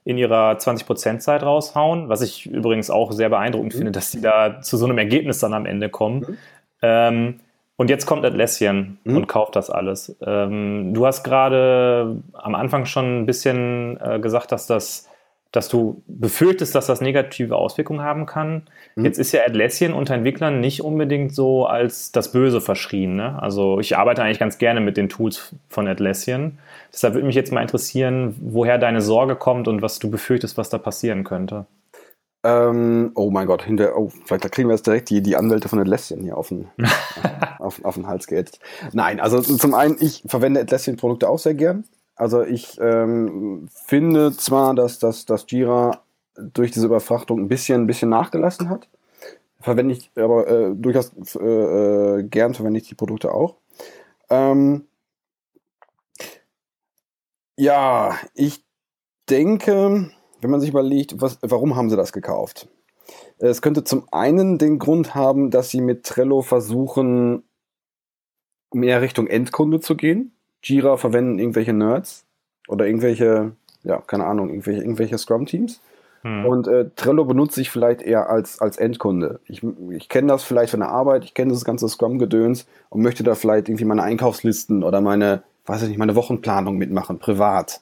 in 0.03 0.17
ihrer 0.17 0.53
20%-Zeit 0.53 1.43
raushauen, 1.43 2.09
was 2.09 2.21
ich 2.21 2.45
übrigens 2.45 2.89
auch 2.89 3.11
sehr 3.11 3.29
beeindruckend 3.29 3.73
mhm. 3.73 3.77
finde, 3.77 3.91
dass 3.91 4.11
sie 4.11 4.21
da 4.21 4.61
zu 4.61 4.77
so 4.77 4.85
einem 4.85 4.97
Ergebnis 4.97 5.39
dann 5.39 5.53
am 5.53 5.65
Ende 5.65 5.89
kommen. 5.89 6.21
Mhm. 6.21 6.37
Ähm, 6.81 7.39
und 7.75 7.89
jetzt 7.89 8.05
kommt 8.05 8.25
Atlassian 8.25 8.97
mhm. 9.03 9.17
und 9.17 9.27
kauft 9.27 9.55
das 9.55 9.69
alles. 9.69 10.15
Ähm, 10.25 10.93
du 10.93 11.05
hast 11.05 11.23
gerade 11.23 12.21
am 12.33 12.55
Anfang 12.55 12.85
schon 12.85 13.21
ein 13.21 13.25
bisschen 13.25 13.99
äh, 14.01 14.19
gesagt, 14.19 14.51
dass 14.51 14.67
das 14.67 15.07
dass 15.51 15.69
du 15.69 16.03
befürchtest, 16.07 16.75
dass 16.75 16.87
das 16.87 17.01
negative 17.01 17.55
Auswirkungen 17.55 18.01
haben 18.01 18.25
kann. 18.25 18.63
Mhm. 18.95 19.05
Jetzt 19.05 19.17
ist 19.17 19.31
ja 19.31 19.41
Atlassian 19.41 19.93
unter 19.93 20.13
Entwicklern 20.13 20.59
nicht 20.59 20.81
unbedingt 20.81 21.33
so 21.33 21.65
als 21.65 22.11
das 22.11 22.31
Böse 22.31 22.61
verschrien. 22.61 23.15
Ne? 23.15 23.41
Also 23.41 23.79
ich 23.79 23.97
arbeite 23.97 24.23
eigentlich 24.23 24.39
ganz 24.39 24.57
gerne 24.57 24.81
mit 24.81 24.97
den 24.97 25.09
Tools 25.09 25.55
von 25.69 25.87
Atlassian. 25.87 26.59
Deshalb 26.91 27.13
würde 27.13 27.27
mich 27.27 27.35
jetzt 27.35 27.51
mal 27.51 27.61
interessieren, 27.61 28.35
woher 28.39 28.77
deine 28.77 29.01
Sorge 29.01 29.35
kommt 29.35 29.67
und 29.67 29.81
was 29.81 29.99
du 29.99 30.11
befürchtest, 30.11 30.57
was 30.57 30.69
da 30.69 30.77
passieren 30.77 31.23
könnte. 31.23 31.65
Ähm, 32.43 33.11
oh 33.15 33.31
mein 33.31 33.47
Gott, 33.47 33.63
hinter, 33.63 33.97
oh, 33.97 34.09
vielleicht 34.25 34.45
da 34.45 34.49
kriegen 34.49 34.69
wir 34.69 34.75
jetzt 34.75 34.85
direkt 34.85 35.09
die, 35.09 35.21
die 35.21 35.35
Anwälte 35.35 35.69
von 35.69 35.79
Atlassian 35.79 36.21
hier 36.21 36.37
auf 36.37 36.49
den, 36.49 36.69
auf, 37.59 37.83
auf 37.83 37.95
den 37.95 38.07
Hals 38.07 38.27
gehetzt. 38.27 38.59
Nein, 38.93 39.19
also 39.19 39.41
zum 39.41 39.73
einen, 39.73 39.97
ich 39.99 40.23
verwende 40.25 40.61
Atlassian-Produkte 40.61 41.29
auch 41.29 41.39
sehr 41.39 41.55
gern. 41.55 41.83
Also 42.15 42.43
ich 42.43 42.79
ähm, 42.81 43.67
finde 43.71 44.31
zwar, 44.31 44.73
dass, 44.75 44.99
dass, 44.99 45.25
dass 45.25 45.45
Jira 45.49 46.01
durch 46.35 46.71
diese 46.71 46.85
Überfrachtung 46.85 47.39
ein 47.39 47.47
bisschen, 47.47 47.81
ein 47.81 47.87
bisschen 47.87 48.09
nachgelassen 48.09 48.69
hat. 48.69 48.87
Verwende 49.59 49.95
ich 49.95 50.11
aber 50.15 50.47
äh, 50.47 50.75
durchaus 50.75 51.11
äh, 51.35 52.19
äh, 52.19 52.23
gern 52.23 52.53
verwende 52.53 52.79
ich 52.79 52.87
die 52.87 52.95
Produkte 52.95 53.33
auch. 53.33 53.55
Ähm, 54.29 54.87
ja, 57.55 58.17
ich 58.35 58.63
denke, 59.29 60.11
wenn 60.41 60.51
man 60.51 60.59
sich 60.59 60.69
überlegt, 60.69 61.21
was, 61.21 61.39
warum 61.41 61.75
haben 61.75 61.89
sie 61.89 61.97
das 61.97 62.13
gekauft? 62.13 62.67
Es 63.39 63.61
könnte 63.61 63.83
zum 63.83 64.07
einen 64.11 64.57
den 64.57 64.79
Grund 64.79 65.15
haben, 65.15 65.51
dass 65.51 65.69
sie 65.69 65.81
mit 65.81 66.03
Trello 66.03 66.41
versuchen, 66.41 67.43
mehr 68.73 69.01
Richtung 69.01 69.27
Endkunde 69.27 69.79
zu 69.79 69.95
gehen. 69.95 70.33
Jira 70.61 70.97
verwenden 70.97 71.39
irgendwelche 71.39 71.73
Nerds 71.73 72.25
oder 72.67 72.85
irgendwelche, 72.85 73.53
ja, 73.83 74.01
keine 74.01 74.25
Ahnung, 74.25 74.49
irgendwelche, 74.49 74.81
irgendwelche 74.81 75.17
Scrum-Teams. 75.17 75.81
Hm. 76.23 76.45
Und 76.45 76.67
äh, 76.67 76.89
Trello 76.95 77.25
benutze 77.25 77.61
ich 77.61 77.69
vielleicht 77.69 78.01
eher 78.01 78.29
als, 78.29 78.59
als 78.59 78.77
Endkunde. 78.77 79.39
Ich, 79.45 79.61
ich 79.91 80.09
kenne 80.09 80.27
das 80.27 80.43
vielleicht 80.43 80.71
von 80.71 80.79
der 80.79 80.89
Arbeit, 80.89 81.23
ich 81.23 81.33
kenne 81.33 81.53
das 81.53 81.63
ganze 81.63 81.87
Scrum-Gedöns 81.87 82.65
und 82.89 83.01
möchte 83.01 83.23
da 83.23 83.35
vielleicht 83.35 83.69
irgendwie 83.69 83.85
meine 83.85 84.03
Einkaufslisten 84.03 84.83
oder 84.83 84.99
meine, 84.99 85.43
weiß 85.65 85.83
ich 85.83 85.89
nicht, 85.89 85.97
meine 85.99 86.15
Wochenplanung 86.15 86.77
mitmachen, 86.77 87.19
privat. 87.19 87.81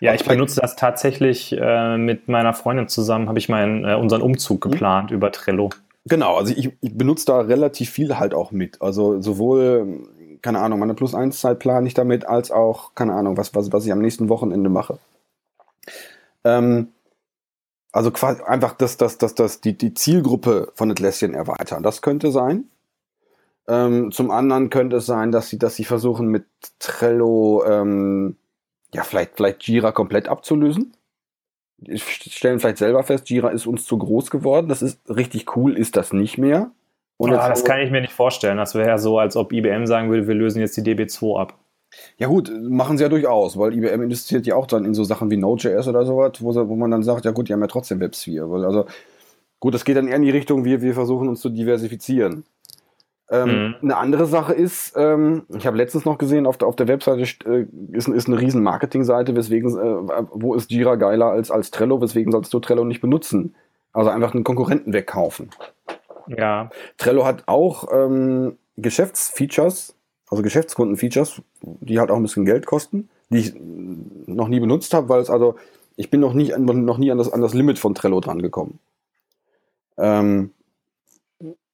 Ja, 0.00 0.14
ich 0.14 0.24
benutze 0.24 0.60
das 0.60 0.76
tatsächlich 0.76 1.56
äh, 1.58 1.96
mit 1.96 2.28
meiner 2.28 2.54
Freundin 2.54 2.88
zusammen, 2.88 3.28
habe 3.28 3.38
ich 3.38 3.48
meinen, 3.48 3.84
äh, 3.84 3.94
unseren 3.94 4.22
Umzug 4.22 4.64
hm. 4.64 4.70
geplant 4.70 5.10
mhm. 5.10 5.16
über 5.16 5.32
Trello. 5.32 5.70
Genau, 6.04 6.36
also 6.36 6.54
ich, 6.56 6.70
ich 6.80 6.96
benutze 6.96 7.26
da 7.26 7.40
relativ 7.40 7.90
viel 7.90 8.18
halt 8.18 8.32
auch 8.32 8.50
mit. 8.50 8.80
Also 8.80 9.20
sowohl 9.20 10.08
keine 10.42 10.60
Ahnung, 10.60 10.78
meine 10.78 10.94
Plus 10.94 11.14
1 11.14 11.40
Zeit 11.40 11.58
plane 11.58 11.86
ich 11.86 11.94
damit, 11.94 12.26
als 12.26 12.50
auch, 12.50 12.94
keine 12.94 13.14
Ahnung, 13.14 13.36
was, 13.36 13.54
was, 13.54 13.72
was 13.72 13.84
ich 13.84 13.92
am 13.92 14.00
nächsten 14.00 14.28
Wochenende 14.28 14.70
mache. 14.70 14.98
Ähm, 16.44 16.88
also 17.92 18.10
quasi 18.10 18.42
einfach 18.42 18.74
das, 18.74 18.96
das, 18.96 19.18
das, 19.18 19.34
das, 19.34 19.60
die, 19.60 19.76
die 19.76 19.94
Zielgruppe 19.94 20.70
von 20.74 20.90
Atlassian 20.90 21.34
erweitern. 21.34 21.82
Das 21.82 22.02
könnte 22.02 22.30
sein. 22.30 22.64
Ähm, 23.66 24.12
zum 24.12 24.30
anderen 24.30 24.70
könnte 24.70 24.96
es 24.96 25.06
sein, 25.06 25.32
dass 25.32 25.48
sie, 25.48 25.58
dass 25.58 25.76
sie 25.76 25.84
versuchen 25.84 26.28
mit 26.28 26.46
Trello 26.78 27.64
ähm, 27.66 28.36
ja 28.94 29.02
vielleicht, 29.02 29.36
vielleicht 29.36 29.62
Jira 29.64 29.92
komplett 29.92 30.28
abzulösen. 30.28 30.94
Stellen 31.94 32.58
vielleicht 32.58 32.78
selber 32.78 33.04
fest, 33.04 33.30
Jira 33.30 33.50
ist 33.50 33.66
uns 33.66 33.84
zu 33.84 33.98
groß 33.98 34.30
geworden. 34.30 34.68
Das 34.68 34.82
ist 34.82 35.00
richtig 35.08 35.56
cool, 35.56 35.76
ist 35.76 35.96
das 35.96 36.12
nicht 36.12 36.38
mehr. 36.38 36.72
Und 37.18 37.32
ah, 37.32 37.48
das 37.48 37.64
kann 37.64 37.80
ich 37.80 37.90
mir 37.90 38.00
nicht 38.00 38.12
vorstellen. 38.12 38.56
Das 38.56 38.74
wäre 38.74 38.88
ja 38.88 38.98
so, 38.98 39.18
als 39.18 39.36
ob 39.36 39.52
IBM 39.52 39.86
sagen 39.86 40.10
würde, 40.10 40.28
wir 40.28 40.34
lösen 40.34 40.60
jetzt 40.60 40.76
die 40.76 40.82
DB2 40.82 41.40
ab. 41.40 41.54
Ja 42.16 42.28
gut, 42.28 42.52
machen 42.62 42.98
sie 42.98 43.04
ja 43.04 43.08
durchaus, 43.08 43.58
weil 43.58 43.74
IBM 43.74 44.02
investiert 44.02 44.46
ja 44.46 44.56
auch 44.56 44.66
dann 44.66 44.84
in 44.84 44.94
so 44.94 45.04
Sachen 45.04 45.30
wie 45.30 45.36
Node.js 45.36 45.88
oder 45.88 46.04
sowas, 46.04 46.32
wo, 46.40 46.54
wo 46.68 46.76
man 46.76 46.90
dann 46.90 47.02
sagt, 47.02 47.24
ja 47.24 47.30
gut, 47.30 47.48
die 47.48 47.52
haben 47.52 47.60
ja 47.60 47.66
trotzdem 47.66 48.00
WebSphere. 48.00 48.66
Also 48.66 48.86
gut, 49.58 49.74
das 49.74 49.84
geht 49.84 49.96
dann 49.96 50.06
eher 50.06 50.16
in 50.16 50.22
die 50.22 50.30
Richtung, 50.30 50.64
wir, 50.64 50.80
wir 50.80 50.94
versuchen 50.94 51.28
uns 51.28 51.40
zu 51.40 51.48
diversifizieren. 51.48 52.44
Ähm, 53.30 53.68
mhm. 53.68 53.74
Eine 53.82 53.96
andere 53.98 54.26
Sache 54.26 54.54
ist, 54.54 54.94
ähm, 54.96 55.44
ich 55.54 55.66
habe 55.66 55.76
letztens 55.76 56.06
noch 56.06 56.16
gesehen, 56.16 56.46
auf 56.46 56.56
der, 56.56 56.68
auf 56.68 56.76
der 56.76 56.88
Webseite 56.88 57.20
äh, 57.20 57.66
ist, 57.92 58.08
ist 58.08 58.26
eine 58.26 58.40
riesen 58.40 58.62
Marketingseite, 58.62 59.36
weswegen, 59.36 59.68
äh, 59.68 60.22
wo 60.32 60.54
ist 60.54 60.70
Jira 60.70 60.96
geiler 60.96 61.26
als, 61.26 61.50
als 61.50 61.70
Trello, 61.70 62.00
weswegen 62.00 62.32
sollst 62.32 62.54
du 62.54 62.60
Trello 62.60 62.84
nicht 62.84 63.02
benutzen? 63.02 63.54
Also 63.92 64.10
einfach 64.10 64.34
einen 64.34 64.44
Konkurrenten 64.44 64.92
wegkaufen. 64.92 65.50
Ja. 66.26 66.70
Trello 66.96 67.26
hat 67.26 67.44
auch 67.46 67.88
ähm, 67.92 68.56
Geschäftsfeatures, 68.76 69.94
also 70.30 70.42
Geschäftskundenfeatures, 70.42 71.42
die 71.62 71.98
halt 71.98 72.10
auch 72.10 72.16
ein 72.16 72.22
bisschen 72.22 72.46
Geld 72.46 72.64
kosten, 72.64 73.10
die 73.28 73.38
ich 73.38 73.54
noch 74.26 74.48
nie 74.48 74.60
benutzt 74.60 74.94
habe, 74.94 75.08
weil 75.10 75.20
es 75.20 75.30
also, 75.30 75.56
ich 75.96 76.10
bin 76.10 76.20
noch 76.20 76.32
nie, 76.32 76.54
noch 76.56 76.98
nie 76.98 77.10
an, 77.10 77.18
das, 77.18 77.30
an 77.32 77.42
das 77.42 77.54
Limit 77.54 77.78
von 77.78 77.94
Trello 77.94 78.20
dran 78.20 78.40
gekommen. 78.40 78.78
Ähm, 79.98 80.52
äh, 80.57 80.57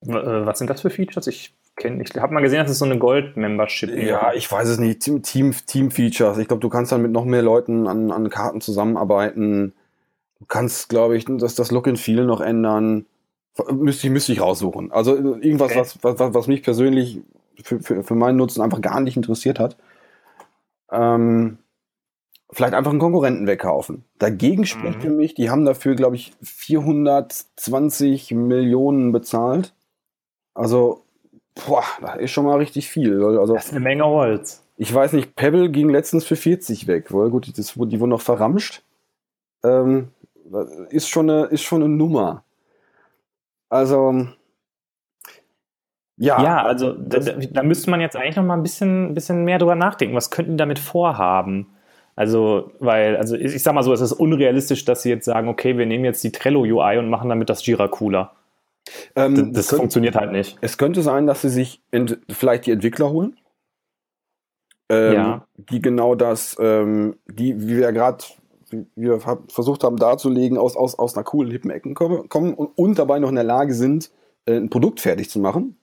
Was 0.07 0.59
sind 0.59 0.71
das 0.71 0.83
für 0.83 0.90
Features? 0.90 1.27
Ich 1.27 1.55
ich 1.77 2.17
habe 2.17 2.33
mal 2.33 2.40
gesehen, 2.40 2.61
dass 2.61 2.71
es 2.71 2.79
so 2.79 2.85
eine 2.85 2.99
Gold-Membership 2.99 3.90
ist. 3.90 4.09
Ja, 4.09 4.33
ich 4.33 4.51
weiß 4.51 4.69
es 4.69 4.79
nicht. 4.79 5.01
Team-Features. 5.01 5.64
Team 5.67 6.40
ich 6.40 6.49
glaube, 6.49 6.61
du 6.61 6.69
kannst 6.69 6.93
dann 6.93 7.03
mit 7.03 7.11
noch 7.11 7.25
mehr 7.25 7.43
Leuten 7.43 7.88
an, 7.88 8.12
an 8.12 8.31
Karten 8.31 8.61
zusammenarbeiten. 8.61 9.73
Du 10.38 10.47
kannst, 10.47 10.88
glaube 10.88 11.17
ich, 11.17 11.25
das, 11.25 11.57
das 11.57 11.73
Look 11.73 11.88
and 11.88 11.99
Feel 11.99 12.25
noch 12.25 12.40
ändern. 12.40 13.07
Müsste 13.73 14.07
ich, 14.07 14.12
müsste 14.12 14.33
ich 14.33 14.40
raussuchen. 14.40 14.93
Also 14.93 15.17
irgendwas, 15.17 15.73
okay. 15.73 15.81
was, 15.81 15.99
was, 16.03 16.35
was 16.35 16.47
mich 16.47 16.62
persönlich 16.62 17.21
für, 17.62 17.81
für, 17.81 18.05
für 18.05 18.14
meinen 18.14 18.37
Nutzen 18.37 18.62
einfach 18.62 18.81
gar 18.81 19.01
nicht 19.01 19.17
interessiert 19.17 19.59
hat. 19.59 19.77
Ähm, 20.93 21.59
vielleicht 22.53 22.75
einfach 22.75 22.90
einen 22.90 23.01
Konkurrenten 23.01 23.47
wegkaufen. 23.47 24.05
Dagegen 24.19 24.64
spricht 24.64 24.99
mhm. 24.99 25.03
für 25.03 25.11
mich, 25.11 25.35
die 25.35 25.51
haben 25.51 25.64
dafür, 25.64 25.97
glaube 25.97 26.17
ich, 26.17 26.33
420 26.43 28.33
Millionen 28.33 29.12
bezahlt. 29.12 29.73
Also, 30.55 31.05
boah, 31.55 31.85
das 32.01 32.17
ist 32.19 32.31
schon 32.31 32.45
mal 32.45 32.57
richtig 32.59 32.88
viel. 32.88 33.23
Also, 33.23 33.55
das 33.55 33.67
ist 33.67 33.73
eine 33.73 33.81
Menge 33.81 34.05
Holz. 34.05 34.64
Ich 34.77 34.93
weiß 34.93 35.12
nicht, 35.12 35.37
Pebble 35.37 35.71
ging 35.71 35.88
letztens 35.88 36.25
für 36.25 36.37
40 36.37 36.87
weg. 36.87 37.12
Weil 37.12 37.31
gut, 37.31 37.57
das, 37.59 37.75
die 37.75 38.01
wurden 38.01 38.11
noch 38.11 38.21
verramscht. 38.21 38.83
Ähm, 39.62 40.09
ist, 40.90 41.09
schon 41.09 41.31
eine, 41.31 41.45
ist 41.47 41.62
schon 41.62 41.83
eine 41.83 41.93
Nummer. 41.93 42.45
Also, 43.69 44.27
ja. 46.17 46.43
Ja, 46.43 46.62
also 46.62 46.93
da, 46.93 47.19
da, 47.19 47.62
müsste 47.62 47.90
man 47.90 48.01
jetzt 48.01 48.17
eigentlich 48.17 48.37
noch 48.37 48.45
mal 48.45 48.55
ein 48.55 48.62
bisschen, 48.62 49.14
bisschen 49.14 49.45
mehr 49.45 49.59
drüber 49.59 49.75
nachdenken. 49.75 50.14
Was 50.14 50.31
könnten 50.31 50.53
die 50.53 50.57
damit 50.57 50.79
vorhaben? 50.79 51.67
Also, 52.17 52.71
weil, 52.79 53.17
also 53.17 53.35
ich 53.35 53.62
sag 53.62 53.75
mal 53.75 53.83
so, 53.83 53.93
es 53.93 54.01
ist 54.01 54.12
unrealistisch, 54.12 54.85
dass 54.85 55.03
sie 55.03 55.11
jetzt 55.11 55.25
sagen, 55.25 55.49
okay, 55.49 55.77
wir 55.77 55.87
nehmen 55.87 56.05
jetzt 56.05 56.23
die 56.23 56.31
Trello 56.31 56.61
UI 56.61 56.99
und 56.99 57.09
machen 57.09 57.29
damit 57.29 57.51
das 57.51 57.67
Jira 57.67 57.88
cooler. 57.88 58.33
Ähm, 59.14 59.35
das, 59.35 59.45
das 59.45 59.69
könnte, 59.69 59.77
funktioniert 59.77 60.17
halt 60.17 60.33
nicht. 60.33 60.59
Es 60.61 60.79
könnte 60.79 61.03
sein, 61.03 61.27
dass 61.27 61.43
sie 61.43 61.49
sich 61.49 61.83
vielleicht 62.31 62.67
die 62.67 62.71
Entwickler 62.71 63.11
holen. 63.11 63.37
Ähm, 64.88 65.14
ja. 65.14 65.47
Die 65.57 65.81
genau 65.81 66.14
das, 66.14 66.57
ähm, 66.61 67.17
die, 67.27 67.61
wie 67.61 67.77
wir 67.77 67.81
ja 67.81 67.90
gerade 67.90 68.25
wir 68.97 69.21
versucht 69.21 69.85
haben 69.85 69.97
darzulegen, 69.97 70.59
aus, 70.59 70.77
aus, 70.77 70.99
aus 70.99 71.17
einer 71.17 71.25
coolen, 71.25 71.51
hippen 71.51 71.71
Ecken 71.71 71.95
kommen, 71.95 72.29
kommen 72.29 72.55
und, 72.55 72.77
und 72.77 72.99
dabei 72.99 73.19
noch 73.19 73.29
in 73.29 73.35
der 73.35 73.45
Lage 73.45 73.75
sind, 73.75 74.11
äh, 74.47 74.57
ein 74.57 74.71
Produkt 74.71 75.01
fertig 75.01 75.31
zu 75.31 75.38
machen. 75.38 75.77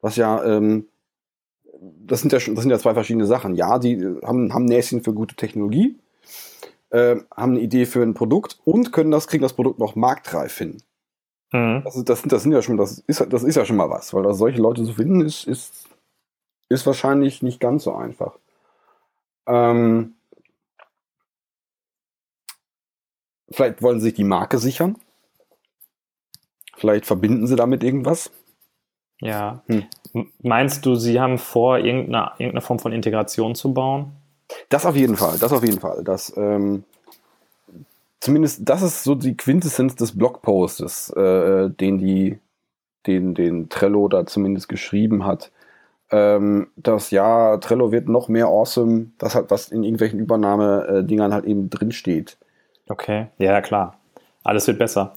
Was 0.00 0.16
ja, 0.16 0.42
ähm, 0.44 0.86
das 1.80 2.20
sind 2.20 2.32
ja 2.32 2.40
schon, 2.40 2.54
das 2.54 2.62
sind 2.62 2.70
ja 2.70 2.78
zwei 2.78 2.94
verschiedene 2.94 3.26
Sachen. 3.26 3.54
Ja, 3.54 3.78
die 3.78 4.02
haben, 4.24 4.52
haben 4.52 4.64
Näschen 4.64 5.02
für 5.02 5.12
gute 5.12 5.34
Technologie, 5.36 5.98
äh, 6.90 7.16
haben 7.36 7.52
eine 7.52 7.60
Idee 7.60 7.86
für 7.86 8.02
ein 8.02 8.14
Produkt 8.14 8.58
und 8.64 8.92
können 8.92 9.10
das, 9.10 9.26
kriegen 9.26 9.42
das 9.42 9.52
Produkt 9.52 9.78
noch 9.78 9.96
marktreif 9.96 10.56
hin. 10.58 10.78
Mhm. 11.52 11.82
Das, 11.84 12.04
das, 12.04 12.22
das 12.22 12.42
sind 12.42 12.52
ja 12.52 12.62
schon, 12.62 12.76
das 12.76 12.98
ist, 13.00 13.26
das 13.30 13.42
ist 13.42 13.54
ja 13.54 13.64
schon 13.64 13.76
mal 13.76 13.90
was, 13.90 14.12
weil 14.12 14.22
das 14.22 14.38
solche 14.38 14.60
Leute 14.60 14.84
zu 14.84 14.92
finden, 14.92 15.20
ist, 15.22 15.46
ist, 15.46 15.88
ist 16.68 16.86
wahrscheinlich 16.86 17.42
nicht 17.42 17.60
ganz 17.60 17.84
so 17.84 17.94
einfach. 17.94 18.38
Ähm, 19.46 20.14
Vielleicht 23.50 23.82
wollen 23.82 24.00
sie 24.00 24.06
sich 24.06 24.14
die 24.14 24.24
Marke 24.24 24.58
sichern. 24.58 24.96
Vielleicht 26.76 27.06
verbinden 27.06 27.46
sie 27.46 27.56
damit 27.56 27.82
irgendwas. 27.82 28.30
Ja. 29.20 29.62
Hm. 29.66 29.86
Meinst 30.42 30.86
du, 30.86 30.94
sie 30.94 31.20
haben 31.20 31.38
vor, 31.38 31.78
irgendeine, 31.78 32.32
irgendeine 32.38 32.60
Form 32.60 32.78
von 32.78 32.92
Integration 32.92 33.54
zu 33.54 33.72
bauen? 33.72 34.12
Das 34.68 34.86
auf 34.86 34.96
jeden 34.96 35.16
Fall, 35.16 35.38
das 35.38 35.52
auf 35.52 35.64
jeden 35.64 35.80
Fall. 35.80 36.04
Das, 36.04 36.34
ähm, 36.36 36.84
zumindest, 38.20 38.68
das 38.68 38.82
ist 38.82 39.04
so 39.04 39.14
die 39.14 39.36
Quintessenz 39.36 39.94
des 39.94 40.16
Blogpostes, 40.16 41.10
äh, 41.10 41.70
den 41.70 41.98
die, 41.98 42.38
den, 43.06 43.34
den 43.34 43.68
Trello 43.68 44.08
da 44.08 44.26
zumindest 44.26 44.68
geschrieben 44.68 45.24
hat. 45.24 45.52
Ähm, 46.10 46.68
dass 46.76 47.10
ja, 47.10 47.58
Trello 47.58 47.92
wird 47.92 48.08
noch 48.08 48.28
mehr 48.28 48.46
awesome, 48.46 49.10
das 49.18 49.34
halt, 49.34 49.50
was 49.50 49.68
in 49.68 49.82
irgendwelchen 49.82 50.18
Übernahme-Dingern 50.18 51.34
halt 51.34 51.44
eben 51.44 51.68
drinsteht. 51.68 52.38
Okay, 52.88 53.26
ja, 53.38 53.60
klar. 53.60 53.98
Alles 54.42 54.66
wird 54.66 54.78
besser. 54.78 55.14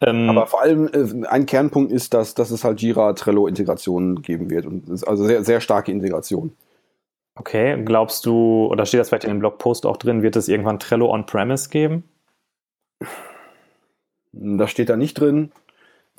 Ähm, 0.00 0.30
Aber 0.30 0.46
vor 0.46 0.62
allem 0.62 0.88
äh, 0.88 1.26
ein 1.26 1.44
Kernpunkt 1.44 1.92
ist, 1.92 2.14
dass, 2.14 2.34
dass 2.34 2.50
es 2.50 2.64
halt 2.64 2.80
Jira 2.80 3.12
Trello 3.12 3.46
Integration 3.46 4.22
geben 4.22 4.48
wird 4.48 4.64
und 4.64 5.06
also 5.06 5.24
sehr, 5.26 5.44
sehr 5.44 5.60
starke 5.60 5.92
Integration. 5.92 6.52
Okay, 7.34 7.82
glaubst 7.84 8.24
du, 8.24 8.66
oder 8.70 8.86
steht 8.86 9.00
das 9.00 9.10
vielleicht 9.10 9.24
in 9.24 9.30
dem 9.30 9.38
Blogpost 9.40 9.84
auch 9.84 9.98
drin, 9.98 10.22
wird 10.22 10.36
es 10.36 10.48
irgendwann 10.48 10.78
Trello 10.78 11.12
on-premise 11.12 11.68
geben? 11.68 12.04
Das 14.32 14.70
steht 14.70 14.88
da 14.88 14.96
nicht 14.96 15.14
drin. 15.14 15.52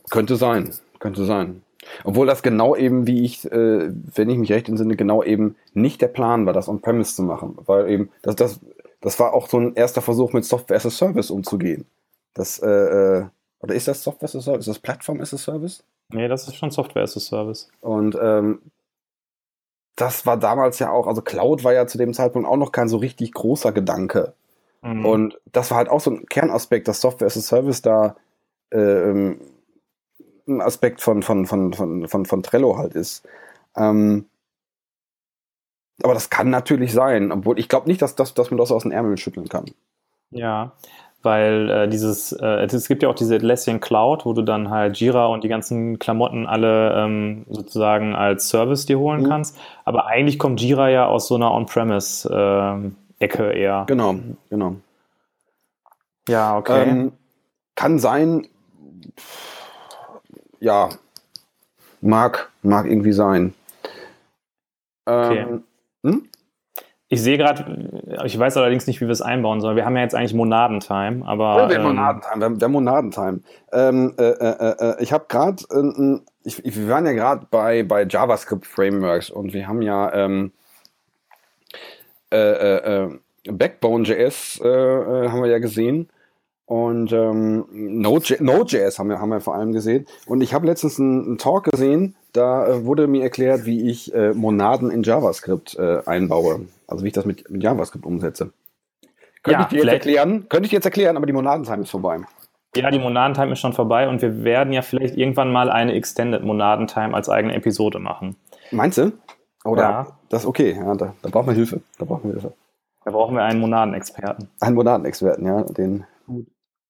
Könnte 0.09 0.35
sein, 0.35 0.73
könnte 0.99 1.25
sein. 1.25 1.63
Obwohl 2.03 2.27
das 2.27 2.43
genau 2.43 2.75
eben, 2.75 3.07
wie 3.07 3.23
ich, 3.23 3.49
äh, 3.51 3.89
wenn 3.91 4.29
ich 4.29 4.37
mich 4.37 4.51
recht 4.51 4.69
entsinne, 4.69 4.95
genau 4.95 5.23
eben 5.23 5.55
nicht 5.73 6.01
der 6.01 6.07
Plan 6.07 6.45
war, 6.45 6.53
das 6.53 6.67
on-premise 6.67 7.15
zu 7.15 7.23
machen. 7.23 7.57
Weil 7.65 7.89
eben, 7.89 8.09
das, 8.21 8.35
das, 8.35 8.59
das 8.99 9.19
war 9.19 9.33
auch 9.33 9.49
so 9.49 9.59
ein 9.59 9.75
erster 9.75 10.01
Versuch, 10.01 10.33
mit 10.33 10.45
Software 10.45 10.77
as 10.77 10.85
a 10.85 10.89
Service 10.89 11.31
umzugehen. 11.31 11.85
Das, 12.33 12.59
äh, 12.59 12.67
äh 12.69 13.25
oder 13.59 13.75
ist 13.75 13.87
das 13.87 14.03
Software 14.03 14.25
as 14.25 14.35
a 14.35 14.41
Service? 14.41 14.67
Ist 14.67 14.75
das 14.75 14.79
Plattform 14.79 15.21
as 15.21 15.33
a 15.33 15.37
Service? 15.37 15.83
Nee, 16.09 16.27
das 16.27 16.47
ist 16.47 16.55
schon 16.55 16.71
Software 16.71 17.03
as 17.03 17.15
a 17.15 17.19
Service. 17.19 17.69
Und 17.81 18.17
ähm, 18.21 18.59
das 19.95 20.25
war 20.25 20.37
damals 20.37 20.79
ja 20.79 20.91
auch, 20.91 21.07
also 21.07 21.21
Cloud 21.21 21.63
war 21.63 21.73
ja 21.73 21.85
zu 21.87 21.97
dem 21.97 22.13
Zeitpunkt 22.13 22.47
auch 22.47 22.57
noch 22.57 22.71
kein 22.71 22.89
so 22.89 22.97
richtig 22.97 23.33
großer 23.33 23.71
Gedanke. 23.71 24.33
Mhm. 24.81 25.05
Und 25.05 25.39
das 25.51 25.71
war 25.71 25.77
halt 25.77 25.89
auch 25.89 25.99
so 25.99 26.11
ein 26.11 26.25
Kernaspekt, 26.25 26.87
dass 26.87 27.01
Software 27.01 27.27
as 27.27 27.37
a 27.37 27.41
Service 27.41 27.81
da 27.81 28.15
äh, 28.71 28.79
ähm, 28.79 29.41
ein 30.47 30.61
Aspekt 30.61 31.01
von, 31.01 31.23
von, 31.23 31.45
von, 31.45 31.73
von, 31.73 32.07
von, 32.07 32.25
von 32.25 32.43
Trello 32.43 32.77
halt 32.77 32.95
ist. 32.95 33.27
Ähm, 33.75 34.25
aber 36.03 36.13
das 36.13 36.29
kann 36.29 36.49
natürlich 36.49 36.93
sein, 36.93 37.31
obwohl 37.31 37.59
ich 37.59 37.69
glaube 37.69 37.87
nicht, 37.87 38.01
dass, 38.01 38.15
dass, 38.15 38.33
dass 38.33 38.49
man 38.49 38.57
das 38.57 38.71
aus 38.71 38.83
den 38.83 38.91
Ärmeln 38.91 39.17
schütteln 39.17 39.47
kann. 39.49 39.65
Ja, 40.31 40.71
weil 41.23 41.69
äh, 41.69 41.87
dieses, 41.87 42.31
äh, 42.31 42.65
es 42.65 42.87
gibt 42.87 43.03
ja 43.03 43.09
auch 43.09 43.15
diese 43.15 43.35
Atlassian 43.35 43.79
Cloud, 43.79 44.25
wo 44.25 44.33
du 44.33 44.41
dann 44.41 44.71
halt 44.71 44.97
Jira 44.97 45.27
und 45.27 45.43
die 45.43 45.49
ganzen 45.49 45.99
Klamotten 45.99 46.47
alle 46.47 46.95
ähm, 46.95 47.45
sozusagen 47.49 48.15
als 48.15 48.49
Service 48.49 48.87
dir 48.87 48.97
holen 48.97 49.21
mhm. 49.21 49.27
kannst. 49.27 49.57
Aber 49.85 50.07
eigentlich 50.07 50.39
kommt 50.39 50.61
Jira 50.61 50.89
ja 50.89 51.05
aus 51.05 51.27
so 51.27 51.35
einer 51.35 51.51
On-Premise-Ecke 51.51 52.91
äh, 53.21 53.61
eher. 53.61 53.85
Genau, 53.87 54.15
genau. 54.49 54.75
Ja, 56.27 56.57
okay. 56.57 56.87
Ähm, 56.87 57.11
kann 57.75 57.99
sein, 57.99 58.47
ja, 60.59 60.89
mag, 62.01 62.51
mag 62.61 62.85
irgendwie 62.85 63.13
sein. 63.13 63.53
Ähm, 65.07 65.31
okay. 65.31 65.59
Hm? 66.03 66.29
Ich 67.13 67.21
sehe 67.21 67.37
gerade, 67.37 67.89
ich 68.23 68.39
weiß 68.39 68.55
allerdings 68.55 68.87
nicht, 68.87 69.01
wie 69.01 69.05
wir 69.05 69.11
es 69.11 69.21
einbauen 69.21 69.59
sollen. 69.59 69.75
Wir 69.75 69.83
haben 69.83 69.97
ja 69.97 70.03
jetzt 70.03 70.15
eigentlich 70.15 70.33
Monadentime, 70.33 71.27
aber. 71.27 71.65
Oh, 71.65 71.69
wir, 71.69 71.75
ähm, 71.75 71.83
Monadentime, 71.83 72.39
wir, 72.39 72.45
haben, 72.45 72.61
wir 72.61 72.65
haben 72.65 72.71
Monadentime. 72.71 73.39
Ähm, 73.73 74.13
äh, 74.17 74.29
äh, 74.29 74.75
äh, 74.79 75.03
ich 75.03 75.11
habe 75.11 75.25
gerade, 75.27 75.61
äh, 75.71 76.19
ich, 76.45 76.63
wir 76.63 76.87
waren 76.87 77.05
ja 77.05 77.11
gerade 77.11 77.47
bei, 77.51 77.83
bei 77.83 78.05
JavaScript 78.05 78.65
Frameworks 78.65 79.29
und 79.29 79.51
wir 79.51 79.67
haben 79.67 79.81
ja 79.81 80.13
ähm, 80.13 80.53
äh, 82.31 83.03
äh, 83.03 83.19
Backbone.js 83.49 84.61
haben 84.63 85.41
wir 85.41 85.49
ja 85.49 85.59
gesehen. 85.59 86.09
Und 86.71 87.11
ähm, 87.11 87.65
Node.js 87.73 88.39
Node 88.39 88.89
haben, 88.97 89.09
wir, 89.09 89.19
haben 89.19 89.27
wir 89.27 89.41
vor 89.41 89.55
allem 89.55 89.73
gesehen. 89.73 90.05
Und 90.25 90.39
ich 90.39 90.53
habe 90.53 90.65
letztens 90.65 91.01
einen, 91.01 91.25
einen, 91.25 91.37
Talk 91.37 91.65
gesehen, 91.65 92.15
da 92.31 92.65
äh, 92.65 92.85
wurde 92.85 93.07
mir 93.07 93.23
erklärt, 93.23 93.65
wie 93.65 93.89
ich 93.89 94.13
äh, 94.13 94.33
Monaden 94.33 94.89
in 94.89 95.03
JavaScript 95.03 95.77
äh, 95.77 96.01
einbaue. 96.05 96.67
Also 96.87 97.03
wie 97.03 97.09
ich 97.09 97.13
das 97.13 97.25
mit, 97.25 97.49
mit 97.49 97.61
JavaScript 97.61 98.05
umsetze. 98.05 98.53
Könnte 99.43 99.59
ja, 99.59 99.61
ich 99.63 99.67
dir 99.67 99.83
jetzt 99.83 99.91
erklären? 99.91 100.47
Könnte 100.47 100.67
ich 100.67 100.69
dir 100.69 100.77
jetzt 100.77 100.85
erklären, 100.85 101.17
aber 101.17 101.25
die 101.25 101.33
Monadentime 101.33 101.81
ist 101.81 101.89
vorbei. 101.89 102.21
Ja, 102.73 102.89
die 102.89 102.99
Monadentime 102.99 103.51
ist 103.51 103.59
schon 103.59 103.73
vorbei 103.73 104.07
und 104.07 104.21
wir 104.21 104.45
werden 104.45 104.71
ja 104.71 104.81
vielleicht 104.81 105.17
irgendwann 105.17 105.51
mal 105.51 105.69
eine 105.69 105.93
Extended 105.93 106.41
Monadentime 106.41 107.13
als 107.13 107.27
eigene 107.27 107.53
Episode 107.53 107.99
machen. 107.99 108.37
Meinst 108.71 108.97
du? 108.97 109.11
Oder? 109.63 109.81
Ja. 109.81 110.07
Das 110.29 110.43
ist 110.43 110.47
okay. 110.47 110.75
Ja, 110.75 110.95
da, 110.95 111.13
da 111.21 111.29
brauchen 111.29 111.47
wir 111.47 111.53
Hilfe. 111.53 111.81
Da 111.97 112.05
brauchen 112.05 112.23
wir 112.25 112.33
Hilfe. 112.33 112.53
Da 113.03 113.11
brauchen 113.11 113.35
wir 113.35 113.43
einen 113.43 113.59
Monadenexperten. 113.59 114.47
Einen 114.59 114.75
Monadenexperten, 114.75 115.45
ja. 115.45 115.63
Den, 115.63 116.05
Gut. 116.27 116.45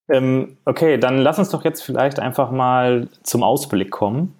Ähm, 0.10 0.58
okay, 0.66 0.98
dann 0.98 1.20
lass 1.20 1.40
uns 1.40 1.50
doch 1.50 1.64
jetzt 1.64 1.82
vielleicht 1.82 2.20
einfach 2.20 2.52
mal 2.52 3.08
zum 3.24 3.44
Ausblick 3.44 3.92
kommen, 3.92 4.36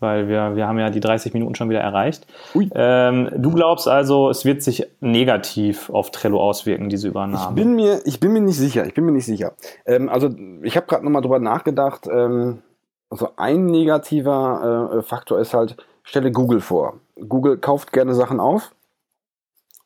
weil 0.00 0.28
wir, 0.28 0.56
wir 0.56 0.66
haben 0.66 0.78
ja 0.78 0.88
die 0.88 1.00
30 1.00 1.34
Minuten 1.34 1.54
schon 1.54 1.68
wieder 1.68 1.80
erreicht. 1.80 2.26
Ähm, 2.74 3.28
du 3.36 3.52
glaubst 3.52 3.88
also, 3.88 4.30
es 4.30 4.44
wird 4.44 4.62
sich 4.62 4.86
negativ 5.00 5.90
auf 5.90 6.10
Trello 6.12 6.40
auswirken, 6.40 6.88
diese 6.88 7.08
Übernahme? 7.08 7.50
Ich 7.50 7.54
bin 7.54 7.74
mir, 7.74 8.00
ich 8.06 8.20
bin 8.20 8.32
mir 8.32 8.40
nicht 8.40 8.56
sicher. 8.56 8.86
Ich 8.86 8.94
bin 8.94 9.04
mir 9.04 9.12
nicht 9.12 9.26
sicher. 9.26 9.52
Ähm, 9.84 10.08
also 10.08 10.30
ich 10.62 10.76
habe 10.76 10.86
gerade 10.86 11.04
nochmal 11.04 11.22
drüber 11.22 11.38
nachgedacht. 11.38 12.08
Ähm, 12.10 12.62
also 13.10 13.28
ein 13.36 13.66
negativer 13.66 14.94
äh, 14.96 15.02
Faktor 15.02 15.40
ist 15.40 15.52
halt, 15.52 15.76
stelle 16.02 16.32
Google 16.32 16.60
vor. 16.60 17.00
Google 17.16 17.58
kauft 17.58 17.92
gerne 17.92 18.14
Sachen 18.14 18.40
auf 18.40 18.74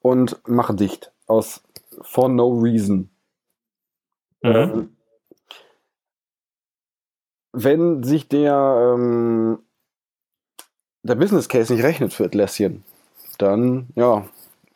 und 0.00 0.40
macht 0.48 0.78
dicht. 0.80 1.12
Aus 1.26 1.62
for 2.02 2.28
no 2.28 2.58
reason. 2.60 3.10
Mhm. 4.42 4.54
Ähm, 4.54 4.96
wenn 7.52 8.02
sich 8.02 8.28
der, 8.28 8.94
ähm, 8.94 9.58
der 11.02 11.14
Business 11.14 11.48
Case 11.48 11.72
nicht 11.72 11.82
rechnet 11.82 12.12
für 12.12 12.26
Atlassian, 12.26 12.84
dann, 13.38 13.88
ja, 13.94 14.26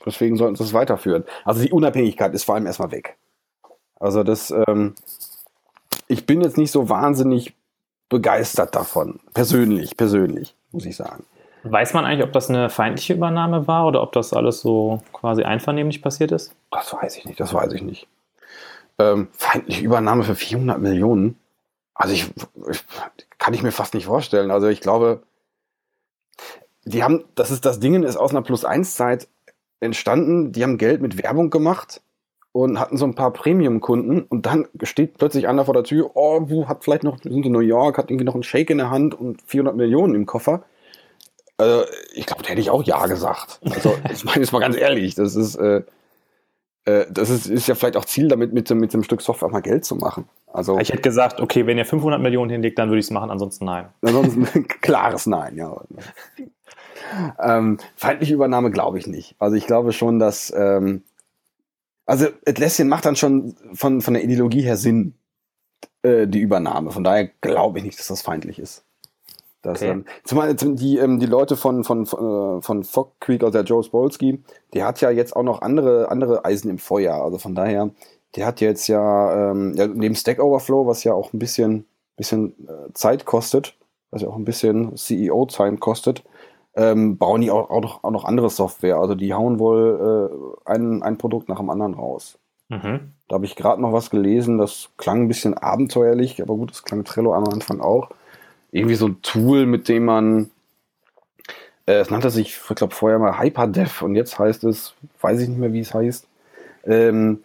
deswegen 0.05 0.37
sollten 0.37 0.57
sie 0.57 0.65
es 0.65 0.73
weiterführen. 0.73 1.25
Also 1.45 1.63
die 1.63 1.73
Unabhängigkeit 1.73 2.35
ist 2.35 2.45
vor 2.45 2.55
allem 2.55 2.67
erstmal 2.67 2.91
weg. 2.91 3.17
Also 3.99 4.23
das, 4.23 4.51
ähm, 4.51 4.95
ich 6.09 6.27
bin 6.27 6.41
jetzt 6.41 6.57
nicht 6.57 6.71
so 6.71 6.89
wahnsinnig 6.89 7.55
begeistert 8.09 8.75
davon. 8.75 9.21
Persönlich, 9.35 9.97
persönlich, 9.97 10.57
muss 10.73 10.87
ich 10.87 10.97
sagen. 10.97 11.25
Weiß 11.63 11.93
man 11.93 12.05
eigentlich, 12.05 12.25
ob 12.25 12.33
das 12.33 12.49
eine 12.49 12.71
feindliche 12.71 13.15
Übernahme 13.15 13.67
war 13.67 13.87
oder 13.87 14.03
ob 14.03 14.13
das 14.13 14.33
alles 14.33 14.61
so 14.61 15.03
quasi 15.13 15.43
einvernehmlich 15.43 16.01
passiert 16.01 16.33
ist? 16.33 16.55
Das 16.71 16.93
weiß 16.93 17.17
ich 17.19 17.27
nicht, 17.27 17.39
das 17.39 17.53
weiß 17.53 17.73
ich 17.73 17.83
nicht. 17.83 18.09
Ähm, 18.99 19.29
feindliche 19.33 19.83
Übernahme 19.83 20.25
für 20.25 20.35
400 20.35 20.79
Millionen? 20.81 21.39
Also 21.95 22.15
ich, 22.15 22.31
ich, 22.71 22.85
kann 23.39 23.53
ich 23.53 23.63
mir 23.63 23.73
fast 23.73 23.93
nicht 23.95 24.07
vorstellen. 24.07 24.51
Also 24.51 24.69
ich 24.69 24.81
glaube, 24.81 25.23
die 26.85 27.03
haben, 27.03 27.25
das 27.35 27.51
ist 27.51 27.67
das 27.67 27.79
Ding, 27.79 28.03
ist 28.03 28.17
aus 28.17 28.31
einer 28.31 28.43
Plus-1-Zeit 28.43 29.29
entstanden. 29.81 30.53
Die 30.53 30.63
haben 30.63 30.79
Geld 30.79 31.03
mit 31.03 31.23
Werbung 31.23 31.51
gemacht 31.51 32.01
und 32.53 32.81
hatten 32.81 32.97
so 32.97 33.05
ein 33.05 33.15
paar 33.15 33.33
Premium-Kunden 33.33 34.23
und 34.23 34.47
dann 34.47 34.67
steht 34.83 35.19
plötzlich 35.19 35.47
einer 35.47 35.65
vor 35.65 35.75
der 35.75 35.85
Tür, 35.85 36.11
oh, 36.15 36.41
du 36.41 36.67
hat 36.67 36.83
vielleicht 36.85 37.05
noch, 37.05 37.23
wir 37.23 37.33
sind 37.33 37.47
in 37.47 37.53
New 37.53 37.61
York, 37.61 37.99
hat 37.99 38.11
irgendwie 38.11 38.25
noch 38.25 38.35
einen 38.35 38.43
Shake 38.43 38.71
in 38.71 38.79
der 38.79 38.91
Hand 38.91 39.15
und 39.15 39.41
400 39.47 39.77
Millionen 39.77 40.15
im 40.15 40.27
Koffer. 40.27 40.65
Also 41.59 41.85
ich 42.15 42.27
glaube, 42.27 42.43
da 42.43 42.49
hätte 42.49 42.61
ich 42.61 42.71
auch 42.71 42.83
Ja 42.83 43.07
gesagt. 43.07 43.61
Also 43.71 43.95
ich 44.13 44.25
meine 44.25 44.41
jetzt 44.41 44.53
mal 44.53 44.61
ganz 44.61 44.77
ehrlich, 44.77 45.15
das 45.15 45.37
ist, 45.37 45.57
äh, 45.57 45.83
äh, 46.87 47.07
das 47.11 47.31
ist, 47.31 47.47
ist 47.47 47.69
ja 47.69 47.75
vielleicht 47.75 47.97
auch 47.97 48.05
Ziel 48.05 48.29
damit, 48.29 48.53
mit, 48.53 48.71
mit 48.71 48.93
dem 48.93 49.03
Stück 49.03 49.21
Software 49.21 49.49
mal 49.49 49.61
Geld 49.61 49.85
zu 49.85 49.95
machen. 49.97 50.25
Also, 50.53 50.79
ich 50.79 50.91
hätte 50.91 51.03
gesagt, 51.03 51.41
okay, 51.41 51.67
wenn 51.67 51.79
ihr 51.79 51.85
500 51.85 52.21
Millionen 52.21 52.51
hinlegt, 52.51 52.79
dann 52.79 52.89
würde 52.89 52.99
ich 52.99 53.07
es 53.07 53.11
machen, 53.11 53.31
ansonsten 53.31 53.67
nein. 53.67 53.87
Ansonsten 54.03 54.67
klares 54.81 55.27
Nein, 55.27 55.57
ja. 55.57 55.81
ähm, 57.41 57.79
feindliche 57.95 58.35
Übernahme 58.35 58.71
glaube 58.71 58.99
ich 58.99 59.07
nicht. 59.07 59.37
Also 59.39 59.57
ich 59.57 59.67
glaube 59.67 59.93
schon, 59.93 60.19
dass 60.19 60.53
ähm, 60.57 61.05
also 62.11 62.27
Atlassian 62.45 62.89
macht 62.89 63.05
dann 63.05 63.15
schon 63.15 63.55
von, 63.73 64.01
von 64.01 64.15
der 64.15 64.25
Ideologie 64.25 64.63
her 64.63 64.77
Sinn, 64.77 65.15
äh, 66.03 66.27
die 66.27 66.41
Übernahme. 66.41 66.91
Von 66.91 67.05
daher 67.05 67.31
glaube 67.41 67.79
ich 67.79 67.85
nicht, 67.85 68.01
dass 68.01 68.09
das 68.09 68.23
feindlich 68.23 68.59
ist. 68.59 68.85
Das, 69.63 69.81
okay. 69.81 69.91
ähm, 69.91 70.05
zumal 70.25 70.55
die, 70.55 70.99
ähm, 70.99 71.21
die 71.21 71.27
Leute 71.27 71.57
von, 71.57 71.85
von, 71.85 72.07
von, 72.07 72.59
äh, 72.59 72.63
von 72.63 72.83
Fog 72.83 73.13
Creek, 73.21 73.45
also 73.45 73.53
der 73.53 73.63
Joe 73.63 73.85
Spolsky, 73.85 74.43
der 74.75 74.87
hat 74.87 75.01
ja 75.01 75.11
jetzt 75.11 75.37
auch 75.37 75.45
noch 75.45 75.63
andere, 75.63 76.11
andere 76.11 76.45
Eisen 76.45 76.69
im 76.69 76.79
Feuer. 76.79 77.15
Also 77.15 77.39
von 77.39 77.55
daher, 77.55 77.91
der 78.35 78.45
hat 78.45 78.61
jetzt 78.61 78.89
ja, 78.89 79.53
ähm, 79.53 79.75
ja 79.77 79.87
neben 79.87 80.17
Stack 80.17 80.43
Overflow, 80.43 80.87
was 80.89 81.05
ja 81.05 81.13
auch 81.13 81.33
ein 81.33 81.39
bisschen, 81.39 81.87
bisschen 82.17 82.55
äh, 82.67 82.93
Zeit 82.93 83.25
kostet, 83.25 83.77
was 84.11 84.23
ja 84.23 84.29
auch 84.29 84.37
ein 84.37 84.45
bisschen 84.45 84.97
CEO-Time 84.97 85.77
kostet, 85.77 86.25
ähm, 86.75 87.19
bauen 87.19 87.41
die 87.41 87.51
auch, 87.51 87.71
auch, 87.71 87.81
noch, 87.81 88.05
auch 88.05 88.11
noch 88.11 88.25
andere 88.25 88.51
Software. 88.51 88.97
Also 88.97 89.15
die 89.15 89.35
hauen 89.35 89.59
wohl 89.59 90.59
äh, 90.67 90.71
ein, 90.71 91.03
ein 91.03 91.19
Produkt 91.19 91.49
nach 91.49 91.59
dem 91.59 91.71
anderen 91.71 91.95
raus. 91.95 92.39
Mhm. 92.69 93.13
Da 93.29 93.35
habe 93.35 93.45
ich 93.45 93.57
gerade 93.57 93.83
noch 93.83 93.93
was 93.93 94.11
gelesen, 94.11 94.59
das 94.59 94.91
klang 94.97 95.23
ein 95.23 95.29
bisschen 95.29 95.55
abenteuerlich, 95.55 96.41
aber 96.41 96.55
gut, 96.55 96.71
das 96.71 96.85
klang 96.85 97.05
Trello 97.05 97.35
am 97.35 97.49
Anfang 97.49 97.81
auch. 97.81 98.11
Irgendwie 98.71 98.95
so 98.95 99.09
ein 99.09 99.23
Tool, 99.23 99.67
mit 99.67 99.89
dem 99.89 100.05
man, 100.05 100.51
äh, 101.87 101.95
es 101.95 102.11
nannte 102.11 102.31
sich, 102.31 102.61
ich 102.69 102.77
glaube 102.77 102.95
vorher 102.95 103.19
mal 103.19 103.41
Hyperdev 103.41 104.03
und 104.03 104.15
jetzt 104.15 104.39
heißt 104.39 104.63
es, 104.65 104.95
weiß 105.21 105.41
ich 105.41 105.49
nicht 105.49 105.59
mehr, 105.59 105.73
wie 105.73 105.81
es 105.81 105.93
heißt, 105.93 106.29
ähm, 106.85 107.43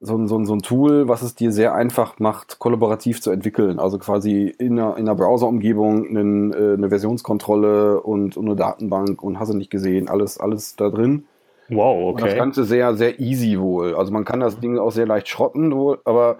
so, 0.00 0.26
so, 0.26 0.44
so 0.44 0.54
ein 0.54 0.62
Tool, 0.62 1.08
was 1.08 1.22
es 1.22 1.34
dir 1.34 1.52
sehr 1.52 1.74
einfach 1.74 2.18
macht, 2.18 2.58
kollaborativ 2.58 3.22
zu 3.22 3.30
entwickeln. 3.30 3.78
Also 3.78 3.98
quasi 3.98 4.54
in 4.58 4.78
einer, 4.78 4.96
in 4.96 5.08
einer 5.08 5.14
Browser-Umgebung 5.14 6.08
eine, 6.08 6.54
äh, 6.54 6.74
eine 6.74 6.88
Versionskontrolle 6.88 8.00
und, 8.00 8.36
und, 8.36 8.46
eine 8.46 8.56
Datenbank 8.56 9.22
und 9.22 9.40
hast 9.40 9.52
du 9.52 9.56
nicht 9.56 9.70
gesehen, 9.70 10.08
alles, 10.08 10.38
alles 10.38 10.76
da 10.76 10.90
drin. 10.90 11.24
Wow, 11.68 12.12
Und 12.12 12.20
das 12.20 12.30
okay. 12.30 12.38
Ganze 12.38 12.64
sehr, 12.64 12.94
sehr 12.94 13.18
easy 13.18 13.58
wohl. 13.58 13.94
Also 13.94 14.12
man 14.12 14.24
kann 14.24 14.40
das 14.40 14.60
Ding 14.60 14.78
auch 14.78 14.92
sehr 14.92 15.06
leicht 15.06 15.28
schrotten 15.28 15.74
wohl, 15.74 15.98
aber 16.04 16.38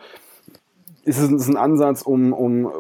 ist 1.04 1.18
es 1.18 1.30
ist 1.30 1.48
ein 1.48 1.56
Ansatz, 1.56 2.02
um, 2.02 2.32
um, 2.32 2.70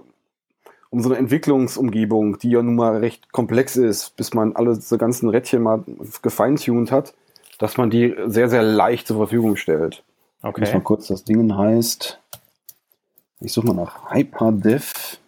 um 0.90 1.00
so 1.00 1.08
eine 1.08 1.18
Entwicklungsumgebung, 1.18 2.38
die 2.38 2.50
ja 2.50 2.62
nun 2.62 2.76
mal 2.76 2.98
recht 2.98 3.32
komplex 3.32 3.76
ist, 3.76 4.16
bis 4.16 4.34
man 4.34 4.54
alle 4.54 4.74
diese 4.74 4.98
ganzen 4.98 5.28
Rädchen 5.28 5.62
mal 5.62 5.84
gefeintuned 6.22 6.92
hat, 6.92 7.14
dass 7.58 7.76
man 7.78 7.90
die 7.90 8.14
sehr, 8.26 8.48
sehr 8.48 8.62
leicht 8.62 9.06
zur 9.06 9.16
Verfügung 9.16 9.56
stellt. 9.56 10.04
Ich 10.40 10.44
muss 10.44 10.54
mal 10.54 10.76
Okay. 10.76 10.80
kurz, 10.84 11.06
das 11.08 11.24
Ding 11.24 11.56
heißt, 11.56 12.20
ich 13.40 13.52
suche 13.52 13.66
mal 13.66 13.74
nach 13.74 14.12
Hyperdev, 14.12 15.18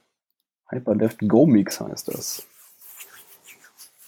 Hyperdev 0.71 1.17
Go 1.27 1.47
Mix 1.47 1.81
heißt 1.81 2.09
das. 2.09 2.47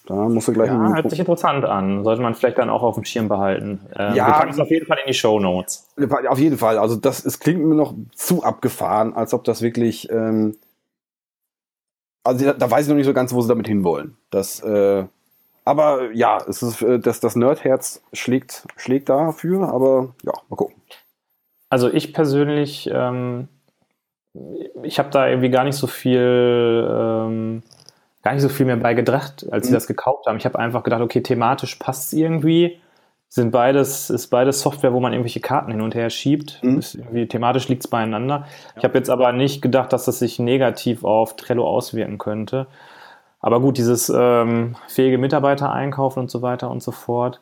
Da 0.07 0.14
musst 0.28 0.48
du 0.48 0.53
gleich 0.53 0.68
Ja, 0.68 0.94
hört 0.94 1.09
sich 1.11 1.20
interessant 1.20 1.64
an. 1.64 2.03
Sollte 2.05 2.20
man 2.22 2.34
vielleicht 2.34 2.59
dann 2.59 2.68
auch 2.70 2.82
auf 2.82 2.96
dem 2.96 3.05
Schirm 3.05 3.28
behalten. 3.28 3.86
Ähm, 3.96 4.14
Ja. 4.16 4.26
wir 4.26 4.32
packen 4.32 4.51
es 4.51 4.59
auf 4.59 4.70
jeden 4.70 4.86
Fall 4.86 4.98
in 4.98 5.07
die 5.07 5.14
Show 5.14 5.38
Notes. 5.38 5.86
Auf 6.28 6.38
jeden 6.38 6.59
Fall. 6.59 6.78
Also 6.78 6.96
das, 6.96 7.24
es 7.24 7.38
klingt 7.38 7.62
mir 7.62 7.74
noch 7.76 7.94
zu 8.14 8.42
abgefahren, 8.42 9.14
als 9.14 9.32
ob 9.34 9.44
das 9.44 9.62
wirklich. 9.62 10.11
Ähm, 10.11 10.57
also 12.24 12.44
da, 12.44 12.53
da 12.55 12.70
weiß 12.70 12.86
ich 12.86 12.88
noch 12.88 12.96
nicht 12.96 13.07
so 13.07 13.14
ganz, 13.14 13.32
wo 13.32 13.40
sie 13.40 13.48
damit 13.48 13.68
hinwollen. 13.68 14.16
Das, 14.30 14.61
äh, 14.61 15.07
aber 15.64 16.11
ja, 16.12 16.38
es 16.48 16.62
ist, 16.62 16.82
äh, 16.82 16.98
das, 16.98 17.20
das 17.20 17.36
Nerdherz 17.36 18.03
schlägt, 18.12 18.66
schlägt 18.76 19.09
dafür, 19.09 19.68
aber 19.68 20.14
ja. 20.24 20.32
Also 21.71 21.91
ich 21.93 22.12
persönlich, 22.12 22.91
ähm, 22.93 23.49
ich 24.83 24.99
habe 24.99 25.11
da 25.11 25.29
irgendwie 25.29 25.51
gar 25.51 25.64
nicht 25.64 25.77
so 25.77 25.87
viel, 25.87 26.18
ähm, 26.89 27.62
gar 28.23 28.33
nicht 28.35 28.43
so 28.43 28.49
viel 28.49 28.66
mehr 28.66 28.77
bei 28.77 28.95
gedacht, 28.95 29.47
als 29.51 29.66
sie 29.66 29.73
Mhm. 29.73 29.77
das 29.77 29.87
gekauft 29.87 30.27
haben. 30.27 30.37
Ich 30.37 30.45
habe 30.45 30.59
einfach 30.59 30.83
gedacht, 30.83 31.01
okay, 31.01 31.23
thematisch 31.23 31.77
passt 31.77 32.12
es 32.12 32.18
irgendwie. 32.18 32.79
Sind 33.33 33.53
beides, 33.53 34.11
ist 34.11 34.27
beides 34.27 34.61
Software, 34.61 34.93
wo 34.93 34.99
man 34.99 35.12
irgendwelche 35.12 35.39
Karten 35.41 35.71
hin 35.71 35.81
und 35.81 35.95
her 35.95 36.11
schiebt. 36.11 36.59
Mhm. 36.62 36.79
Ist 36.79 36.97
irgendwie, 36.97 37.27
thematisch 37.29 37.68
liegt 37.68 37.85
es 37.85 37.89
beieinander. 37.91 38.47
Ich 38.77 38.83
habe 38.85 38.99
jetzt 38.99 39.09
aber 39.09 39.31
nicht 39.33 39.62
gedacht, 39.62 39.93
dass 39.93 40.05
das 40.05 40.18
sich 40.18 40.41
negativ 40.41 41.05
auf 41.05 41.37
Trello 41.37 41.66
auswirken 41.66 42.18
könnte. 42.18 42.66
Aber 43.41 43.61
gut, 43.61 43.79
dieses 43.79 44.12
ähm, 44.14 44.75
fähige 44.89 45.16
Mitarbeiter 45.18 45.73
einkaufen 45.73 46.18
und 46.18 46.31
so 46.31 46.43
weiter 46.43 46.71
und 46.71 46.83
so 46.83 46.91
fort 46.91 47.41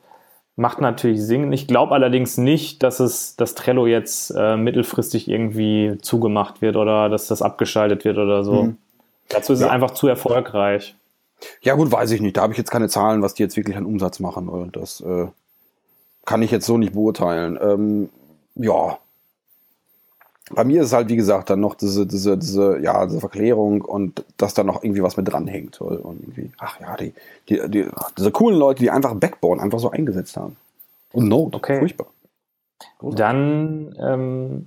macht 0.58 0.80
natürlich 0.80 1.22
Sinn. 1.22 1.52
Ich 1.52 1.66
glaube 1.68 1.94
allerdings 1.94 2.36
nicht, 2.36 2.82
dass 2.82 3.00
es 3.00 3.36
das 3.36 3.54
Trello 3.54 3.86
jetzt 3.86 4.30
äh, 4.36 4.56
mittelfristig 4.56 5.28
irgendwie 5.28 5.96
zugemacht 6.02 6.60
wird 6.60 6.76
oder 6.76 7.08
dass 7.08 7.28
das 7.28 7.42
abgeschaltet 7.42 8.04
wird 8.04 8.18
oder 8.18 8.42
so. 8.44 8.64
Mhm. 8.64 8.76
Dazu 9.28 9.52
ist 9.52 9.60
es 9.60 9.66
Ja. 9.66 9.70
einfach 9.70 9.92
zu 9.92 10.08
erfolgreich. 10.08 10.96
Ja, 11.62 11.74
gut, 11.74 11.92
weiß 11.92 12.10
ich 12.10 12.20
nicht. 12.20 12.36
Da 12.36 12.42
habe 12.42 12.52
ich 12.52 12.58
jetzt 12.58 12.70
keine 12.72 12.88
Zahlen, 12.88 13.22
was 13.22 13.34
die 13.34 13.42
jetzt 13.44 13.56
wirklich 13.56 13.76
an 13.76 13.86
Umsatz 13.86 14.18
machen. 14.18 14.48
Und 14.48 14.74
das 14.76 15.00
äh, 15.00 15.28
kann 16.24 16.42
ich 16.42 16.50
jetzt 16.50 16.66
so 16.66 16.76
nicht 16.76 16.92
beurteilen. 16.94 17.56
Ähm, 17.62 18.08
ja. 18.56 18.98
Bei 20.50 20.64
mir 20.64 20.80
ist 20.80 20.88
es 20.88 20.92
halt, 20.92 21.08
wie 21.08 21.16
gesagt, 21.16 21.50
dann 21.50 21.60
noch 21.60 21.74
diese, 21.74 22.06
diese, 22.06 22.38
diese, 22.38 22.78
ja, 22.80 23.04
diese 23.06 23.20
Verklärung 23.20 23.82
und 23.82 24.24
dass 24.36 24.54
da 24.54 24.64
noch 24.64 24.82
irgendwie 24.82 25.02
was 25.02 25.16
mit 25.16 25.30
dranhängt. 25.30 25.80
Und 25.80 26.20
irgendwie, 26.20 26.50
ach 26.58 26.80
ja, 26.80 26.96
die, 26.96 27.12
die, 27.48 27.60
die, 27.68 27.86
diese 28.16 28.30
coolen 28.30 28.58
Leute, 28.58 28.80
die 28.82 28.90
einfach 28.90 29.14
Backbone 29.14 29.60
einfach 29.60 29.78
so 29.78 29.90
eingesetzt 29.90 30.36
haben. 30.36 30.56
Und 31.12 31.28
Node, 31.28 31.56
Okay. 31.56 31.78
furchtbar. 31.78 32.06
Großartig. 32.98 33.18
Dann, 33.18 33.96
ähm, 34.00 34.66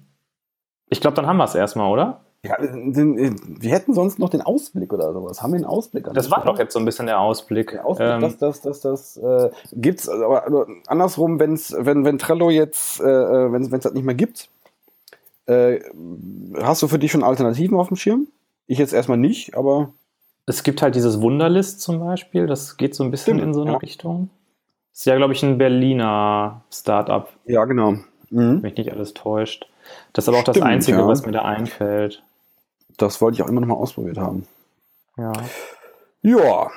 ich 0.90 1.02
glaube, 1.02 1.16
dann 1.16 1.26
haben 1.28 1.38
wir 1.38 1.46
es 1.46 1.56
erstmal, 1.56 1.92
oder? 1.92 2.22
Ja, 2.44 2.58
wir 2.60 3.72
hätten 3.72 3.94
sonst 3.94 4.18
noch 4.18 4.30
den 4.30 4.42
Ausblick 4.42 4.92
oder 4.94 5.14
sowas. 5.14 5.44
Haben 5.44 5.52
wir 5.52 5.58
einen 5.58 5.66
Ausblick? 5.66 6.08
an 6.08 6.16
Das 6.16 6.32
war 6.32 6.44
doch 6.44 6.58
jetzt 6.58 6.74
so 6.74 6.80
ein 6.80 6.86
bisschen 6.86 7.06
der 7.06 7.20
Ausblick. 7.20 7.70
Der 7.70 7.86
Ausblick, 7.86 8.10
Ähm, 8.10 8.22
das, 8.22 8.38
das, 8.40 8.62
das, 8.62 8.82
das 8.82 9.18
äh, 9.18 9.52
gibt's, 9.74 10.10
aber, 10.10 10.48
aber 10.48 10.66
andersrum, 10.88 11.40
wenn's, 11.40 11.76
wenn, 11.78 12.04
wenn 12.04 12.18
Trello 12.18 12.50
jetzt, 12.50 13.00
äh, 13.00 13.04
wenn 13.04 13.62
es 13.62 13.70
das 13.70 13.94
nicht 13.94 14.06
mehr 14.06 14.16
gibt, 14.16 14.50
äh, 15.52 15.82
hast 16.62 16.82
du 16.82 16.88
für 16.88 17.00
dich 17.00 17.12
schon 17.12 17.24
Alternativen 17.24 17.78
auf 17.78 17.90
dem 17.90 17.98
Schirm? 17.98 18.28
Ich 18.68 18.78
jetzt 18.78 18.94
erstmal 18.94 19.18
nicht, 19.18 19.56
aber 19.56 19.94
es 20.46 20.64
gibt 20.64 20.82
halt 20.82 20.96
dieses 20.96 21.22
Wunderlist 21.22 21.82
zum 21.82 22.00
Beispiel, 22.00 22.48
das 22.48 22.78
geht 22.78 22.96
so 22.96 23.04
ein 23.04 23.12
bisschen 23.12 23.38
Stimmt, 23.38 23.50
in 23.50 23.54
so 23.54 23.62
eine 23.62 23.72
ja. 23.72 23.78
Richtung. 23.78 24.30
Ist 24.94 25.06
ja, 25.06 25.16
glaube 25.16 25.34
ich, 25.34 25.44
ein 25.44 25.58
Berliner 25.58 26.64
Startup, 26.72 27.30
ja, 27.46 27.66
genau. 27.66 27.92
Mhm. 27.92 28.04
wenn 28.30 28.62
mich 28.62 28.78
nicht 28.78 28.92
alles 28.92 29.14
täuscht. 29.14 29.68
Das 30.14 30.26
ist 30.26 30.30
aber 30.30 30.40
auch 30.40 30.44
das 30.44 30.56
Stimmt, 30.56 30.70
Einzige, 30.70 30.98
ja. 30.98 31.08
was 31.08 31.26
mir 31.26 31.32
da 31.32 31.42
einfällt. 31.42 32.24
Das 32.98 33.22
wollte 33.22 33.36
ich 33.36 33.44
auch 33.44 33.48
immer 33.48 33.62
noch 33.62 33.68
mal 33.68 33.76
ausprobiert 33.76 34.18
haben. 34.18 34.48
Ja. 35.18 35.34
Ja, 36.22 36.70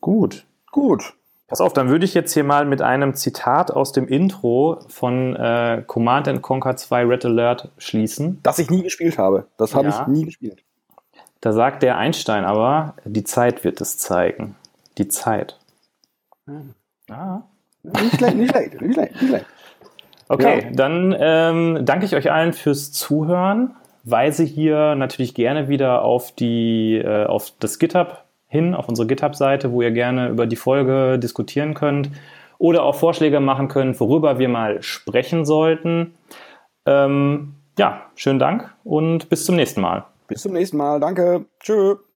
Gut. 0.00 0.44
gut. 0.70 1.14
Pass 1.50 1.60
auf, 1.60 1.72
dann 1.72 1.88
würde 1.88 2.04
ich 2.04 2.14
jetzt 2.14 2.32
hier 2.32 2.44
mal 2.44 2.64
mit 2.64 2.80
einem 2.80 3.14
Zitat 3.14 3.72
aus 3.72 3.90
dem 3.92 4.06
Intro 4.06 4.78
von 4.88 5.34
äh, 5.36 5.82
Command 5.86 6.28
and 6.28 6.42
Conquer 6.42 6.76
2 6.76 7.04
Red 7.04 7.24
Alert 7.24 7.70
schließen. 7.76 8.38
Das 8.44 8.58
ich 8.60 8.70
nie 8.70 8.82
gespielt 8.82 9.18
habe. 9.18 9.46
Das 9.58 9.74
habe 9.74 9.88
Ja. 9.88 10.00
ich 10.02 10.06
nie 10.06 10.24
gespielt. 10.26 10.62
Da 11.40 11.52
sagt 11.52 11.82
der 11.82 11.96
Einstein 11.98 12.44
aber, 12.44 12.94
die 13.04 13.24
Zeit 13.24 13.64
wird 13.64 13.80
es 13.80 13.98
zeigen. 13.98 14.54
Die 14.98 15.08
Zeit. 15.08 15.58
Ah. 17.10 17.40
Nicht 17.82 18.14
schlecht, 18.16 18.36
nicht 18.36 18.50
schlecht, 18.50 18.80
nicht 18.80 18.94
schlecht, 18.94 19.12
nicht 19.20 19.28
schlecht. 19.28 19.46
Okay, 20.28 20.62
Ja. 20.64 20.70
dann 20.72 21.16
ähm, 21.18 21.78
danke 21.84 22.04
ich 22.04 22.14
euch 22.14 22.30
allen 22.30 22.52
fürs 22.52 22.92
Zuhören. 22.92 23.74
Weise 24.04 24.44
hier 24.44 24.94
natürlich 24.94 25.34
gerne 25.34 25.68
wieder 25.68 26.02
auf 26.02 26.32
die 26.32 26.96
äh, 26.98 27.24
auf 27.26 27.52
das 27.58 27.78
GitHub 27.78 28.19
hin, 28.50 28.74
auf 28.74 28.88
unsere 28.88 29.06
GitHub-Seite, 29.06 29.72
wo 29.72 29.80
ihr 29.80 29.92
gerne 29.92 30.28
über 30.28 30.46
die 30.46 30.56
Folge 30.56 31.18
diskutieren 31.18 31.72
könnt 31.74 32.10
oder 32.58 32.82
auch 32.82 32.96
Vorschläge 32.96 33.40
machen 33.40 33.68
könnt, 33.68 33.98
worüber 34.00 34.38
wir 34.38 34.48
mal 34.48 34.82
sprechen 34.82 35.44
sollten. 35.46 36.14
Ähm, 36.84 37.54
ja, 37.78 38.02
schönen 38.16 38.40
Dank 38.40 38.74
und 38.84 39.28
bis 39.28 39.46
zum 39.46 39.56
nächsten 39.56 39.80
Mal. 39.80 40.04
Bis 40.26 40.42
zum 40.42 40.52
nächsten 40.52 40.76
Mal. 40.76 41.00
Danke. 41.00 41.46
Tschö. 41.60 41.96